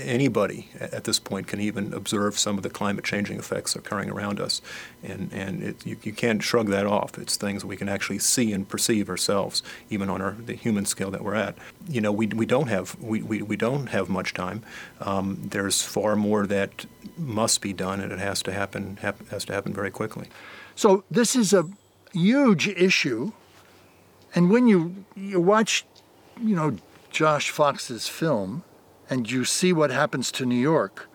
anybody 0.00 0.68
at 0.78 1.04
this 1.04 1.18
point 1.18 1.46
can 1.46 1.60
even 1.60 1.92
observe 1.92 2.38
some 2.38 2.56
of 2.56 2.62
the 2.62 2.70
climate 2.70 3.04
changing 3.04 3.38
effects 3.38 3.76
occurring 3.76 4.10
around 4.10 4.40
us. 4.40 4.60
And, 5.02 5.32
and 5.32 5.62
it, 5.62 5.86
you, 5.86 5.96
you 6.02 6.12
can't 6.12 6.42
shrug 6.42 6.68
that 6.68 6.86
off. 6.86 7.18
It's 7.18 7.36
things 7.36 7.64
we 7.64 7.76
can 7.76 7.88
actually 7.88 8.18
see 8.18 8.52
and 8.52 8.68
perceive 8.68 9.08
ourselves, 9.08 9.62
even 9.88 10.08
on 10.08 10.20
our, 10.20 10.32
the 10.32 10.54
human 10.54 10.86
scale 10.86 11.10
that 11.10 11.22
we're 11.22 11.34
at. 11.34 11.56
You 11.88 12.00
know, 12.00 12.12
we, 12.12 12.26
we, 12.26 12.46
don't, 12.46 12.68
have, 12.68 12.96
we, 13.00 13.22
we, 13.22 13.42
we 13.42 13.56
don't 13.56 13.88
have 13.88 14.08
much 14.08 14.34
time. 14.34 14.62
Um, 15.00 15.48
there's 15.50 15.82
far 15.82 16.16
more 16.16 16.46
that 16.46 16.86
must 17.16 17.60
be 17.60 17.72
done, 17.72 18.00
and 18.00 18.12
it 18.12 18.18
has 18.18 18.42
to 18.42 18.52
happen, 18.52 18.98
hap, 19.00 19.28
has 19.28 19.44
to 19.46 19.52
happen 19.52 19.72
very 19.72 19.90
quickly. 19.90 20.28
So 20.74 21.04
this 21.10 21.36
is 21.36 21.52
a 21.52 21.68
huge 22.12 22.68
issue. 22.68 23.32
And 24.34 24.50
when 24.50 24.66
you, 24.66 25.04
you 25.16 25.40
watch, 25.40 25.84
you 26.40 26.54
know, 26.56 26.76
Josh 27.10 27.50
Fox's 27.50 28.08
film, 28.08 28.62
and 29.10 29.30
you 29.30 29.44
see 29.44 29.72
what 29.72 29.90
happens 29.90 30.30
to 30.32 30.46
New 30.46 30.54
York 30.54 31.08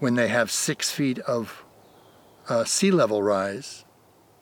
when 0.00 0.16
they 0.16 0.28
have 0.28 0.50
six 0.50 0.90
feet 0.90 1.20
of 1.20 1.64
uh, 2.48 2.64
sea 2.64 2.90
level 2.90 3.22
rise. 3.22 3.84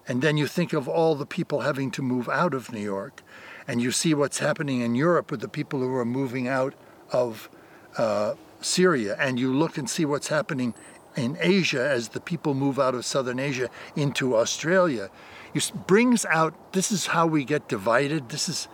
And 0.08 0.22
then 0.22 0.38
you 0.38 0.46
think 0.46 0.72
of 0.72 0.88
all 0.88 1.14
the 1.14 1.26
people 1.26 1.60
having 1.60 1.90
to 1.92 2.02
move 2.02 2.30
out 2.30 2.54
of 2.54 2.72
New 2.72 2.80
York. 2.80 3.22
And 3.68 3.82
you 3.82 3.92
see 3.92 4.14
what's 4.14 4.38
happening 4.38 4.80
in 4.80 4.94
Europe 4.94 5.30
with 5.30 5.40
the 5.40 5.48
people 5.48 5.80
who 5.80 5.94
are 5.94 6.06
moving 6.06 6.48
out 6.48 6.74
of 7.12 7.50
uh, 7.98 8.34
Syria. 8.62 9.16
And 9.20 9.38
you 9.38 9.52
look 9.52 9.76
and 9.76 9.90
see 9.90 10.06
what's 10.06 10.28
happening 10.28 10.72
in 11.14 11.36
Asia 11.40 11.86
as 11.86 12.10
the 12.10 12.20
people 12.20 12.54
move 12.54 12.78
out 12.78 12.94
of 12.94 13.04
Southern 13.04 13.38
Asia 13.38 13.68
into 13.96 14.34
Australia. 14.34 15.10
It 15.52 15.70
brings 15.86 16.24
out 16.24 16.72
this 16.72 16.90
is 16.90 17.08
how 17.08 17.26
we 17.26 17.44
get 17.44 17.68
divided. 17.68 18.30
This 18.30 18.48
is 18.48 18.68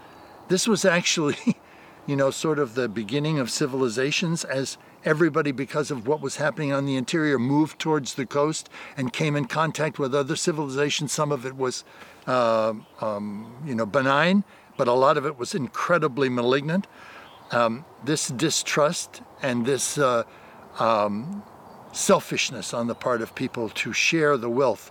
this 0.48 0.68
was 0.68 0.84
actually 0.84 1.36
you 2.06 2.16
know, 2.16 2.30
sort 2.30 2.58
of 2.58 2.74
the 2.74 2.88
beginning 2.88 3.38
of 3.38 3.50
civilizations 3.50 4.44
as 4.44 4.76
everybody, 5.04 5.52
because 5.52 5.90
of 5.90 6.06
what 6.06 6.20
was 6.20 6.36
happening 6.36 6.72
on 6.72 6.86
the 6.86 6.96
interior, 6.96 7.38
moved 7.38 7.78
towards 7.78 8.14
the 8.14 8.26
coast 8.26 8.68
and 8.96 9.12
came 9.12 9.36
in 9.36 9.46
contact 9.46 9.98
with 9.98 10.14
other 10.14 10.36
civilizations. 10.36 11.12
Some 11.12 11.32
of 11.32 11.46
it 11.46 11.56
was, 11.56 11.84
uh, 12.26 12.74
um, 13.00 13.54
you 13.66 13.74
know, 13.74 13.86
benign, 13.86 14.44
but 14.76 14.88
a 14.88 14.92
lot 14.92 15.16
of 15.16 15.26
it 15.26 15.38
was 15.38 15.54
incredibly 15.54 16.28
malignant. 16.28 16.86
Um, 17.50 17.84
this 18.04 18.28
distrust 18.28 19.22
and 19.42 19.64
this 19.66 19.98
uh, 19.98 20.24
um, 20.78 21.42
selfishness 21.92 22.74
on 22.74 22.86
the 22.86 22.94
part 22.94 23.22
of 23.22 23.34
people 23.34 23.68
to 23.70 23.92
share 23.92 24.36
the 24.36 24.50
wealth, 24.50 24.90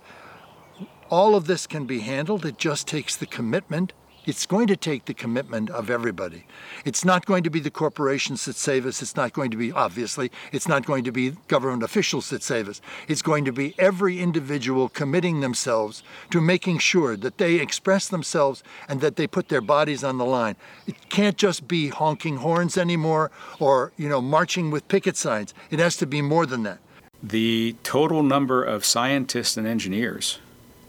all 1.10 1.34
of 1.34 1.46
this 1.46 1.66
can 1.66 1.86
be 1.86 2.00
handled. 2.00 2.44
It 2.44 2.58
just 2.58 2.88
takes 2.88 3.16
the 3.16 3.26
commitment 3.26 3.92
it's 4.26 4.46
going 4.46 4.66
to 4.68 4.76
take 4.76 5.04
the 5.04 5.14
commitment 5.14 5.70
of 5.70 5.90
everybody. 5.90 6.46
It's 6.84 7.04
not 7.04 7.26
going 7.26 7.42
to 7.44 7.50
be 7.50 7.60
the 7.60 7.70
corporations 7.70 8.44
that 8.44 8.56
save 8.56 8.86
us. 8.86 9.02
It's 9.02 9.16
not 9.16 9.32
going 9.32 9.50
to 9.50 9.56
be, 9.56 9.72
obviously, 9.72 10.30
it's 10.52 10.68
not 10.68 10.86
going 10.86 11.04
to 11.04 11.12
be 11.12 11.30
government 11.48 11.82
officials 11.82 12.30
that 12.30 12.42
save 12.42 12.68
us. 12.68 12.80
It's 13.08 13.22
going 13.22 13.44
to 13.44 13.52
be 13.52 13.74
every 13.78 14.20
individual 14.20 14.88
committing 14.88 15.40
themselves 15.40 16.02
to 16.30 16.40
making 16.40 16.78
sure 16.78 17.16
that 17.16 17.38
they 17.38 17.56
express 17.56 18.08
themselves 18.08 18.62
and 18.88 19.00
that 19.00 19.16
they 19.16 19.26
put 19.26 19.48
their 19.48 19.60
bodies 19.60 20.02
on 20.02 20.18
the 20.18 20.24
line. 20.24 20.56
It 20.86 21.08
can't 21.08 21.36
just 21.36 21.68
be 21.68 21.88
honking 21.88 22.38
horns 22.38 22.78
anymore 22.78 23.30
or, 23.60 23.92
you 23.96 24.08
know, 24.08 24.20
marching 24.20 24.70
with 24.70 24.88
picket 24.88 25.16
signs. 25.16 25.54
It 25.70 25.78
has 25.78 25.96
to 25.98 26.06
be 26.06 26.22
more 26.22 26.46
than 26.46 26.62
that. 26.62 26.78
The 27.22 27.76
total 27.82 28.22
number 28.22 28.62
of 28.62 28.84
scientists 28.84 29.56
and 29.56 29.66
engineers 29.66 30.40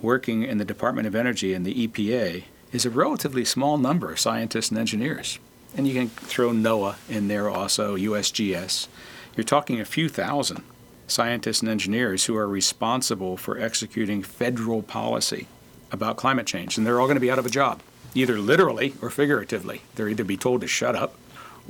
working 0.02 0.44
in 0.44 0.58
the 0.58 0.66
Department 0.66 1.08
of 1.08 1.16
Energy 1.16 1.54
and 1.54 1.66
the 1.66 1.88
EPA 1.88 2.44
is 2.76 2.86
a 2.86 2.90
relatively 2.90 3.46
small 3.46 3.78
number 3.78 4.12
of 4.12 4.20
scientists 4.20 4.70
and 4.70 4.78
engineers. 4.78 5.40
And 5.78 5.88
you 5.88 5.94
can 5.94 6.10
throw 6.10 6.52
NOAA 6.52 6.96
in 7.10 7.30
there 7.30 7.50
also, 7.50 7.96
USGS. 7.96 8.88
You're 9.36 9.46
talking 9.46 9.80
a 9.80 9.86
few 9.86 10.10
thousand 10.10 10.62
scientists 11.08 11.62
and 11.62 11.70
engineers 11.70 12.26
who 12.26 12.36
are 12.36 12.48
responsible 12.48 13.38
for 13.38 13.58
executing 13.58 14.22
federal 14.22 14.82
policy 14.82 15.48
about 15.92 16.18
climate 16.18 16.48
change. 16.48 16.78
And 16.78 16.86
they're 16.86 17.00
all 17.00 17.08
going 17.08 17.16
to 17.16 17.22
be 17.22 17.32
out 17.32 17.40
of 17.40 17.46
a 17.46 17.50
job, 17.50 17.82
either 18.14 18.40
literally 18.40 18.94
or 19.02 19.10
figuratively. 19.10 19.82
They'll 19.96 20.10
either 20.10 20.26
be 20.26 20.38
told 20.38 20.60
to 20.62 20.68
shut 20.68 20.96
up 20.96 21.16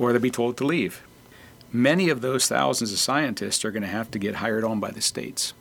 or 0.00 0.12
they'll 0.12 0.20
be 0.20 0.30
told 0.30 0.56
to 0.56 0.66
leave. 0.66 1.02
Many 1.72 2.08
of 2.08 2.20
those 2.20 2.48
thousands 2.48 2.92
of 2.92 2.98
scientists 2.98 3.64
are 3.64 3.70
going 3.70 3.82
to 3.82 3.88
have 3.88 4.10
to 4.10 4.18
get 4.18 4.36
hired 4.36 4.64
on 4.64 4.80
by 4.80 4.90
the 4.90 5.00
states 5.00 5.52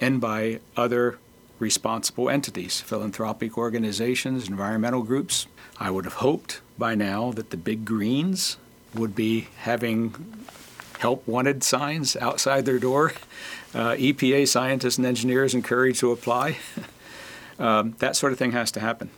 and 0.00 0.20
by 0.20 0.58
other 0.76 1.18
responsible 1.58 2.30
entities, 2.30 2.80
philanthropic 2.80 3.58
organizations, 3.58 4.48
environmental 4.48 5.02
groups. 5.02 5.46
I 5.78 5.90
would 5.90 6.04
have 6.04 6.14
hoped 6.14 6.60
by 6.76 6.94
now 6.94 7.32
that 7.32 7.50
the 7.50 7.56
big 7.56 7.84
greens 7.84 8.56
would 8.94 9.14
be 9.14 9.48
having 9.58 10.14
help 10.98 11.26
wanted 11.26 11.62
signs 11.62 12.16
outside 12.16 12.64
their 12.64 12.78
door. 12.78 13.12
Uh, 13.74 13.90
EPA 13.92 14.48
scientists 14.48 14.98
and 14.98 15.06
engineers 15.06 15.54
encouraged 15.54 16.00
to 16.00 16.10
apply. 16.10 16.56
um, 17.58 17.94
that 17.98 18.16
sort 18.16 18.32
of 18.32 18.38
thing 18.38 18.52
has 18.52 18.70
to 18.72 18.80
happen. 18.80 19.10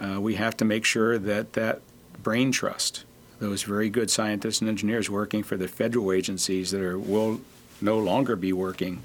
Uh, 0.00 0.20
we 0.20 0.34
have 0.34 0.56
to 0.56 0.64
make 0.64 0.84
sure 0.84 1.18
that 1.18 1.54
that 1.54 1.80
brain 2.22 2.52
trust, 2.52 3.04
those 3.38 3.62
very 3.62 3.88
good 3.88 4.10
scientists 4.10 4.60
and 4.60 4.68
engineers 4.68 5.08
working 5.08 5.42
for 5.42 5.56
the 5.56 5.68
federal 5.68 6.12
agencies 6.12 6.70
that 6.70 6.80
are, 6.80 6.98
will 6.98 7.40
no 7.80 7.98
longer 7.98 8.36
be 8.36 8.52
working 8.52 9.02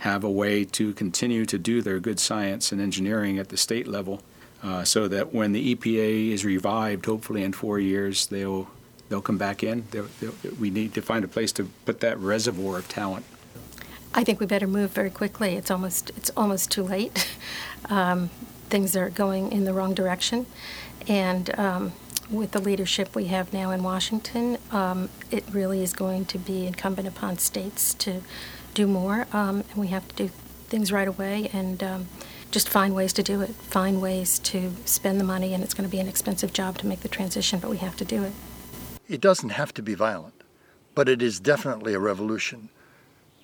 have 0.00 0.24
a 0.24 0.30
way 0.30 0.64
to 0.64 0.92
continue 0.94 1.44
to 1.44 1.58
do 1.58 1.82
their 1.82 2.00
good 2.00 2.18
science 2.18 2.72
and 2.72 2.80
engineering 2.80 3.38
at 3.38 3.50
the 3.50 3.56
state 3.56 3.86
level 3.86 4.22
uh, 4.62 4.82
so 4.82 5.08
that 5.08 5.34
when 5.34 5.52
the 5.52 5.74
EPA 5.74 6.30
is 6.30 6.44
revived, 6.44 7.04
hopefully 7.06 7.42
in 7.42 7.52
four 7.52 7.78
years, 7.78 8.26
they'll, 8.26 8.68
they'll 9.08 9.20
come 9.20 9.38
back 9.38 9.62
in. 9.62 9.84
They'll, 9.90 10.08
they'll, 10.20 10.34
we 10.58 10.70
need 10.70 10.94
to 10.94 11.02
find 11.02 11.24
a 11.24 11.28
place 11.28 11.52
to 11.52 11.64
put 11.84 12.00
that 12.00 12.18
reservoir 12.18 12.78
of 12.78 12.88
talent. 12.88 13.26
I 14.14 14.24
think 14.24 14.40
we 14.40 14.46
better 14.46 14.66
move 14.66 14.90
very 14.90 15.10
quickly. 15.10 15.54
It's 15.54 15.70
almost, 15.70 16.10
it's 16.16 16.30
almost 16.36 16.70
too 16.70 16.82
late. 16.82 17.28
Um, 17.88 18.30
things 18.68 18.94
are 18.94 19.10
going 19.10 19.50
in 19.50 19.64
the 19.64 19.72
wrong 19.72 19.94
direction. 19.94 20.46
And 21.08 21.58
um, 21.58 21.92
with 22.30 22.52
the 22.52 22.60
leadership 22.60 23.16
we 23.16 23.24
have 23.24 23.52
now 23.52 23.72
in 23.72 23.82
Washington, 23.82 24.58
um, 24.70 25.08
it 25.32 25.42
really 25.50 25.82
is 25.82 25.92
going 25.92 26.24
to 26.26 26.38
be 26.38 26.66
incumbent 26.66 27.08
upon 27.08 27.38
states 27.38 27.94
to 27.94 28.22
do 28.74 28.86
more, 28.86 29.26
um, 29.32 29.64
and 29.70 29.76
we 29.76 29.88
have 29.88 30.06
to 30.08 30.14
do 30.14 30.28
things 30.68 30.92
right 30.92 31.08
away 31.08 31.50
and 31.52 31.82
um, 31.82 32.08
just 32.50 32.68
find 32.68 32.94
ways 32.94 33.12
to 33.14 33.22
do 33.22 33.40
it, 33.40 33.50
find 33.50 34.00
ways 34.00 34.38
to 34.40 34.72
spend 34.84 35.20
the 35.20 35.24
money, 35.24 35.54
and 35.54 35.62
it's 35.62 35.74
going 35.74 35.88
to 35.88 35.90
be 35.90 36.00
an 36.00 36.08
expensive 36.08 36.52
job 36.52 36.78
to 36.78 36.86
make 36.86 37.00
the 37.00 37.08
transition, 37.08 37.58
but 37.58 37.70
we 37.70 37.78
have 37.78 37.96
to 37.96 38.04
do 38.04 38.22
it. 38.24 38.32
It 39.08 39.20
doesn't 39.20 39.50
have 39.50 39.74
to 39.74 39.82
be 39.82 39.94
violent, 39.94 40.42
but 40.94 41.08
it 41.08 41.22
is 41.22 41.40
definitely 41.40 41.94
a 41.94 41.98
revolution. 41.98 42.68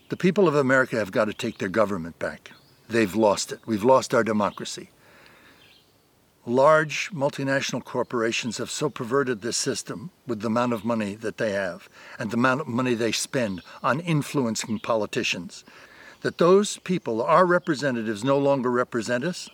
The 0.09 0.17
people 0.17 0.47
of 0.47 0.55
America 0.55 0.97
have 0.97 1.11
got 1.11 1.25
to 1.25 1.35
take 1.35 1.59
their 1.59 1.69
government 1.69 2.19
back. 2.19 2.53
They've 2.89 3.15
lost 3.15 3.51
it. 3.51 3.61
We've 3.67 3.83
lost 3.83 4.15
our 4.15 4.23
democracy. 4.23 4.91
Large 6.49 7.11
multinational 7.11 7.83
corporations 7.83 8.59
have 8.59 8.71
so 8.71 8.89
perverted 8.89 9.43
this 9.43 9.57
system 9.57 10.11
with 10.29 10.43
the 10.43 10.47
amount 10.47 10.75
of 10.75 10.85
money 10.85 11.17
that 11.17 11.39
they 11.39 11.51
have 11.51 11.89
and 12.21 12.31
the 12.31 12.37
amount 12.37 12.61
of 12.61 12.69
money 12.69 12.95
they 12.95 13.11
spend 13.11 13.63
on 13.83 13.99
influencing 13.99 14.79
politicians 14.79 15.65
that 16.23 16.39
those 16.39 16.79
people, 16.79 17.21
our 17.21 17.45
representatives, 17.45 18.23
no 18.23 18.39
longer 18.39 18.71
represent 18.71 19.25
us. 19.25 19.51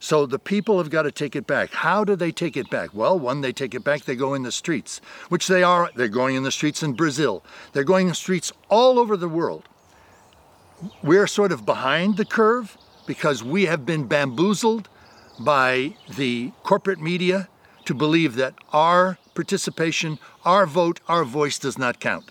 So 0.00 0.26
the 0.26 0.38
people 0.38 0.78
have 0.78 0.90
got 0.90 1.02
to 1.02 1.12
take 1.12 1.36
it 1.36 1.46
back. 1.46 1.72
How 1.72 2.02
do 2.02 2.16
they 2.16 2.32
take 2.32 2.56
it 2.56 2.68
back? 2.70 2.90
Well, 2.92 3.16
one, 3.18 3.40
they 3.40 3.52
take 3.52 3.74
it 3.74 3.84
back, 3.84 4.02
they 4.02 4.16
go 4.16 4.34
in 4.34 4.42
the 4.42 4.52
streets, 4.52 5.00
which 5.28 5.46
they 5.46 5.62
are. 5.62 5.90
They're 5.94 6.08
going 6.08 6.34
in 6.34 6.42
the 6.42 6.50
streets 6.50 6.82
in 6.82 6.94
Brazil. 6.94 7.44
They're 7.72 7.84
going 7.84 8.06
in 8.06 8.10
the 8.10 8.16
streets 8.16 8.52
all 8.68 8.98
over 8.98 9.16
the 9.16 9.28
world. 9.28 9.68
We're 11.04 11.28
sort 11.28 11.52
of 11.52 11.64
behind 11.64 12.16
the 12.16 12.24
curve 12.24 12.76
because 13.06 13.44
we 13.44 13.66
have 13.66 13.86
been 13.86 14.06
bamboozled 14.06 14.88
by 15.38 15.94
the 16.16 16.52
corporate 16.62 17.00
media 17.00 17.48
to 17.84 17.94
believe 17.94 18.34
that 18.36 18.54
our 18.72 19.18
participation, 19.34 20.18
our 20.44 20.66
vote, 20.66 21.00
our 21.08 21.24
voice 21.24 21.58
does 21.58 21.78
not 21.78 22.00
count. 22.00 22.30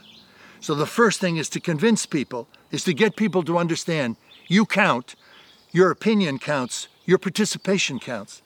So 0.60 0.76
the 0.76 0.86
first 0.86 1.20
thing 1.20 1.38
is 1.38 1.50
to 1.50 1.60
convince 1.60 2.06
people, 2.06 2.48
is 2.72 2.84
to 2.86 2.94
get 2.94 3.16
people 3.16 3.44
to 3.44 3.58
understand 3.58 4.18
you 4.48 4.66
count, 4.66 5.16
your 5.72 5.92
opinion 5.92 6.40
counts, 6.40 6.88
your 7.06 7.18
participation 7.18 8.00
counts. 8.00 8.42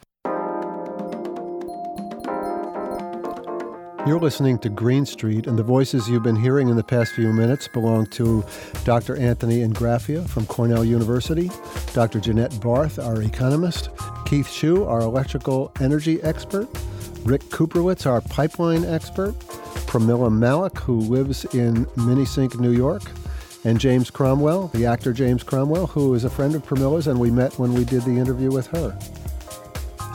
You're 4.10 4.20
listening 4.20 4.58
to 4.60 4.70
Green 4.70 5.06
Street, 5.06 5.46
and 5.46 5.56
the 5.56 5.62
voices 5.62 6.10
you've 6.10 6.24
been 6.24 6.36
hearing 6.36 6.68
in 6.68 6.76
the 6.76 6.84
past 6.84 7.14
few 7.14 7.32
minutes 7.32 7.68
belong 7.68 8.08
to 8.08 8.44
Dr. 8.84 9.16
Anthony 9.16 9.60
Ingraffea 9.60 10.28
from 10.28 10.48
Cornell 10.48 10.84
University, 10.84 11.52
Dr. 11.94 12.20
Jannette 12.20 12.60
Barth, 12.60 12.98
our 12.98 13.22
economist, 13.22 13.90
Keith 14.26 14.48
Schue, 14.48 14.88
our 14.88 15.02
electrical 15.02 15.72
energy 15.80 16.20
expert, 16.24 16.68
Rick 17.24 17.44
Kuprewicz, 17.52 18.08
our 18.08 18.22
pipeline 18.22 18.84
expert, 18.84 19.38
Pramilla 19.86 20.32
Malick, 20.32 20.80
who 20.80 21.02
lives 21.02 21.46
in 21.54 21.86
Minisink, 21.96 22.60
New 22.60 22.72
York, 22.72 23.04
and 23.64 23.80
James 23.80 24.10
Cromwell, 24.10 24.70
the 24.70 24.88
actor 24.88 25.14
James 25.14 25.44
Cromwell, 25.44 25.86
who 25.86 26.16
is 26.16 26.24
a 26.24 26.32
friend 26.32 26.56
of 26.56 26.66
Pramilla's, 26.66 27.06
and 27.06 27.20
we 27.20 27.30
met 27.30 27.60
when 27.60 27.76
we 27.76 27.86
did 27.86 28.02
the 28.02 28.18
interview 28.18 28.50
with 28.50 28.66
her. 28.70 28.98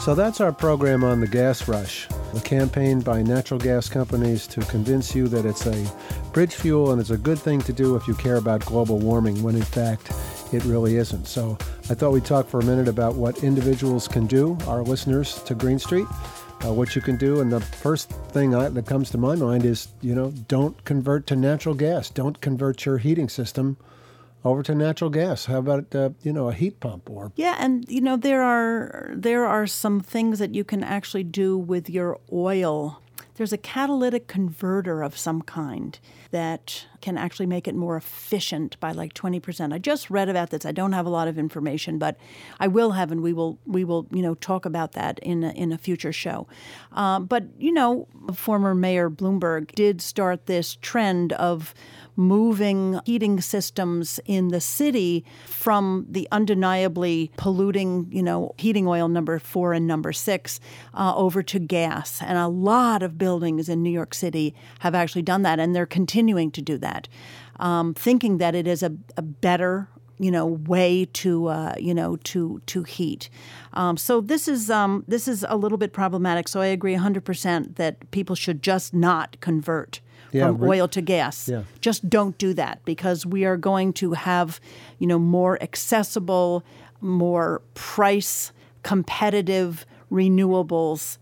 So 0.04 0.14
that's 0.14 0.42
our 0.42 0.52
program 0.52 1.02
on 1.02 1.20
the 1.20 1.26
gas 1.26 1.66
rush 1.66 2.06
the 2.34 2.40
campaign 2.42 3.00
by 3.00 3.22
natural 3.22 3.58
gas 3.58 3.88
companies 3.88 4.46
to 4.48 4.60
convince 4.66 5.14
you 5.14 5.28
that 5.28 5.46
it's 5.46 5.64
a 5.66 5.92
bridge 6.34 6.54
fuel 6.54 6.92
and 6.92 7.00
it's 7.00 7.08
a 7.08 7.16
good 7.16 7.38
thing 7.38 7.62
to 7.62 7.72
do 7.72 7.96
if 7.96 8.06
you 8.06 8.14
care 8.14 8.36
about 8.36 8.66
global 8.66 8.98
warming, 8.98 9.42
when 9.42 9.54
in 9.54 9.62
fact 9.62 10.12
it 10.52 10.62
really 10.66 10.96
isn't. 10.96 11.26
So 11.26 11.56
I 11.88 11.94
thought 11.94 12.12
we'd 12.12 12.26
talk 12.26 12.46
for 12.46 12.60
a 12.60 12.64
minute 12.64 12.86
about 12.86 13.14
what 13.14 13.42
individuals 13.42 14.06
can 14.06 14.26
do, 14.26 14.58
our 14.66 14.82
listeners 14.82 15.42
to 15.44 15.54
Green 15.54 15.78
Street, 15.78 16.06
uh, 16.66 16.74
what 16.74 16.94
you 16.94 17.00
can 17.00 17.16
do. 17.16 17.40
And 17.40 17.50
the 17.50 17.62
first 17.62 18.10
thing 18.10 18.54
I, 18.54 18.68
that 18.68 18.84
comes 18.84 19.10
to 19.12 19.18
my 19.18 19.36
mind 19.36 19.64
is, 19.64 19.88
you 20.02 20.14
know, 20.14 20.32
don't 20.48 20.84
convert 20.84 21.26
to 21.28 21.36
natural 21.36 21.74
gas. 21.74 22.10
Don't 22.10 22.38
convert 22.42 22.84
your 22.84 22.98
heating 22.98 23.30
system 23.30 23.78
over 24.44 24.62
to 24.62 24.74
natural 24.74 25.10
gas. 25.10 25.46
How 25.46 25.58
about 25.58 25.94
uh, 25.94 26.10
you 26.22 26.32
know 26.32 26.48
a 26.48 26.52
heat 26.52 26.80
pump 26.80 27.08
or 27.10 27.32
yeah, 27.36 27.56
and 27.58 27.84
you 27.88 28.00
know 28.00 28.16
there 28.16 28.42
are 28.42 29.12
there 29.14 29.46
are 29.46 29.66
some 29.66 30.00
things 30.00 30.38
that 30.38 30.54
you 30.54 30.64
can 30.64 30.84
actually 30.84 31.24
do 31.24 31.56
with 31.56 31.88
your 31.88 32.20
oil. 32.32 33.00
There's 33.36 33.52
a 33.52 33.58
catalytic 33.58 34.28
converter 34.28 35.02
of 35.02 35.18
some 35.18 35.42
kind 35.42 35.98
that 36.30 36.86
can 37.00 37.18
actually 37.18 37.46
make 37.46 37.66
it 37.66 37.74
more 37.74 37.96
efficient 37.96 38.78
by 38.78 38.92
like 38.92 39.12
20%. 39.12 39.72
I 39.72 39.78
just 39.78 40.08
read 40.08 40.28
about 40.28 40.50
this. 40.50 40.64
I 40.64 40.70
don't 40.70 40.92
have 40.92 41.04
a 41.04 41.10
lot 41.10 41.26
of 41.26 41.36
information, 41.36 41.98
but 41.98 42.16
I 42.60 42.68
will 42.68 42.92
have, 42.92 43.10
and 43.10 43.22
we 43.22 43.32
will 43.32 43.58
we 43.66 43.82
will 43.82 44.06
you 44.12 44.22
know 44.22 44.34
talk 44.36 44.64
about 44.64 44.92
that 44.92 45.18
in 45.18 45.42
a, 45.42 45.50
in 45.50 45.72
a 45.72 45.78
future 45.78 46.12
show. 46.12 46.46
Uh, 46.92 47.18
but 47.18 47.44
you 47.58 47.72
know, 47.72 48.06
former 48.34 48.72
Mayor 48.72 49.10
Bloomberg 49.10 49.72
did 49.72 50.00
start 50.00 50.46
this 50.46 50.76
trend 50.80 51.32
of 51.32 51.74
moving 52.16 53.00
heating 53.04 53.40
systems 53.40 54.20
in 54.24 54.48
the 54.48 54.60
city 54.60 55.24
from 55.46 56.06
the 56.08 56.28
undeniably 56.32 57.30
polluting, 57.36 58.06
you 58.10 58.22
know, 58.22 58.54
heating 58.58 58.86
oil 58.86 59.08
number 59.08 59.38
four 59.38 59.72
and 59.72 59.86
number 59.86 60.12
six 60.12 60.60
uh, 60.94 61.14
over 61.16 61.42
to 61.42 61.58
gas. 61.58 62.20
And 62.22 62.38
a 62.38 62.48
lot 62.48 63.02
of 63.02 63.18
buildings 63.18 63.68
in 63.68 63.82
New 63.82 63.90
York 63.90 64.14
City 64.14 64.54
have 64.80 64.94
actually 64.94 65.22
done 65.22 65.42
that, 65.42 65.58
and 65.58 65.74
they're 65.74 65.86
continuing 65.86 66.50
to 66.52 66.62
do 66.62 66.78
that. 66.78 67.08
um, 67.60 67.94
thinking 67.94 68.38
that 68.38 68.54
it 68.54 68.66
is 68.66 68.82
a, 68.82 68.92
a 69.16 69.22
better 69.22 69.88
you 70.18 70.30
know 70.30 70.46
way 70.46 71.06
to 71.12 71.48
uh, 71.48 71.74
you 71.78 71.94
know 71.94 72.16
to 72.16 72.60
to 72.66 72.82
heat. 72.84 73.28
Um, 73.72 73.96
so 73.96 74.20
this 74.20 74.46
is 74.48 74.70
um, 74.70 75.04
this 75.08 75.26
is 75.28 75.44
a 75.48 75.56
little 75.56 75.78
bit 75.78 75.92
problematic. 75.92 76.48
So 76.48 76.60
I 76.60 76.66
agree 76.66 76.94
100% 76.94 77.76
that 77.76 78.10
people 78.10 78.36
should 78.36 78.62
just 78.62 78.94
not 78.94 79.36
convert 79.40 80.00
Yeah, 80.34 80.48
from 80.48 80.62
oil 80.62 80.88
to 80.88 81.00
gas. 81.00 81.48
Yeah. 81.48 81.62
Just 81.80 82.10
don't 82.10 82.36
do 82.38 82.52
that 82.54 82.84
because 82.84 83.24
we 83.24 83.44
are 83.44 83.56
going 83.56 83.92
to 83.94 84.12
have 84.12 84.60
you 84.98 85.06
know 85.06 85.18
more 85.18 85.62
accessible, 85.62 86.64
more 87.00 87.62
price 87.74 88.52
competitive 88.82 89.86
renewables 90.12 91.18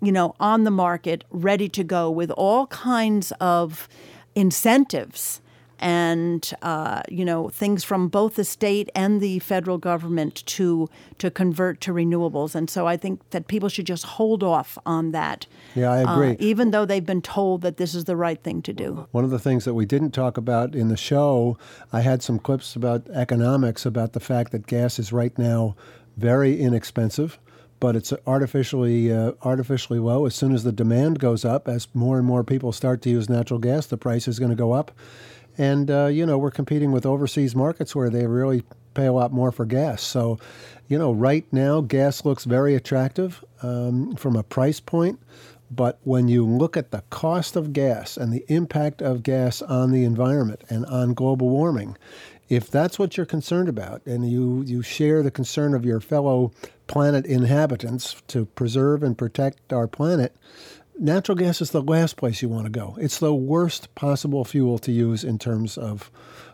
you 0.00 0.12
know, 0.12 0.34
on 0.38 0.64
the 0.64 0.70
market, 0.70 1.24
ready 1.30 1.68
to 1.68 1.82
go 1.82 2.10
with 2.10 2.30
all 2.32 2.66
kinds 2.68 3.32
of 3.40 3.88
incentives 4.34 5.40
and 5.80 6.52
uh, 6.62 7.02
you 7.08 7.24
know 7.24 7.48
things 7.48 7.84
from 7.84 8.08
both 8.08 8.34
the 8.34 8.44
state 8.44 8.90
and 8.94 9.20
the 9.20 9.38
federal 9.40 9.78
government 9.78 10.44
to 10.46 10.88
to 11.18 11.30
convert 11.30 11.80
to 11.82 11.92
renewables. 11.92 12.54
And 12.54 12.68
so 12.68 12.86
I 12.86 12.96
think 12.96 13.28
that 13.30 13.48
people 13.48 13.68
should 13.68 13.86
just 13.86 14.04
hold 14.04 14.42
off 14.42 14.78
on 14.86 15.12
that. 15.12 15.46
Yeah, 15.74 15.90
I 15.90 16.04
uh, 16.04 16.14
agree. 16.14 16.36
even 16.38 16.70
though 16.70 16.84
they've 16.84 17.04
been 17.04 17.22
told 17.22 17.62
that 17.62 17.76
this 17.76 17.94
is 17.94 18.04
the 18.04 18.16
right 18.16 18.42
thing 18.42 18.62
to 18.62 18.72
do. 18.72 19.06
One 19.12 19.24
of 19.24 19.30
the 19.30 19.38
things 19.38 19.64
that 19.64 19.74
we 19.74 19.86
didn't 19.86 20.12
talk 20.12 20.36
about 20.36 20.74
in 20.74 20.88
the 20.88 20.96
show, 20.96 21.58
I 21.92 22.00
had 22.00 22.22
some 22.22 22.38
clips 22.38 22.76
about 22.76 23.08
economics 23.10 23.84
about 23.86 24.12
the 24.12 24.20
fact 24.20 24.52
that 24.52 24.66
gas 24.66 24.98
is 24.98 25.12
right 25.12 25.36
now 25.38 25.76
very 26.16 26.60
inexpensive, 26.60 27.38
but 27.80 27.94
it's 27.94 28.12
artificially 28.26 29.12
uh, 29.12 29.32
artificially 29.42 29.98
low. 29.98 30.26
As 30.26 30.34
soon 30.34 30.52
as 30.52 30.64
the 30.64 30.72
demand 30.72 31.20
goes 31.20 31.44
up, 31.44 31.68
as 31.68 31.88
more 31.94 32.18
and 32.18 32.26
more 32.26 32.42
people 32.44 32.72
start 32.72 33.02
to 33.02 33.10
use 33.10 33.28
natural 33.28 33.60
gas, 33.60 33.86
the 33.86 33.96
price 33.96 34.26
is 34.26 34.38
going 34.38 34.50
to 34.50 34.56
go 34.56 34.72
up. 34.72 34.90
And 35.58 35.90
uh, 35.90 36.06
you 36.06 36.24
know, 36.24 36.38
we're 36.38 36.50
competing 36.50 36.92
with 36.92 37.04
overseas 37.04 37.54
markets 37.54 37.94
where 37.94 38.08
they 38.08 38.26
really 38.26 38.62
pay 38.94 39.06
a 39.06 39.12
lot 39.12 39.32
more 39.32 39.52
for 39.52 39.64
gas. 39.64 40.02
So, 40.02 40.38
you 40.88 40.98
know, 40.98 41.12
right 41.12 41.44
now 41.52 41.80
gas 41.80 42.24
looks 42.24 42.44
very 42.44 42.74
attractive 42.74 43.44
um, 43.62 44.16
from 44.16 44.36
a 44.36 44.42
price 44.42 44.80
point. 44.80 45.20
But 45.70 45.98
when 46.02 46.28
you 46.28 46.46
look 46.46 46.76
at 46.76 46.92
the 46.92 47.02
cost 47.10 47.54
of 47.54 47.72
gas 47.74 48.16
and 48.16 48.32
the 48.32 48.44
impact 48.48 49.02
of 49.02 49.22
gas 49.22 49.60
on 49.60 49.92
the 49.92 50.04
environment 50.04 50.62
and 50.70 50.86
on 50.86 51.12
global 51.12 51.50
warming, 51.50 51.96
if 52.48 52.70
that's 52.70 52.98
what 52.98 53.16
you're 53.16 53.26
concerned 53.26 53.68
about 53.68 54.00
and 54.06 54.30
you, 54.30 54.62
you 54.66 54.80
share 54.80 55.22
the 55.22 55.30
concern 55.30 55.74
of 55.74 55.84
your 55.84 56.00
fellow 56.00 56.52
planet 56.86 57.26
inhabitants 57.26 58.22
to 58.28 58.46
preserve 58.46 59.02
and 59.02 59.18
protect 59.18 59.72
our 59.72 59.86
planet, 59.86 60.34
natural 60.98 61.36
gas 61.36 61.60
is 61.60 61.70
the 61.70 61.82
last 61.82 62.16
place 62.16 62.42
you 62.42 62.48
want 62.48 62.64
to 62.64 62.70
go. 62.70 62.96
It's 63.00 63.18
the 63.18 63.34
worst 63.34 63.94
possible 63.94 64.44
fuel 64.44 64.78
to 64.80 64.92
use 64.92 65.24
in 65.24 65.38
terms 65.38 65.78
of 65.78 66.10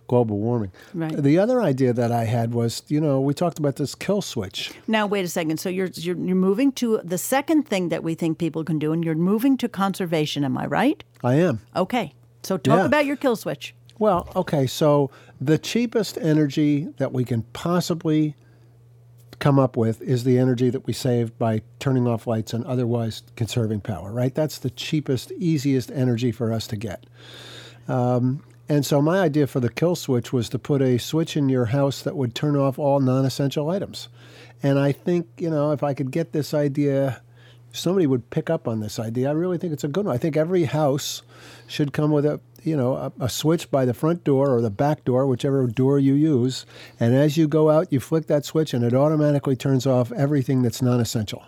global 0.07 0.38
warming. 0.38 0.70
Right. 0.92 1.16
The 1.16 1.38
other 1.38 1.62
idea 1.62 1.92
that 1.95 2.12
I 2.12 2.24
had 2.24 2.53
was, 2.53 2.82
you 2.88 3.01
know, 3.01 3.20
we 3.20 3.32
talked 3.34 3.59
about 3.59 3.76
this 3.76 3.95
kill 3.95 4.20
switch. 4.22 4.70
Now 4.86 5.07
wait 5.07 5.24
a 5.24 5.28
second. 5.28 5.59
So 5.61 5.68
you're 5.70 5.88
you're, 5.95 6.16
you're 6.16 6.36
moving 6.36 6.72
to 6.72 7.01
the 7.03 7.18
second 7.18 7.64
thing 7.68 7.88
that 7.88 8.03
we 8.05 8.14
think 8.14 8.38
people 8.38 8.64
can 8.64 8.78
do, 8.78 8.92
and 8.92 9.03
you're 9.05 9.14
moving 9.14 9.57
to 9.59 9.68
conservation. 9.68 10.45
Am 10.45 10.59
I 10.59 10.66
right? 10.66 11.03
I 11.22 11.34
am. 11.36 11.61
Okay. 11.74 12.12
So 12.42 12.59
talk 12.59 12.78
Yeah. 12.80 12.84
about 12.86 13.07
your 13.07 13.16
kill 13.16 13.36
switch. 13.36 13.74
Well, 13.99 14.28
okay, 14.36 14.66
so 14.66 15.11
the 15.40 15.57
cheapest 15.57 16.18
energy 16.18 16.88
that 16.99 17.12
we 17.12 17.24
can 17.24 17.42
possibly 17.53 18.34
come 19.45 19.59
up 19.59 19.76
with 19.76 20.01
is 20.01 20.24
the 20.24 20.38
energy 20.38 20.70
that 20.70 20.86
we 20.86 20.92
save 20.95 21.38
by 21.38 21.61
turning 21.78 22.07
off 22.07 22.26
lights 22.26 22.55
and 22.55 22.64
otherwise 22.64 23.22
conserving 23.36 23.78
power, 23.78 24.11
right? 24.11 24.34
That's 24.34 24.59
the 24.59 24.70
cheapest, 24.70 25.32
easiest 25.32 25.90
energy 25.90 26.32
for 26.32 26.51
us 26.51 26.66
to 26.68 26.76
get. 26.76 27.05
Um, 27.86 28.42
and 28.70 28.86
so 28.86 29.03
my 29.03 29.20
idea 29.20 29.47
for 29.47 29.61
the 29.61 29.68
kill 29.68 29.97
switch 29.97 30.32
was 30.32 30.49
to 30.49 30.59
put 30.59 30.80
a 30.80 30.97
switch 30.97 31.36
in 31.36 31.51
your 31.51 31.66
house 31.66 32.01
that 32.05 32.16
would 32.16 32.34
turn 32.34 32.57
off 32.57 32.78
all 32.78 33.01
non-essential 33.01 33.68
items. 33.68 34.09
And 34.62 34.78
I 34.78 34.92
think, 34.92 35.26
you 35.36 35.51
know, 35.51 35.72
if 35.72 35.82
I 35.82 35.92
could 35.92 36.11
get 36.11 36.32
this 36.32 36.55
idea 36.55 37.20
somebody 37.74 38.07
would 38.07 38.30
pick 38.30 38.49
up 38.49 38.68
on 38.68 38.78
this 38.78 39.01
idea. 39.01 39.28
I 39.28 39.32
really 39.32 39.59
think 39.59 39.72
it's 39.72 39.82
a 39.82 39.88
good 39.88 40.07
one. 40.07 40.14
I 40.14 40.18
think 40.18 40.36
every 40.36 40.64
house 40.64 41.22
should 41.66 41.92
come 41.92 42.12
with 42.12 42.24
a 42.24 42.40
you 42.65 42.77
know 42.77 42.95
a, 42.95 43.12
a 43.21 43.29
switch 43.29 43.71
by 43.71 43.85
the 43.85 43.95
front 43.95 44.25
door 44.25 44.55
or 44.55 44.61
the 44.61 44.71
back 44.71 45.05
door, 45.05 45.27
whichever 45.27 45.67
door 45.67 45.99
you 45.99 46.15
use. 46.15 46.67
And 46.99 47.15
as 47.15 47.37
you 47.37 47.47
go 47.49 47.71
out, 47.71 47.93
you 47.93 48.01
flick 48.01 48.27
that 48.27 48.45
switch, 48.45 48.75
and 48.75 48.85
it 48.85 48.95
automatically 48.95 49.57
turns 49.57 49.87
off 49.87 50.11
everything 50.12 50.62
that's 50.62 50.81
non-essential. 50.83 51.43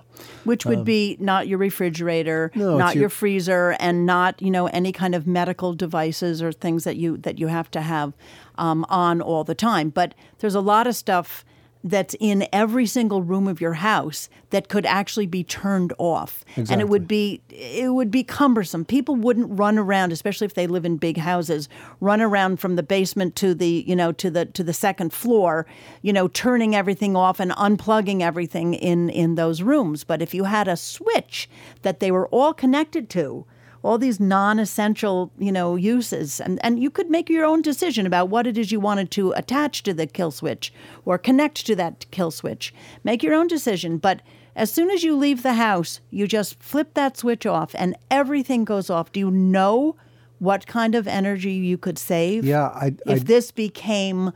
Which 0.44 0.64
would 0.64 0.78
Um, 0.78 0.84
be 0.84 1.16
not 1.20 1.46
your 1.46 1.58
refrigerator, 1.58 2.50
No, 2.54 2.78
not 2.78 2.94
your- 2.94 3.02
your 3.02 3.08
freezer, 3.10 3.76
and 3.80 4.06
not 4.06 4.40
you 4.40 4.50
know 4.50 4.66
any 4.66 4.92
kind 4.92 5.14
of 5.14 5.26
medical 5.26 5.74
devices 5.74 6.42
or 6.42 6.52
things 6.52 6.84
that 6.84 6.96
you 6.96 7.16
that 7.18 7.38
you 7.38 7.48
have 7.48 7.70
to 7.72 7.80
have 7.80 8.12
um, 8.58 8.84
on 8.88 9.20
all 9.20 9.44
the 9.44 9.54
time. 9.54 9.90
But 9.90 10.14
there's 10.38 10.54
a 10.54 10.60
lot 10.60 10.86
of 10.86 10.96
stuff 10.96 11.44
that's 11.88 12.14
in 12.18 12.46
every 12.52 12.86
single 12.86 13.22
room 13.22 13.46
of 13.46 13.60
your 13.60 13.74
house 13.74 14.28
that 14.50 14.68
could 14.68 14.86
actually 14.86 15.26
be 15.26 15.44
turned 15.44 15.92
off. 15.98 16.44
And 16.72 16.80
it 16.80 16.88
would 16.88 17.06
be 17.06 17.40
it 17.48 17.92
would 17.92 18.10
be 18.10 18.24
cumbersome. 18.24 18.84
People 18.84 19.14
wouldn't 19.14 19.58
run 19.58 19.78
around 19.78 20.12
especially 20.12 20.44
if 20.44 20.54
they 20.54 20.66
live 20.66 20.84
in 20.84 20.96
big 20.96 21.18
houses 21.18 21.68
run 22.00 22.20
around 22.20 22.58
from 22.58 22.76
the 22.76 22.82
basement 22.82 23.36
to 23.36 23.54
the 23.54 23.84
you 23.86 23.96
know 23.96 24.12
to 24.12 24.30
the 24.30 24.46
to 24.46 24.62
the 24.62 24.72
second 24.72 25.12
floor 25.12 25.66
you 26.02 26.12
know 26.12 26.28
turning 26.28 26.74
everything 26.74 27.16
off 27.16 27.40
and 27.40 27.52
unplugging 27.52 28.20
everything 28.20 28.74
in 28.74 29.08
in 29.10 29.34
those 29.34 29.62
rooms. 29.62 30.04
But 30.04 30.22
if 30.22 30.34
you 30.34 30.44
had 30.44 30.68
a 30.68 30.76
switch 30.76 31.48
that 31.82 32.00
they 32.00 32.10
were 32.10 32.28
all 32.28 32.52
connected 32.52 33.08
to 33.10 33.46
all 33.86 33.98
these 33.98 34.20
non-essential 34.20 35.30
you 35.38 35.52
know 35.52 35.76
uses. 35.76 36.40
And 36.40 36.58
and 36.64 36.78
you 36.82 36.90
could 36.90 37.10
make 37.10 37.30
your 37.30 37.44
own 37.44 37.62
decision 37.62 38.06
about 38.06 38.28
what 38.28 38.46
it 38.46 38.58
is 38.58 38.72
you 38.72 38.80
wanted 38.80 39.10
to 39.12 39.32
attach 39.32 39.82
to 39.84 39.94
the 39.94 40.06
kill 40.06 40.30
switch 40.30 40.72
or 41.04 41.18
connect 41.18 41.66
to 41.66 41.76
that 41.76 42.06
kill 42.10 42.30
switch. 42.30 42.74
Make 43.04 43.22
your 43.22 43.34
own 43.34 43.46
decision. 43.46 43.98
But 43.98 44.20
as 44.54 44.70
soon 44.70 44.90
as 44.90 45.02
you 45.04 45.16
leave 45.16 45.42
the 45.42 45.54
house 45.54 46.00
you 46.10 46.26
just 46.26 46.62
flip 46.62 46.94
that 46.94 47.16
switch 47.16 47.46
off 47.46 47.74
and 47.78 47.94
everything 48.10 48.64
goes 48.64 48.90
off. 48.90 49.12
Do 49.12 49.20
you 49.20 49.30
know 49.30 49.96
what 50.38 50.66
kind 50.66 50.94
of 50.94 51.06
energy 51.08 51.52
you 51.52 51.78
could 51.78 51.98
save? 51.98 52.44
Yeah, 52.44 52.68
I, 52.68 52.86
if 53.06 53.20
I 53.22 53.24
this 53.24 53.50
became 53.52 54.32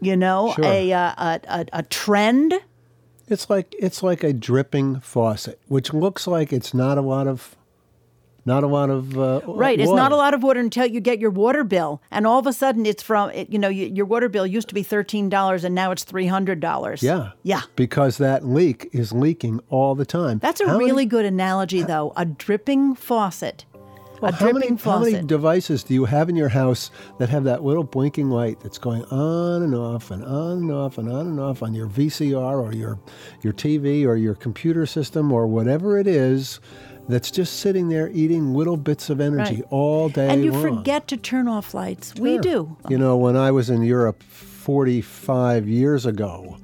you 0.00 0.16
know 0.16 0.52
Sure. 0.56 0.64
a, 0.64 0.92
uh, 0.92 1.14
a 1.16 1.40
a 1.48 1.66
a 1.72 1.82
trend? 1.84 2.54
It's 3.28 3.48
like 3.48 3.74
it's 3.78 4.02
like 4.02 4.22
a 4.24 4.32
dripping 4.32 5.00
faucet, 5.00 5.58
which 5.68 5.94
looks 5.94 6.26
like 6.26 6.52
it's 6.52 6.74
not 6.74 6.98
a 6.98 7.02
lot 7.02 7.26
of, 7.26 7.56
not 8.44 8.64
a 8.64 8.66
lot 8.66 8.90
of. 8.90 9.16
Uh, 9.18 9.40
Right. 9.46 9.78
It's 9.78 9.88
water. 9.88 10.00
not 10.02 10.12
a 10.12 10.16
lot 10.16 10.34
of 10.34 10.42
water 10.42 10.60
until 10.60 10.86
you 10.86 11.00
get 11.00 11.18
your 11.18 11.30
water 11.30 11.64
bill, 11.64 12.02
and 12.10 12.26
all 12.26 12.38
of 12.38 12.46
a 12.46 12.52
sudden 12.52 12.86
it's 12.86 13.02
from 13.02 13.30
it, 13.30 13.50
you 13.50 13.58
know 13.58 13.68
your 13.68 14.06
water 14.06 14.28
bill 14.28 14.46
used 14.46 14.68
to 14.68 14.74
be 14.74 14.82
thirteen 14.82 15.28
dollars 15.28 15.64
and 15.64 15.74
now 15.74 15.90
it's 15.92 16.04
three 16.04 16.26
hundred 16.26 16.60
dollars. 16.60 17.02
Yeah. 17.02 17.30
Yeah. 17.42 17.62
Because 17.76 18.18
that 18.18 18.44
leak 18.46 18.88
is 18.92 19.12
leaking 19.12 19.60
all 19.68 19.94
the 19.94 20.06
time. 20.06 20.38
That's 20.38 20.60
a 20.60 20.66
How 20.66 20.72
many- 20.78 20.86
really 20.86 21.06
good 21.06 21.24
analogy, 21.24 21.82
though. 21.82 22.12
A 22.16 22.24
dripping 22.24 22.94
faucet. 22.94 23.64
Well, 24.20 24.30
a 24.30 24.34
how 24.34 24.52
dripping 24.52 24.70
many, 24.76 24.82
how 24.82 24.98
many 25.00 25.26
devices 25.26 25.82
do 25.82 25.94
you 25.94 26.04
have 26.04 26.28
in 26.28 26.36
your 26.36 26.50
house 26.50 26.92
that 27.18 27.28
have 27.28 27.42
that 27.42 27.64
little 27.64 27.82
blinking 27.82 28.30
light 28.30 28.60
that's 28.60 28.78
going 28.78 29.02
on 29.06 29.62
and 29.64 29.74
off 29.74 30.12
and 30.12 30.24
on 30.24 30.58
and 30.58 30.70
off 30.72 30.96
and 30.98 31.10
on 31.10 31.26
and 31.26 31.40
off 31.40 31.60
on 31.60 31.74
your 31.74 31.88
VCR 31.88 32.62
or 32.62 32.72
your 32.72 33.00
your 33.42 33.52
TV 33.52 34.06
or 34.06 34.14
your 34.14 34.36
computer 34.36 34.86
system 34.86 35.32
or 35.32 35.48
whatever 35.48 35.98
it 35.98 36.06
is 36.06 36.60
that's 37.12 37.30
just 37.30 37.60
sitting 37.60 37.88
there 37.88 38.08
eating 38.12 38.54
little 38.54 38.76
bits 38.76 39.10
of 39.10 39.20
energy 39.20 39.56
Right. 39.56 39.64
all 39.70 40.08
day 40.08 40.28
and 40.28 40.44
you 40.44 40.52
long? 40.52 40.62
forget 40.62 41.06
to 41.08 41.16
turn 41.16 41.46
off 41.48 41.74
lights. 41.74 42.14
We 42.14 42.38
do. 42.38 42.76
You 42.88 42.98
know, 42.98 43.16
when 43.16 43.36
I 43.36 43.50
was 43.50 43.68
in 43.70 43.82
Europe 43.82 44.22
45 44.22 45.68
years 45.68 46.06
ago, 46.06 46.56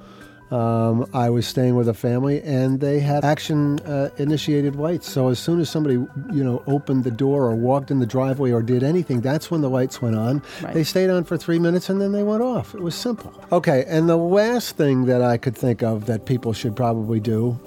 um, 0.50 1.04
I 1.12 1.28
was 1.28 1.46
staying 1.46 1.74
with 1.74 1.88
a 1.90 1.94
family 1.94 2.40
and 2.42 2.80
they 2.80 3.00
had 3.00 3.22
action 3.22 3.80
uh, 3.80 4.08
initiated 4.16 4.76
lights. 4.76 5.06
So 5.10 5.28
as 5.28 5.38
soon 5.38 5.60
as 5.60 5.68
somebody, 5.68 5.96
you 5.96 6.42
know, 6.42 6.62
opened 6.66 7.04
the 7.04 7.10
door 7.10 7.44
or 7.44 7.54
walked 7.54 7.90
in 7.90 7.98
the 7.98 8.06
driveway 8.06 8.50
or 8.52 8.62
did 8.62 8.82
anything, 8.82 9.20
that's 9.20 9.50
when 9.50 9.60
the 9.60 9.68
lights 9.68 10.00
went 10.00 10.16
on. 10.16 10.42
Right. 10.62 10.72
They 10.72 10.84
stayed 10.84 11.10
on 11.10 11.24
for 11.24 11.36
three 11.36 11.58
minutes 11.58 11.90
and 11.90 12.00
then 12.00 12.12
they 12.12 12.22
went 12.22 12.42
off. 12.42 12.74
It 12.74 12.80
was 12.80 12.94
simple. 12.94 13.30
Okay, 13.52 13.84
and 13.88 14.08
the 14.08 14.16
last 14.16 14.76
thing 14.76 15.04
that 15.04 15.20
I 15.20 15.36
could 15.36 15.54
think 15.56 15.82
of 15.82 16.06
that 16.06 16.24
people 16.24 16.54
should 16.54 16.74
probably 16.74 17.20
do 17.20 17.58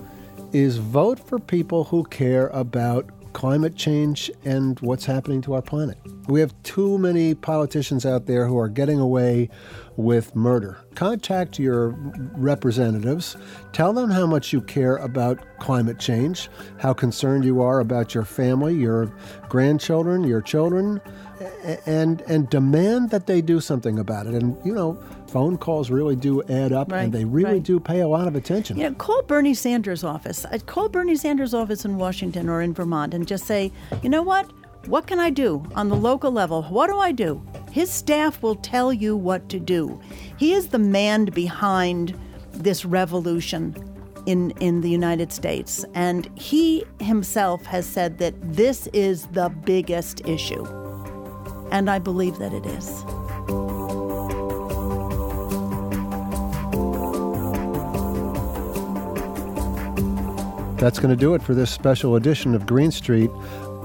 is 0.53 0.77
vote 0.77 1.19
for 1.19 1.39
people 1.39 1.85
who 1.85 2.03
care 2.05 2.47
about 2.47 3.09
climate 3.33 3.75
change 3.75 4.29
and 4.43 4.79
what's 4.81 5.05
happening 5.05 5.41
to 5.41 5.53
our 5.53 5.61
planet. 5.61 5.97
We 6.27 6.39
have 6.41 6.53
too 6.63 6.97
many 6.97 7.33
politicians 7.33 8.05
out 8.05 8.25
there 8.25 8.45
who 8.45 8.57
are 8.57 8.69
getting 8.69 8.99
away 8.99 9.49
with 9.95 10.35
murder. 10.35 10.77
Contact 10.95 11.59
your 11.59 11.89
representatives, 12.35 13.37
tell 13.71 13.93
them 13.93 14.09
how 14.09 14.25
much 14.25 14.51
you 14.51 14.61
care 14.61 14.97
about 14.97 15.39
climate 15.59 15.99
change, 15.99 16.49
how 16.77 16.93
concerned 16.93 17.45
you 17.45 17.61
are 17.61 17.79
about 17.79 18.13
your 18.13 18.25
family, 18.25 18.73
your 18.75 19.13
grandchildren, 19.49 20.23
your 20.23 20.41
children, 20.41 21.01
and 21.85 22.21
and 22.21 22.49
demand 22.49 23.09
that 23.09 23.27
they 23.27 23.41
do 23.41 23.59
something 23.59 23.99
about 23.99 24.27
it. 24.27 24.33
And 24.33 24.57
you 24.65 24.73
know, 24.73 25.01
phone 25.32 25.57
calls 25.57 25.89
really 25.89 26.15
do 26.15 26.43
add 26.43 26.73
up 26.73 26.91
Right, 26.91 27.03
and 27.03 27.13
they 27.13 27.23
really 27.23 27.53
right. 27.53 27.63
do 27.63 27.79
pay 27.79 28.01
a 28.01 28.07
lot 28.07 28.27
of 28.27 28.36
attention. 28.36 28.77
You 28.77 28.89
know, 28.89 28.95
call 28.95 29.23
Bernie 29.23 29.53
Sanders' 29.53 30.03
office. 30.03 30.45
Uh, 30.45 30.57
Call 30.65 30.89
Bernie 30.89 31.15
Sanders' 31.15 31.53
office 31.53 31.86
in 31.86 31.97
Washington 31.97 32.49
or 32.49 32.61
in 32.61 32.73
Vermont 32.73 33.13
and 33.13 33.27
just 33.27 33.45
say, 33.45 33.71
you 34.03 34.09
know 34.09 34.21
what? 34.21 34.51
What 34.88 35.07
can 35.07 35.19
I 35.19 35.29
do 35.29 35.63
on 35.75 35.89
the 35.89 35.95
local 35.95 36.32
level? 36.32 36.63
What 36.63 36.88
do 36.88 36.97
I 36.97 37.11
do? 37.11 37.41
His 37.71 37.89
staff 37.89 38.41
will 38.41 38.55
tell 38.55 38.91
you 38.91 39.15
what 39.15 39.47
to 39.49 39.59
do. 39.59 40.01
He 40.38 40.53
is 40.53 40.67
the 40.69 40.79
man 40.79 41.25
behind 41.25 42.19
this 42.51 42.84
revolution 42.84 43.75
in, 44.25 44.51
in 44.59 44.82
the 44.82 44.89
United 44.89 45.32
States. 45.32 45.86
And 45.93 46.29
he 46.38 46.84
himself 46.99 47.63
has 47.65 47.86
said 47.86 48.17
that 48.17 48.34
this 48.41 48.88
is 48.88 49.27
the 49.27 49.49
biggest 49.49 50.27
issue. 50.27 50.65
And 51.71 51.89
I 51.89 51.99
believe 51.99 52.38
that 52.39 52.53
it 52.53 52.65
is. 52.65 53.80
That's 60.82 60.97
going 60.97 61.11
to 61.11 61.15
do 61.15 61.36
it 61.36 61.43
for 61.43 61.53
this 61.53 61.69
special 61.69 62.15
edition 62.15 62.55
of 62.55 62.65
Green 62.65 62.89
Street. 62.89 63.29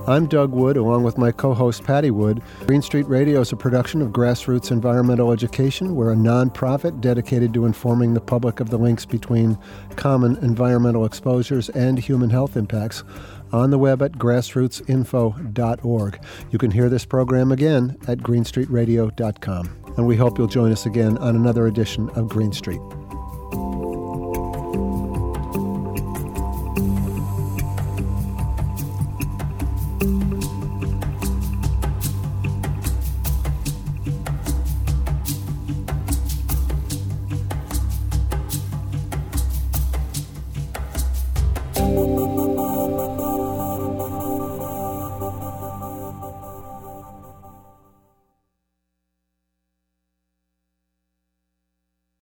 I'm 0.07 0.27
Doug 0.27 0.53
Wood, 0.53 0.79
along 0.79 1.03
with 1.03 1.19
my 1.19 1.31
co 1.31 1.53
host 1.53 1.85
Patty 1.85 2.11
Wood. 2.11 2.41
Green 2.67 2.81
Street 2.81 3.07
Radio 3.07 3.43
is 3.43 3.53
a 3.53 3.57
production 3.57 4.01
of 4.01 4.13
Grassroots 4.13 4.71
Environmental 4.71 5.31
Education. 5.31 5.95
We're 5.95 6.15
a 6.15 6.17
nonprofit 6.17 7.03
dedicated 7.03 7.53
to 7.53 7.67
informing 7.67 8.15
the 8.15 8.23
public 8.23 8.61
of 8.61 8.71
the 8.71 8.79
links 8.79 9.05
between 9.05 9.59
common 9.97 10.37
environmental 10.37 11.05
exposures 11.05 11.69
and 11.69 11.99
human 11.99 12.31
health 12.31 12.57
impacts 12.57 13.05
on 13.53 13.69
the 13.69 13.79
web 13.79 14.01
at 14.01 14.13
grassrootsinfo.org. 14.13 16.21
You 16.51 16.59
can 16.59 16.71
hear 16.71 16.89
this 16.89 17.05
program 17.05 17.53
again 17.53 17.99
at 18.09 18.21
greenstreetradio.com. 18.21 19.77
And 19.99 20.07
we 20.07 20.17
hope 20.17 20.39
you'll 20.39 20.47
join 20.47 20.73
us 20.73 20.87
again 20.87 21.19
on 21.19 21.37
another 21.37 21.67
edition 21.67 22.09
of 22.15 22.31
Green 22.31 22.55
Street. 22.55 22.81